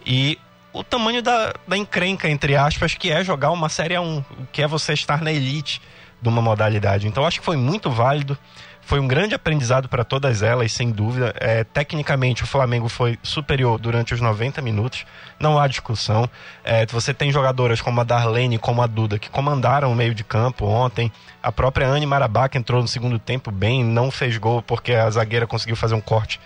[0.05, 0.39] E
[0.73, 4.67] o tamanho da, da encrenca, entre aspas, que é jogar uma Série 1, que é
[4.67, 5.81] você estar na elite
[6.21, 7.07] de uma modalidade.
[7.07, 8.39] Então acho que foi muito válido.
[8.85, 11.33] Foi um grande aprendizado para todas elas, sem dúvida.
[11.39, 15.07] É, tecnicamente, o Flamengo foi superior durante os 90 minutos,
[15.39, 16.29] não há discussão.
[16.65, 20.25] É, você tem jogadoras como a Darlene, como a Duda, que comandaram o meio de
[20.25, 21.11] campo ontem.
[21.43, 25.09] A própria Anne Marabá, que entrou no segundo tempo bem, não fez gol porque a
[25.09, 26.41] zagueira conseguiu fazer um corte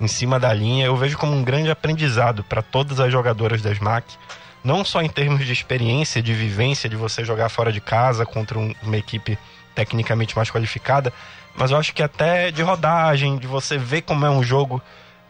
[0.00, 0.86] em cima da linha.
[0.86, 4.14] Eu vejo como um grande aprendizado para todas as jogadoras da SMAC
[4.62, 8.58] não só em termos de experiência, de vivência, de você jogar fora de casa contra
[8.58, 9.38] um, uma equipe
[9.74, 11.12] tecnicamente mais qualificada,
[11.58, 14.80] mas eu acho que até de rodagem, de você ver como é um jogo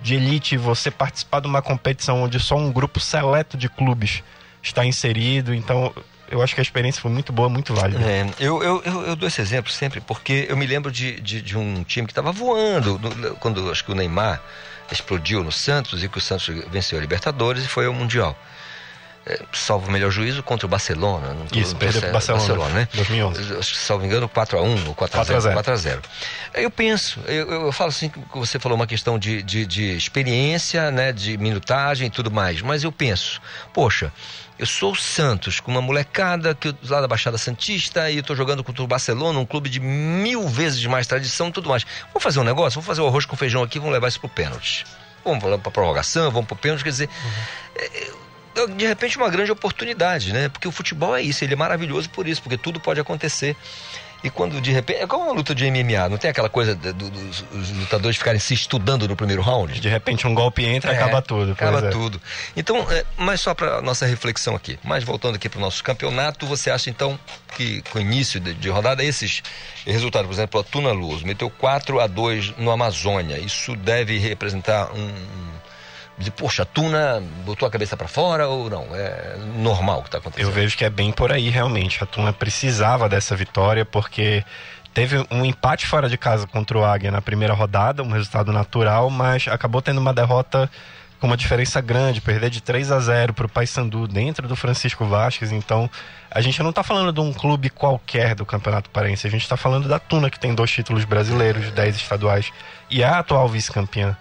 [0.00, 4.22] de elite, você participar de uma competição onde só um grupo seleto de clubes
[4.62, 5.54] está inserido.
[5.54, 5.92] Então,
[6.30, 8.04] eu acho que a experiência foi muito boa, muito válida.
[8.04, 11.40] É, eu, eu, eu, eu, dou esse exemplo sempre porque eu me lembro de, de,
[11.40, 14.40] de um time que estava voando, no, quando acho que o Neymar
[14.92, 18.36] explodiu no Santos e que o Santos venceu a Libertadores e foi ao Mundial.
[19.28, 21.34] É, salvo o melhor juízo contra o Barcelona.
[21.34, 22.88] Não Isso, perdeu Barcelona, Barcelona, né?
[22.94, 23.62] 2011.
[23.62, 25.54] Salvo engano, 4x1 ou 4x0.
[25.54, 26.00] 4x0.
[26.54, 30.90] Eu penso, eu, eu, falo assim, que você falou uma questão de, de, de experiência,
[30.90, 33.38] né, de minutagem e tudo mais, mas eu penso,
[33.74, 34.10] poxa,
[34.58, 38.34] eu sou o Santos, com uma molecada que lá da Baixada Santista e eu tô
[38.34, 41.84] jogando contra o Barcelona, um clube de mil vezes mais tradição e tudo mais.
[42.06, 42.76] Vamos fazer um negócio?
[42.76, 44.86] Vamos fazer o arroz com feijão aqui, vamos levar isso pro pênalti.
[45.22, 48.27] Vamos para prorrogação, vamos pro pênalti, quer dizer, uhum
[48.66, 50.48] de repente uma grande oportunidade, né?
[50.48, 53.56] Porque o futebol é isso, ele é maravilhoso por isso, porque tudo pode acontecer.
[54.22, 55.00] E quando de repente.
[55.00, 58.40] É como uma luta de MMA, não tem aquela coisa do, do, dos lutadores ficarem
[58.40, 59.78] se estudando no primeiro round?
[59.80, 61.52] De repente um golpe entra e é, acaba tudo.
[61.52, 61.90] Acaba é.
[61.90, 62.20] tudo.
[62.56, 64.78] Então, é, mas só para nossa reflexão aqui.
[64.82, 67.18] Mas voltando aqui para o nosso campeonato, você acha então
[67.56, 69.42] que com o início de, de rodada, esses
[69.86, 73.38] resultados, por exemplo, a Tuna Luz meteu 4 a 2 no Amazônia.
[73.38, 75.57] Isso deve representar um
[76.18, 78.86] dizer, poxa, a Tuna botou a cabeça para fora ou não?
[78.94, 80.46] É normal o que está acontecendo?
[80.46, 82.02] Eu vejo que é bem por aí, realmente.
[82.02, 84.44] A Tuna precisava dessa vitória porque
[84.92, 89.08] teve um empate fora de casa contra o Águia na primeira rodada, um resultado natural,
[89.10, 90.68] mas acabou tendo uma derrota
[91.20, 95.04] com uma diferença grande, perder de 3 a 0 para o Paysandu dentro do Francisco
[95.04, 95.50] Vasquez.
[95.50, 95.90] Então,
[96.30, 99.56] a gente não está falando de um clube qualquer do Campeonato Paraense, a gente está
[99.56, 102.52] falando da Tuna, que tem dois títulos brasileiros, 10 estaduais,
[102.88, 104.16] e é a atual vice-campeã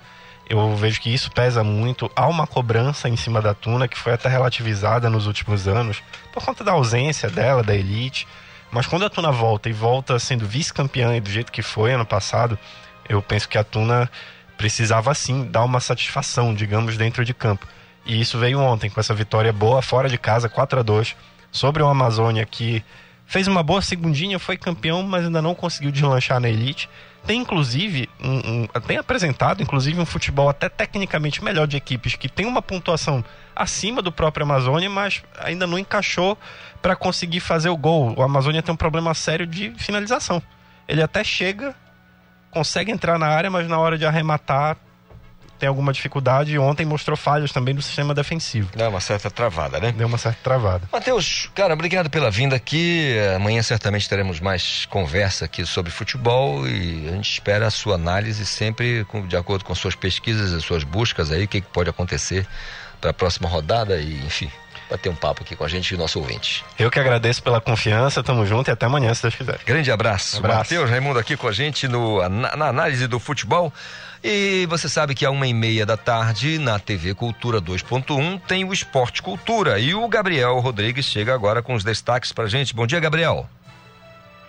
[0.50, 2.10] eu vejo que isso pesa muito.
[2.16, 6.02] Há uma cobrança em cima da Tuna que foi até relativizada nos últimos anos
[6.34, 8.28] por conta da ausência dela, da elite.
[8.72, 12.06] Mas quando a Tuna volta e volta sendo vice-campeã e do jeito que foi ano
[12.06, 12.58] passado,
[13.08, 14.10] eu penso que a Tuna
[14.58, 17.68] precisava sim dar uma satisfação, digamos, dentro de campo.
[18.06, 21.16] E isso veio ontem com essa vitória boa fora de casa, 4 a 2
[21.52, 22.84] sobre o Amazônia que
[23.28, 26.90] fez uma boa segundinha, foi campeão, mas ainda não conseguiu deslanchar na elite
[27.28, 32.30] tem inclusive um, um, tem apresentado inclusive um futebol até tecnicamente melhor de equipes que
[32.30, 33.24] tem uma pontuação
[33.54, 36.38] acima do próprio Amazônia, mas ainda não encaixou
[36.82, 38.14] para conseguir fazer o gol.
[38.16, 40.42] O Amazônia tem um problema sério de finalização.
[40.88, 41.76] Ele até chega,
[42.52, 44.78] consegue entrar na área, mas na hora de arrematar
[45.58, 48.70] tem alguma dificuldade e ontem mostrou falhas também do sistema defensivo.
[48.76, 49.92] Deu uma certa travada, né?
[49.92, 50.88] Deu uma certa travada.
[50.92, 53.16] Matheus, cara, obrigado pela vinda aqui.
[53.36, 58.46] Amanhã certamente teremos mais conversa aqui sobre futebol e a gente espera a sua análise
[58.46, 62.48] sempre de acordo com suas pesquisas e suas buscas aí, o que, que pode acontecer
[63.00, 64.52] para a próxima rodada e, enfim,
[64.90, 66.64] bater um papo aqui com a gente e nosso ouvinte.
[66.78, 69.60] Eu que agradeço pela confiança, tamo junto e até amanhã, se Deus quiser.
[69.66, 70.38] Grande abraço.
[70.38, 70.60] Um abraço.
[70.60, 73.72] Matheus Raimundo aqui com a gente no, na, na análise do futebol.
[74.24, 78.64] E você sabe que a uma e meia da tarde, na TV Cultura 2.1, tem
[78.66, 79.80] o Esporte Cultura.
[79.80, 82.76] E o Gabriel Rodrigues chega agora com os destaques pra gente.
[82.76, 83.48] Bom dia, Gabriel.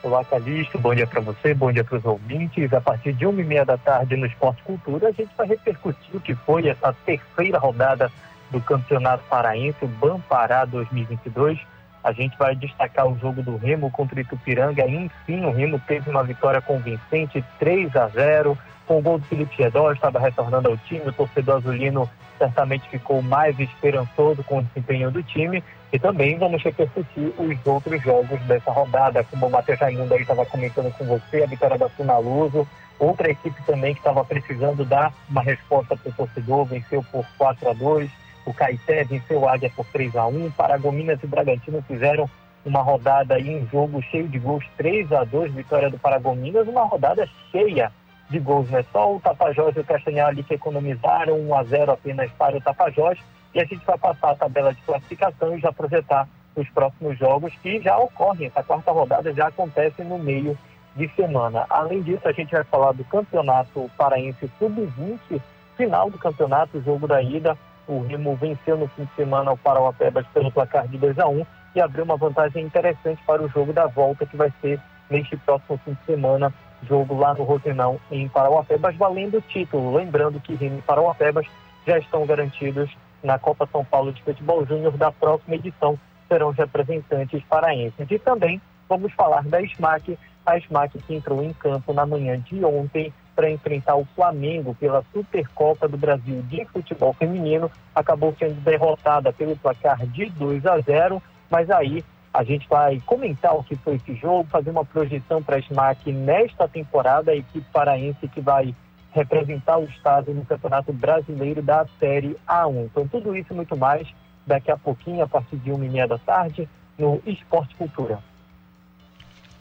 [0.03, 0.79] Olá, Calixto.
[0.79, 2.73] Bom dia para você, bom dia para os ouvintes.
[2.73, 6.15] A partir de uma e meia da tarde no Esporte Cultura, a gente vai repercutir
[6.15, 8.11] o que foi essa terceira rodada
[8.51, 11.59] do Campeonato Paraense, o Bampará 2022.
[12.03, 14.87] A gente vai destacar o jogo do Remo contra o Itupiranga.
[14.89, 18.57] Enfim, o Remo teve uma vitória convincente, 3 a 0
[18.89, 22.09] com o gol do Felipe Gedó, estava retornando ao time, o torcedor azulino
[22.39, 25.63] certamente ficou mais esperançoso com o desempenho do time
[25.93, 30.47] e também vamos repercutir os outros jogos dessa rodada, como o Matheus Raimundo aí estava
[30.47, 32.67] comentando com você, a vitória da Tunaluso,
[32.99, 37.71] outra equipe também que estava precisando dar uma resposta para o torcedor, venceu por 4
[37.71, 38.11] a 2
[38.47, 42.29] o Caeté venceu o Águia por 3 a 1 Paragominas e Bragantino fizeram
[42.65, 46.85] uma rodada e um jogo cheio de gols, 3 a 2 vitória do Paragominas, uma
[46.85, 47.93] rodada cheia
[48.29, 48.85] de gols, né?
[48.93, 52.61] Só o Tapajós e o Castanhal ali que economizaram 1 a 0 apenas para o
[52.61, 53.19] Tapajós.
[53.55, 57.53] E a gente vai passar a tabela de classificação e já projetar os próximos jogos
[57.63, 58.49] que já ocorrem.
[58.49, 60.57] Essa quarta rodada já acontece no meio
[60.95, 61.65] de semana.
[61.71, 65.41] Além disso, a gente vai falar do Campeonato Paraense Sub-20,
[65.77, 67.57] final do campeonato, jogo da ida.
[67.87, 71.47] O Remo venceu no fim de semana o Parauapebas pelo placar de 2 a 1
[71.75, 74.79] e abriu uma vantagem interessante para o jogo da volta, que vai ser
[75.09, 76.53] neste próximo fim de semana
[76.83, 79.97] jogo lá no Rotenão, em Parauapebas, valendo o título.
[79.97, 81.47] Lembrando que Remo e Parauapebas
[81.87, 82.91] já estão garantidos
[83.23, 85.99] na Copa São Paulo de Futebol Júnior da próxima edição,
[86.29, 88.07] serão os representantes paraenses.
[88.11, 92.65] E também vamos falar da SMAC, a SMAC que entrou em campo na manhã de
[92.65, 99.33] ontem para enfrentar o Flamengo pela Supercopa do Brasil de Futebol Feminino, acabou sendo derrotada
[99.33, 102.05] pelo placar de 2 a 0, mas aí
[102.39, 106.13] a gente vai comentar o que foi esse jogo, fazer uma projeção para a SMAC
[106.13, 108.73] nesta temporada, a equipe paraense que vai
[109.11, 112.85] representar o estado no Campeonato Brasileiro da Série A1.
[112.85, 114.07] Então, tudo isso e muito mais
[114.47, 118.21] daqui a pouquinho, a partir de uma e meia da tarde, no Esporte Cultura.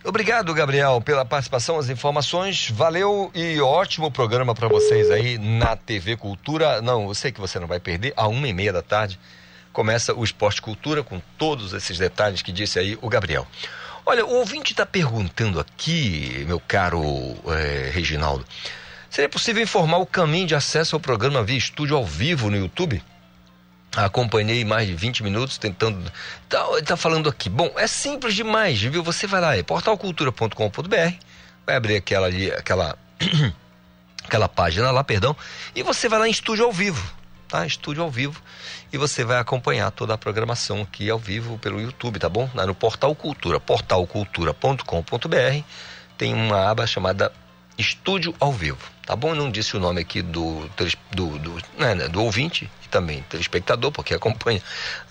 [0.06, 2.70] Obrigado, Gabriel, pela participação, as informações.
[2.70, 6.80] Valeu e ótimo programa para vocês aí na TV Cultura.
[6.80, 8.14] Não, eu sei que você não vai perder.
[8.16, 9.20] A uma e meia da tarde
[9.78, 13.46] começa o Esporte Cultura com todos esses detalhes que disse aí o Gabriel.
[14.04, 17.00] Olha, o ouvinte está perguntando aqui, meu caro
[17.46, 18.44] é, Reginaldo,
[19.08, 23.04] seria possível informar o caminho de acesso ao programa via estúdio ao vivo no YouTube?
[23.96, 26.12] Acompanhei mais de 20 minutos tentando.
[26.50, 27.48] Tá, ele tá falando aqui.
[27.48, 29.04] Bom, é simples demais, viu?
[29.04, 31.14] Você vai lá, é portalcultura.com.br,
[31.68, 32.98] vai abrir aquela ali, aquela.
[34.26, 35.38] aquela página lá, perdão,
[35.76, 37.14] e você vai lá em estúdio ao vivo,
[37.48, 37.64] tá?
[37.64, 38.42] Estúdio ao vivo.
[38.92, 42.50] E você vai acompanhar toda a programação aqui ao vivo pelo YouTube, tá bom?
[42.54, 45.64] No Portal Cultura, portalcultura.com.br,
[46.18, 47.32] tem uma aba chamada
[47.78, 49.30] Estúdio ao Vivo, tá bom?
[49.30, 50.68] Eu não disse o nome aqui do,
[51.12, 54.62] do, do, né, né, do ouvinte, e também telespectador, porque acompanha.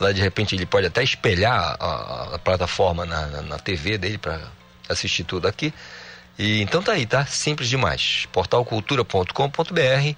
[0.00, 4.18] Lá de repente ele pode até espelhar a, a plataforma na, na, na TV dele
[4.18, 4.40] para
[4.88, 5.72] assistir tudo aqui.
[6.38, 7.24] E então tá aí, tá?
[7.24, 8.26] Simples demais.
[8.32, 10.16] portalcultura.com.br,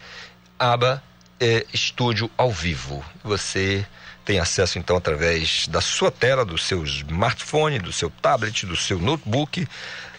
[0.59, 1.03] aba
[1.41, 3.05] é, Estúdio ao Vivo.
[3.23, 3.87] Você
[4.25, 8.99] tem acesso então através da sua tela, do seu smartphone, do seu tablet, do seu
[8.99, 9.67] notebook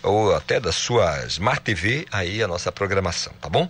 [0.02, 3.70] ou até da sua Smart TV, aí a nossa programação, tá bom?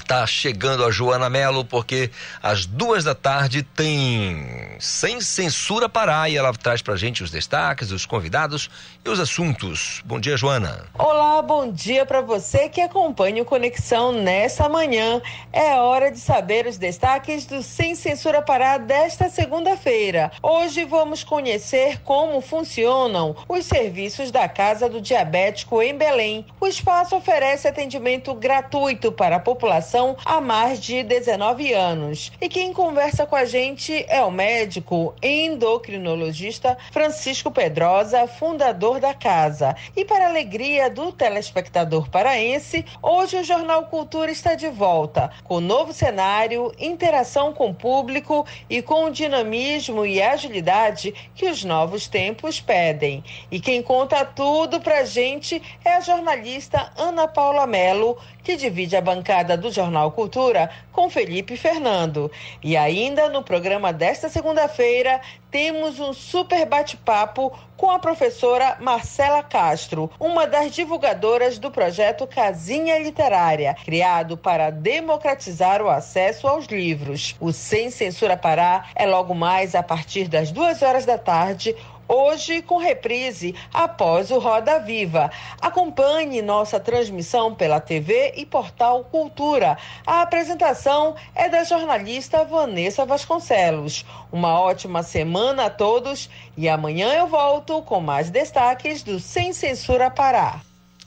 [0.00, 2.10] Tá chegando a Joana Melo, porque
[2.42, 7.90] às duas da tarde tem Sem Censura Pará e ela traz pra gente os destaques,
[7.90, 8.70] os convidados
[9.04, 10.00] e os assuntos.
[10.04, 10.86] Bom dia, Joana.
[10.98, 15.20] Olá, bom dia para você que acompanha o Conexão nessa manhã.
[15.52, 20.32] É hora de saber os destaques do Sem Censura Pará desta segunda-feira.
[20.42, 26.46] Hoje vamos conhecer como funcionam os serviços da Casa do Diabético em Belém.
[26.58, 32.32] O espaço oferece atendimento gratuito para a população população há mais de 19 anos.
[32.40, 39.74] E quem conversa com a gente é o médico endocrinologista Francisco Pedrosa, fundador da casa.
[39.96, 45.92] E para alegria do telespectador paraense, hoje o Jornal Cultura está de volta, com novo
[45.92, 52.60] cenário, interação com o público e com o dinamismo e agilidade que os novos tempos
[52.60, 53.24] pedem.
[53.50, 59.00] E quem conta tudo pra gente é a jornalista Ana Paula Melo, que divide a
[59.00, 62.30] bancada do Jornal Cultura com Felipe Fernando.
[62.62, 65.20] E ainda no programa desta segunda-feira,
[65.50, 72.98] temos um super bate-papo com a professora Marcela Castro, uma das divulgadoras do projeto Casinha
[72.98, 77.34] Literária, criado para democratizar o acesso aos livros.
[77.40, 81.74] O Sem Censura Pará é logo mais a partir das duas horas da tarde
[82.12, 85.30] hoje com reprise após o Roda Viva.
[85.60, 89.78] Acompanhe nossa transmissão pela TV e portal Cultura.
[90.06, 94.04] A apresentação é da jornalista Vanessa Vasconcelos.
[94.30, 100.10] Uma ótima semana a todos e amanhã eu volto com mais destaques do Sem Censura
[100.10, 100.60] Pará.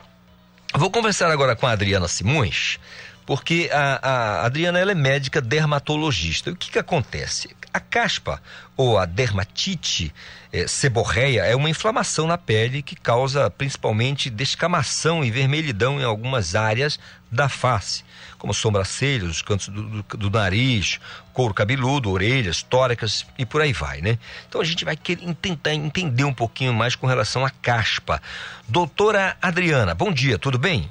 [0.75, 2.79] Vou conversar agora com a Adriana Simões,
[3.27, 6.53] porque a, a Adriana ela é médica dermatologista.
[6.53, 7.51] O que que acontece?
[7.73, 8.43] A caspa
[8.77, 10.13] ou a dermatite
[10.53, 16.57] eh, seborreia é uma inflamação na pele que causa principalmente descamação e vermelhidão em algumas
[16.57, 16.99] áreas
[17.31, 18.05] da face,
[18.39, 20.99] como sobrancelhas, os cantos do, do, do, nariz,
[21.33, 24.19] couro cabeludo, orelhas, tórax e por aí vai, né?
[24.49, 28.21] Então a gente vai querer tentar entender um pouquinho mais com relação à caspa.
[28.69, 30.91] Doutora Adriana, bom dia, tudo bem?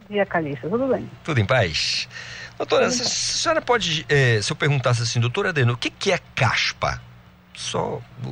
[0.00, 1.08] Bom dia, Calista, tudo bem?
[1.22, 2.08] Tudo em paz?
[2.60, 6.18] Doutora, a senhora pode, eh, se eu perguntasse assim, doutora Adriana, o que, que é
[6.34, 7.00] caspa?
[7.54, 8.28] Só o,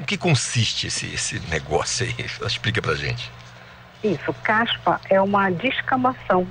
[0.00, 2.26] o que consiste esse, esse negócio aí?
[2.44, 3.30] Explica pra gente.
[4.02, 6.44] Isso, caspa é uma descamação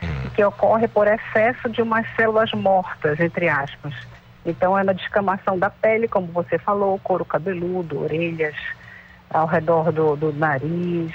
[0.00, 0.30] hum.
[0.36, 3.92] que ocorre por excesso de umas células mortas, entre aspas.
[4.44, 8.54] Então é na descamação da pele, como você falou, couro cabeludo, orelhas,
[9.28, 11.12] ao redor do, do nariz,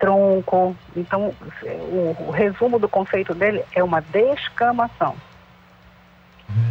[0.00, 0.76] tronco.
[0.96, 5.14] Então o, o resumo do conceito dele é uma descamação.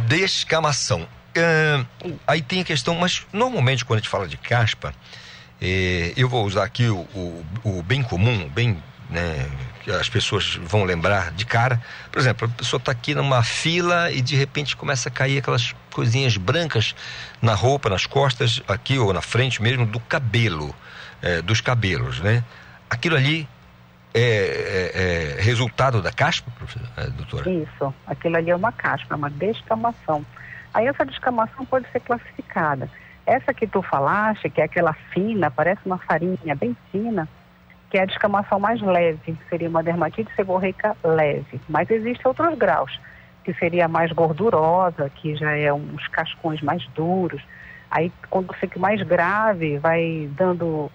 [0.06, 1.06] Descamação.
[1.36, 1.84] Ah,
[2.26, 4.92] aí tem a questão, mas normalmente quando a gente fala de caspa,
[5.60, 9.48] eh, eu vou usar aqui o, o, o bem comum, bem né,
[9.82, 11.80] que as pessoas vão lembrar de cara.
[12.10, 15.74] Por exemplo, a pessoa está aqui numa fila e de repente começa a cair aquelas
[15.92, 16.94] coisinhas brancas
[17.40, 20.74] na roupa, nas costas, aqui ou na frente mesmo, do cabelo,
[21.22, 22.44] eh, dos cabelos, né?
[22.90, 23.48] Aquilo ali
[24.12, 26.50] é, é- é resultado da caspa,
[26.98, 27.48] eh, doutora?
[27.48, 30.26] Isso, aquilo ali é uma caspa, é uma descamação.
[30.74, 32.90] Aí essa descamação pode ser classificada.
[33.26, 37.28] Essa que tu falaste, que é aquela fina, parece uma farinha bem fina,
[37.88, 41.60] que é a descamação mais leve, seria uma dermatite seborreica leve.
[41.68, 42.98] Mas existem outros graus,
[43.44, 47.42] que seria mais gordurosa, que já é uns cascões mais duros.
[47.90, 50.90] Aí quando fica mais grave, vai dando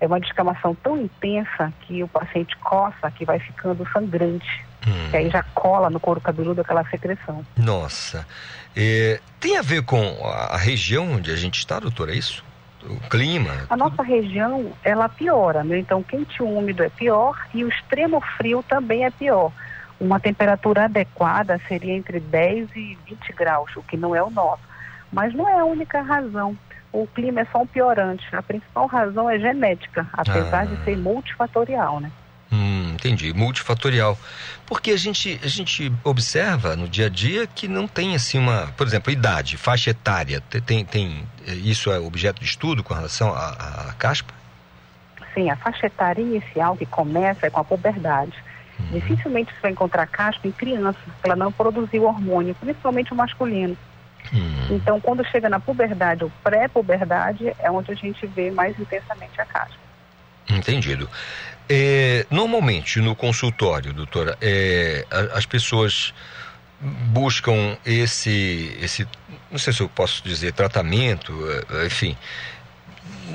[0.00, 4.64] é uma descamação tão intensa que o paciente coça, que vai ficando sangrante.
[5.10, 7.44] Que aí já cola no couro cabeludo aquela secreção.
[7.56, 8.26] Nossa.
[8.74, 12.42] Eh, tem a ver com a, região onde a gente está, doutora, é isso?
[12.84, 13.66] O clima?
[13.68, 15.78] A nossa região, ela piora, né?
[15.78, 19.52] Então, quente e úmido é pior e o extremo frio também é pior.
[20.00, 24.62] Uma temperatura adequada seria entre 10 e 20 graus, o que não é o nosso.
[25.12, 26.56] Mas não é a única razão.
[26.92, 28.24] O clima é só um piorante.
[28.34, 30.64] A principal razão é genética, apesar Ah.
[30.64, 32.10] de ser multifatorial, né?
[32.52, 33.32] Hum, entendi.
[33.32, 34.18] Multifatorial.
[34.66, 38.66] Porque a gente, a gente observa no dia a dia que não tem assim uma.
[38.76, 40.42] Por exemplo, idade, faixa etária.
[40.50, 44.34] Te- Tem, tem, isso é objeto de estudo com relação à, caspa?
[45.32, 48.34] Sim, a faixa etária inicial que começa é com a puberdade.
[48.90, 53.76] Dificilmente você vai encontrar caspa em criança, ela não produziu hormônio, principalmente o masculino.
[54.70, 59.44] Então, quando chega na puberdade ou pré-puberdade, é onde a gente vê mais intensamente a
[59.44, 59.74] caspa.
[60.48, 61.08] Entendido.
[61.68, 66.12] É, normalmente no consultório, doutora, é, as pessoas
[66.80, 69.06] buscam esse, esse,
[69.50, 71.32] não sei se eu posso dizer, tratamento,
[71.70, 72.16] é, enfim,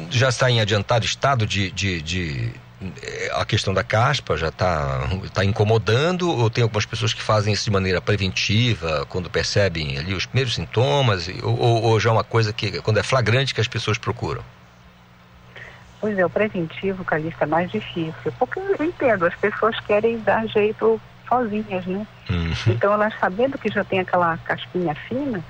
[0.09, 2.53] já está em adiantado estado de, de, de-
[3.33, 7.63] a questão da caspa já está tá incomodando ou tem algumas pessoas que fazem isso
[7.65, 12.51] de maneira preventiva quando percebem ali os primeiros sintomas ou, ou- já é uma coisa
[12.53, 14.43] que quando é flagrante que as pessoas procuram?
[15.99, 18.31] Pois é, o preventivo, Calista, é mais difícil.
[18.37, 22.05] Porque eu entendo, as pessoas querem dar jeito sozinhas, né?
[22.67, 25.43] Então, elas sabendo que já tem aquela caspinha fina,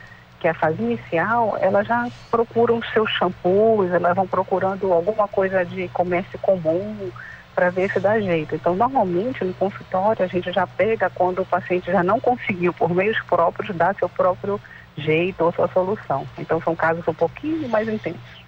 [0.45, 5.65] que é a fase inicial, elas já procuram seus shampoos, elas vão procurando alguma coisa
[5.65, 7.09] de comércio comum
[7.55, 8.53] para ver se dá jeito.
[8.53, 12.93] Então, normalmente, no consultório, a gente já pega quando o paciente já não conseguiu, por
[12.93, 14.61] meios próprios, dar seu próprio
[14.95, 16.27] jeito ou sua solução.
[16.37, 18.45] Então, são casos um pouquinho mais intensos.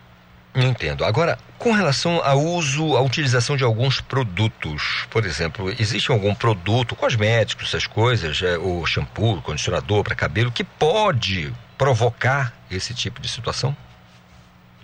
[0.54, 1.04] Entendo.
[1.04, 6.96] Agora, com relação ao uso, à utilização de alguns produtos, por exemplo, existe algum produto,
[6.96, 13.30] cosméticos, essas coisas, é, o shampoo, condicionador para cabelo, que pode provocar esse tipo de
[13.30, 13.76] situação?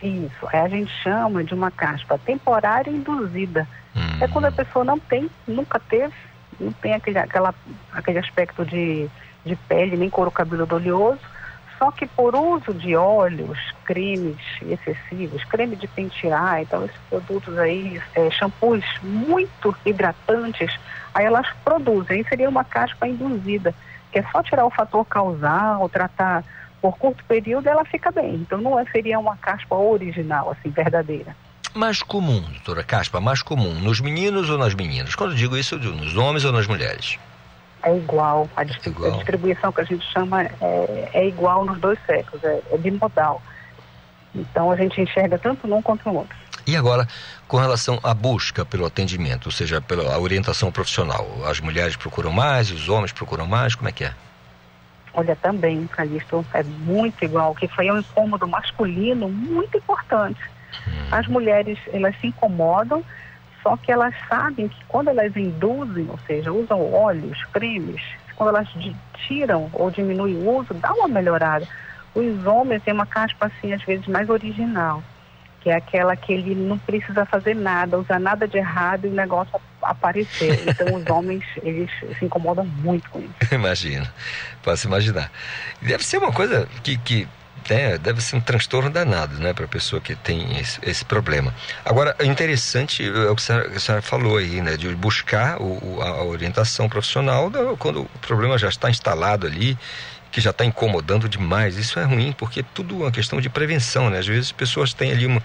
[0.01, 3.67] Isso, é, a gente chama de uma caspa temporária induzida.
[4.19, 6.13] É quando a pessoa não tem, nunca teve,
[6.59, 7.53] não tem aquele, aquela,
[7.91, 9.07] aquele aspecto de,
[9.45, 11.19] de pele, nem couro cabeludo oleoso,
[11.77, 18.01] só que por uso de óleos, cremes excessivos, creme de pentear, então esses produtos aí,
[18.15, 20.73] é, shampoos muito hidratantes,
[21.13, 23.75] aí elas produzem, aí seria uma caspa induzida,
[24.11, 26.43] que é só tirar o fator causal, tratar
[26.83, 28.35] por curto período, ela fica bem.
[28.35, 31.33] Então não é, seria uma caspa original, assim, verdadeira.
[31.73, 35.15] Mais comum, doutora Caspa, mais comum, nos meninos ou nas meninas?
[35.15, 37.17] Quando eu digo isso, eu digo nos homens ou nas mulheres?
[37.83, 38.49] É igual.
[38.55, 42.61] A, distri- a distribuição que a gente chama é, é igual nos dois sexos, é,
[42.69, 43.41] é bimodal.
[44.35, 46.35] Então a gente enxerga tanto num quanto no outro.
[46.67, 47.07] E agora,
[47.47, 52.71] com relação à busca pelo atendimento, ou seja, pela orientação profissional, as mulheres procuram mais,
[52.71, 54.13] os homens procuram mais, como é que é?
[55.13, 60.41] Olha, também, Calixto, é muito igual, que foi um incômodo masculino muito importante.
[61.11, 63.03] As mulheres, elas se incomodam,
[63.61, 68.01] só que elas sabem que quando elas induzem, ou seja, usam óleos, cremes,
[68.35, 68.67] quando elas
[69.27, 71.67] tiram ou diminuem o uso, dá uma melhorada.
[72.15, 75.03] Os homens têm uma caspa, assim, às vezes mais original,
[75.61, 79.13] que é aquela que ele não precisa fazer nada, usar nada de errado e o
[79.13, 80.63] negócio aparecer.
[80.67, 83.33] Então, os homens, eles se incomodam muito com isso.
[83.53, 84.07] Imagino,
[84.61, 85.31] posso imaginar.
[85.81, 87.27] Deve ser uma coisa que, que
[87.69, 91.53] é, deve ser um transtorno danado, né, para a pessoa que tem esse, esse, problema.
[91.85, 95.61] Agora, é interessante é o que a senhora, a senhora falou aí, né, de buscar
[95.61, 99.77] o, a orientação profissional quando o problema já está instalado ali,
[100.31, 101.77] que já está incomodando demais.
[101.77, 104.17] Isso é ruim, porque tudo é uma questão de prevenção, né?
[104.17, 105.43] Às vezes as pessoas têm ali uma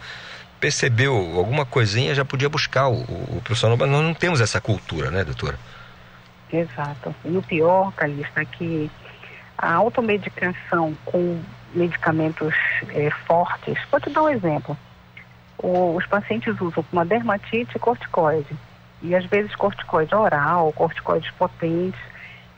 [0.60, 5.10] percebeu alguma coisinha já podia buscar o, o profissional, mas nós não temos essa cultura,
[5.10, 5.58] né, doutora?
[6.52, 7.14] Exato.
[7.24, 8.90] E o pior, Calista, é que
[9.56, 11.40] a automedicação com
[11.74, 12.54] medicamentos
[12.90, 14.76] é, fortes, vou te dar um exemplo.
[15.58, 18.56] O, os pacientes usam uma dermatite corticoide.
[19.02, 22.00] E às vezes corticoide oral, corticoides potentes.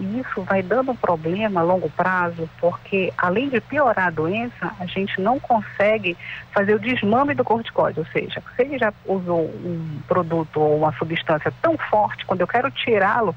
[0.00, 4.72] E isso vai dando um problema a longo prazo, porque além de piorar a doença,
[4.80, 6.16] a gente não consegue
[6.52, 8.00] fazer o desmame do corticoide.
[8.00, 12.46] Ou seja, se ele já usou um produto ou uma substância tão forte, quando eu
[12.46, 13.36] quero tirá-lo,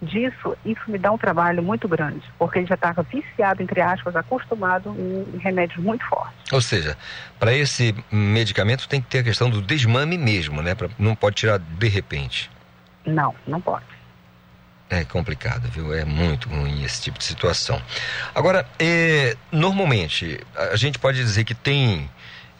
[0.00, 4.14] disso, isso me dá um trabalho muito grande, porque ele já estava viciado, entre aspas,
[4.14, 6.34] acostumado em remédios muito fortes.
[6.52, 6.96] Ou seja,
[7.38, 10.74] para esse medicamento tem que ter a questão do desmame mesmo, né?
[10.74, 12.50] Pra, não pode tirar de repente.
[13.04, 13.93] Não, não pode.
[15.00, 15.94] É complicado, viu?
[15.94, 17.80] É muito ruim esse tipo de situação.
[18.34, 22.10] Agora, é, normalmente, a gente pode dizer que tem.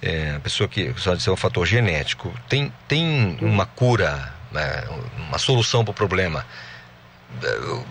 [0.02, 4.84] É, a pessoa que só dizer um fator genético, tem, tem uma cura, né,
[5.16, 6.44] uma solução para o problema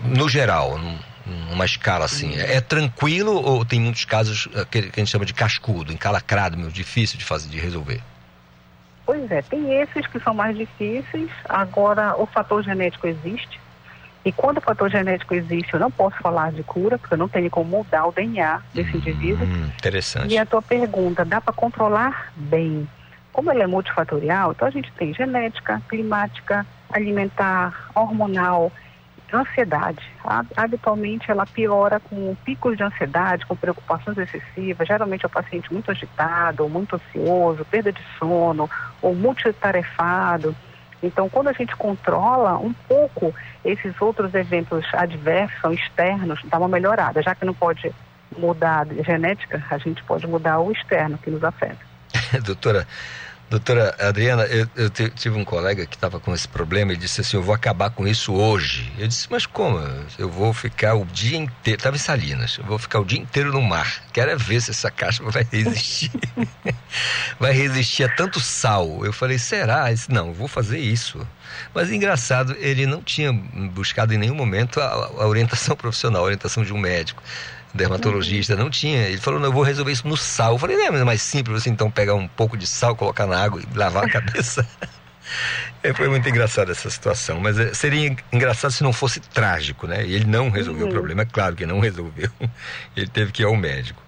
[0.04, 0.78] no geral,
[1.26, 5.24] numa escala assim, é, é tranquilo ou tem muitos casos eh, que, a gente chama
[5.24, 8.00] de cascudo, encalacrado, meu, difícil de fazer, de resolver?
[9.06, 11.30] Pois é, tem esses que são mais difíceis.
[11.48, 13.60] Agora, o fator genético existe.
[14.24, 17.28] E quando o fator genético existe, eu não posso falar de cura, porque eu não
[17.28, 19.46] tenho como mudar o DNA desse hum, indivíduo.
[19.46, 20.32] Interessante.
[20.32, 22.88] E a tua pergunta, dá para controlar bem?
[23.32, 28.72] Como ele é multifatorial, então a gente tem genética, climática, alimentar, hormonal,
[29.32, 30.02] ansiedade.
[30.56, 34.86] Habitualmente ela piora com picos de ansiedade, com preocupações excessivas.
[34.86, 38.70] Geralmente é o paciente muito agitado, ou muito ansioso, perda de sono,
[39.02, 40.54] ou multitarefado.
[41.06, 47.22] Então, quando a gente controla um pouco esses outros eventos adversos, externos, dá uma melhorada.
[47.22, 47.92] Já que não pode
[48.36, 51.78] mudar a genética, a gente pode mudar o externo que nos afeta.
[52.44, 52.86] Doutora,
[53.50, 57.36] Doutora Adriana, eu, eu tive um colega que estava com esse problema e disse assim:
[57.36, 58.90] Eu vou acabar com isso hoje.
[58.98, 59.78] Eu disse: Mas como?
[60.18, 61.78] Eu vou ficar o dia inteiro.
[61.78, 64.02] Estava em Salinas, eu vou ficar o dia inteiro no mar.
[64.12, 66.10] Quero é ver se essa caixa vai resistir.
[67.38, 69.04] vai resistir a tanto sal.
[69.04, 69.92] Eu falei: Será?
[69.92, 71.26] Disse, Não, vou fazer isso.
[71.74, 76.62] Mas engraçado, ele não tinha buscado em nenhum momento a, a orientação profissional, a orientação
[76.62, 77.22] de um médico
[77.74, 79.08] dermatologista, não tinha.
[79.08, 80.52] Ele falou, não, eu vou resolver isso no sal.
[80.52, 83.42] Eu falei, não, é mais simples você então pegar um pouco de sal, colocar na
[83.42, 84.66] água e lavar a cabeça.
[85.82, 90.06] é, foi muito engraçado essa situação, mas é, seria engraçado se não fosse trágico, né?
[90.06, 90.90] E ele não resolveu uhum.
[90.90, 92.30] o problema, é claro que não resolveu.
[92.96, 94.00] ele teve que ir ao médico.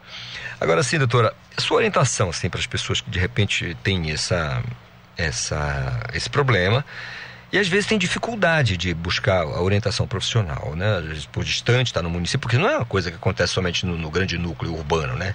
[0.60, 4.62] Agora sim, doutora, sua orientação assim para as pessoas que de repente têm essa
[5.16, 6.84] essa esse problema
[7.52, 10.96] e às vezes tem dificuldade de buscar a orientação profissional, né?
[10.98, 13.86] Às vezes por distante, está no município, porque não é uma coisa que acontece somente
[13.86, 15.34] no, no grande núcleo urbano, né?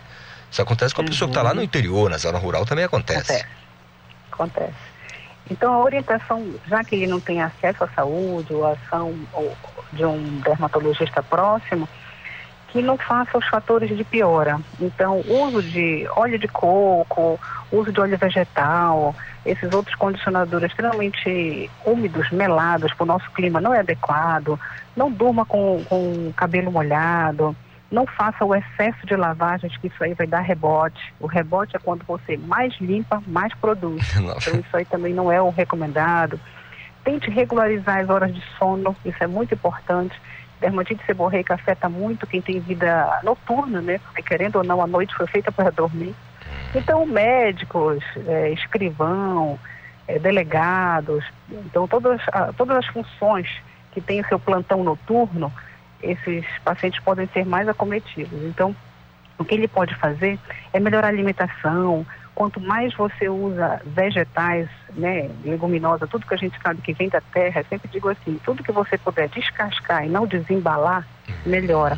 [0.52, 1.10] Isso acontece com a uhum.
[1.10, 3.32] pessoa que está lá no interior, na zona rural, também acontece.
[3.32, 3.48] Acontece.
[4.32, 4.92] acontece.
[5.50, 9.14] Então a orientação, já que ele não tem acesso à saúde ou ação
[9.94, 11.88] de um dermatologista próximo,
[12.72, 14.60] que não faça os fatores de piora.
[14.80, 17.40] Então, uso de óleo de coco,
[17.72, 19.14] uso de óleo vegetal,
[19.46, 24.58] esses outros condicionadores extremamente úmidos, melados, para o nosso clima não é adequado.
[24.96, 27.56] Não durma com, com cabelo molhado.
[27.92, 31.14] Não faça o excesso de lavagens, que isso aí vai dar rebote.
[31.20, 34.02] O rebote é quando você mais limpa, mais produz.
[34.16, 36.40] Então, isso aí também não é o recomendado.
[37.04, 40.16] Tente regularizar as horas de sono, isso é muito importante
[40.62, 43.98] dermatite seborreica afeta muito quem tem vida noturna, né?
[43.98, 46.16] Porque querendo ou não, a noite foi feita para dormir.
[46.16, 46.16] Uhum.
[46.76, 49.60] Então, médicos, é, escrivão,
[50.08, 52.22] é, delegados, então todas,
[52.56, 53.50] todas as funções
[53.92, 55.52] que têm o seu plantão noturno,
[56.02, 58.42] esses pacientes podem ser mais acometidos.
[58.44, 58.76] Então,
[59.38, 60.40] o que ele pode fazer
[60.72, 66.58] é melhorar a alimentação, quanto mais você usa vegetais, né, leguminosa, tudo que a gente
[66.62, 70.10] sabe que vem da terra, eu sempre digo assim, tudo que você puder descascar e
[70.10, 71.08] não desembalar,
[71.46, 71.98] melhora.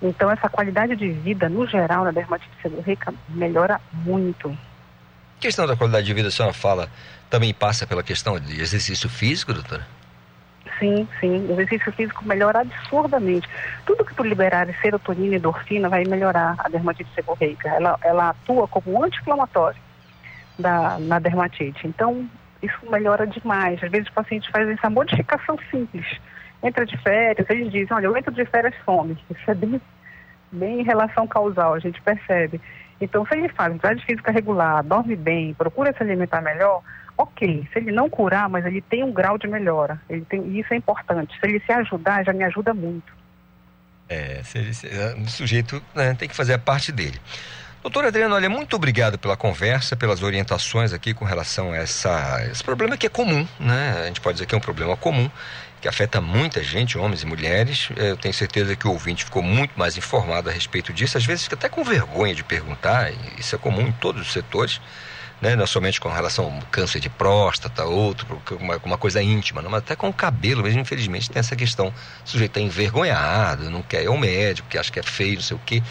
[0.00, 4.48] Então essa qualidade de vida, no geral, na dermatite seborreica, melhora muito.
[4.50, 6.88] A questão da qualidade de vida, a senhora fala,
[7.28, 9.97] também passa pela questão de exercício físico, doutora?
[10.78, 11.46] Sim, sim.
[11.48, 13.48] O exercício físico melhora absurdamente.
[13.84, 17.68] Tudo que tu liberar serotonina e endorfina vai melhorar a dermatite seborreica.
[17.68, 19.80] Ela, ela atua como anti-inflamatório
[20.58, 21.86] na dermatite.
[21.86, 22.28] Então,
[22.62, 23.82] isso melhora demais.
[23.82, 26.06] Às vezes o paciente faz essa modificação simples.
[26.62, 29.16] Entra de férias, eles dizem, olha, eu entro de férias fome.
[29.30, 29.80] Isso é bem,
[30.50, 32.60] bem relação causal, a gente percebe.
[33.00, 36.82] Então, se ele faz atividade física regular, dorme bem, procura se alimentar melhor,
[37.18, 37.68] ok.
[37.72, 40.00] Se ele não curar, mas ele tem um grau de melhora.
[40.08, 41.38] Ele tem, e isso é importante.
[41.38, 43.12] Se ele se ajudar, já me ajuda muito.
[44.08, 47.20] É, se se, o sujeito né, tem que fazer a parte dele.
[47.82, 52.62] Doutor Adriano, olha, muito obrigado pela conversa, pelas orientações aqui com relação a essa, esse
[52.62, 54.00] problema que é comum, né?
[54.02, 55.30] A gente pode dizer que é um problema comum,
[55.80, 57.88] que afeta muita gente, homens e mulheres.
[57.96, 61.44] Eu tenho certeza que o ouvinte ficou muito mais informado a respeito disso, às vezes
[61.44, 64.80] fica até com vergonha de perguntar, isso é comum em todos os setores
[65.40, 65.56] né?
[65.56, 69.80] não somente com relação ao câncer de próstata, outro, uma, uma coisa íntima, não, mas
[69.80, 71.88] até com o cabelo mesmo, infelizmente, tem essa questão.
[71.88, 75.42] O sujeito é envergonhado, não quer ir ao médico, que acha que é feio, não
[75.42, 75.82] sei o quê.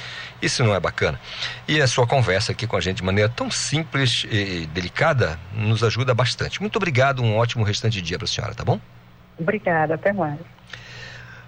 [0.42, 1.20] Isso não é bacana.
[1.68, 5.84] E a sua conversa aqui com a gente de maneira tão simples e delicada nos
[5.84, 6.62] ajuda bastante.
[6.62, 8.80] Muito obrigado, um ótimo restante de dia para a senhora, tá bom?
[9.40, 10.40] Obrigada, até mais.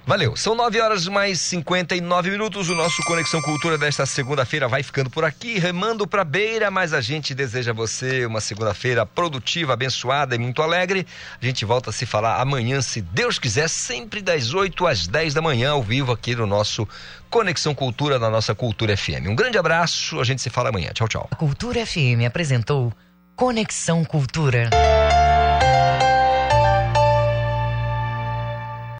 [0.09, 0.35] Valeu.
[0.35, 2.67] São 9 horas mais 59 minutos.
[2.67, 6.99] O nosso Conexão Cultura desta segunda-feira vai ficando por aqui, remando para beira, mas a
[6.99, 11.05] gente deseja a você uma segunda-feira produtiva, abençoada e muito alegre.
[11.39, 15.35] A gente volta a se falar amanhã, se Deus quiser, sempre das 8 às 10
[15.35, 16.87] da manhã, ao vivo aqui no nosso
[17.29, 19.27] Conexão Cultura, na nossa Cultura FM.
[19.27, 20.89] Um grande abraço, a gente se fala amanhã.
[20.91, 21.27] Tchau, tchau.
[21.29, 22.91] A Cultura FM apresentou
[23.35, 24.71] Conexão Cultura.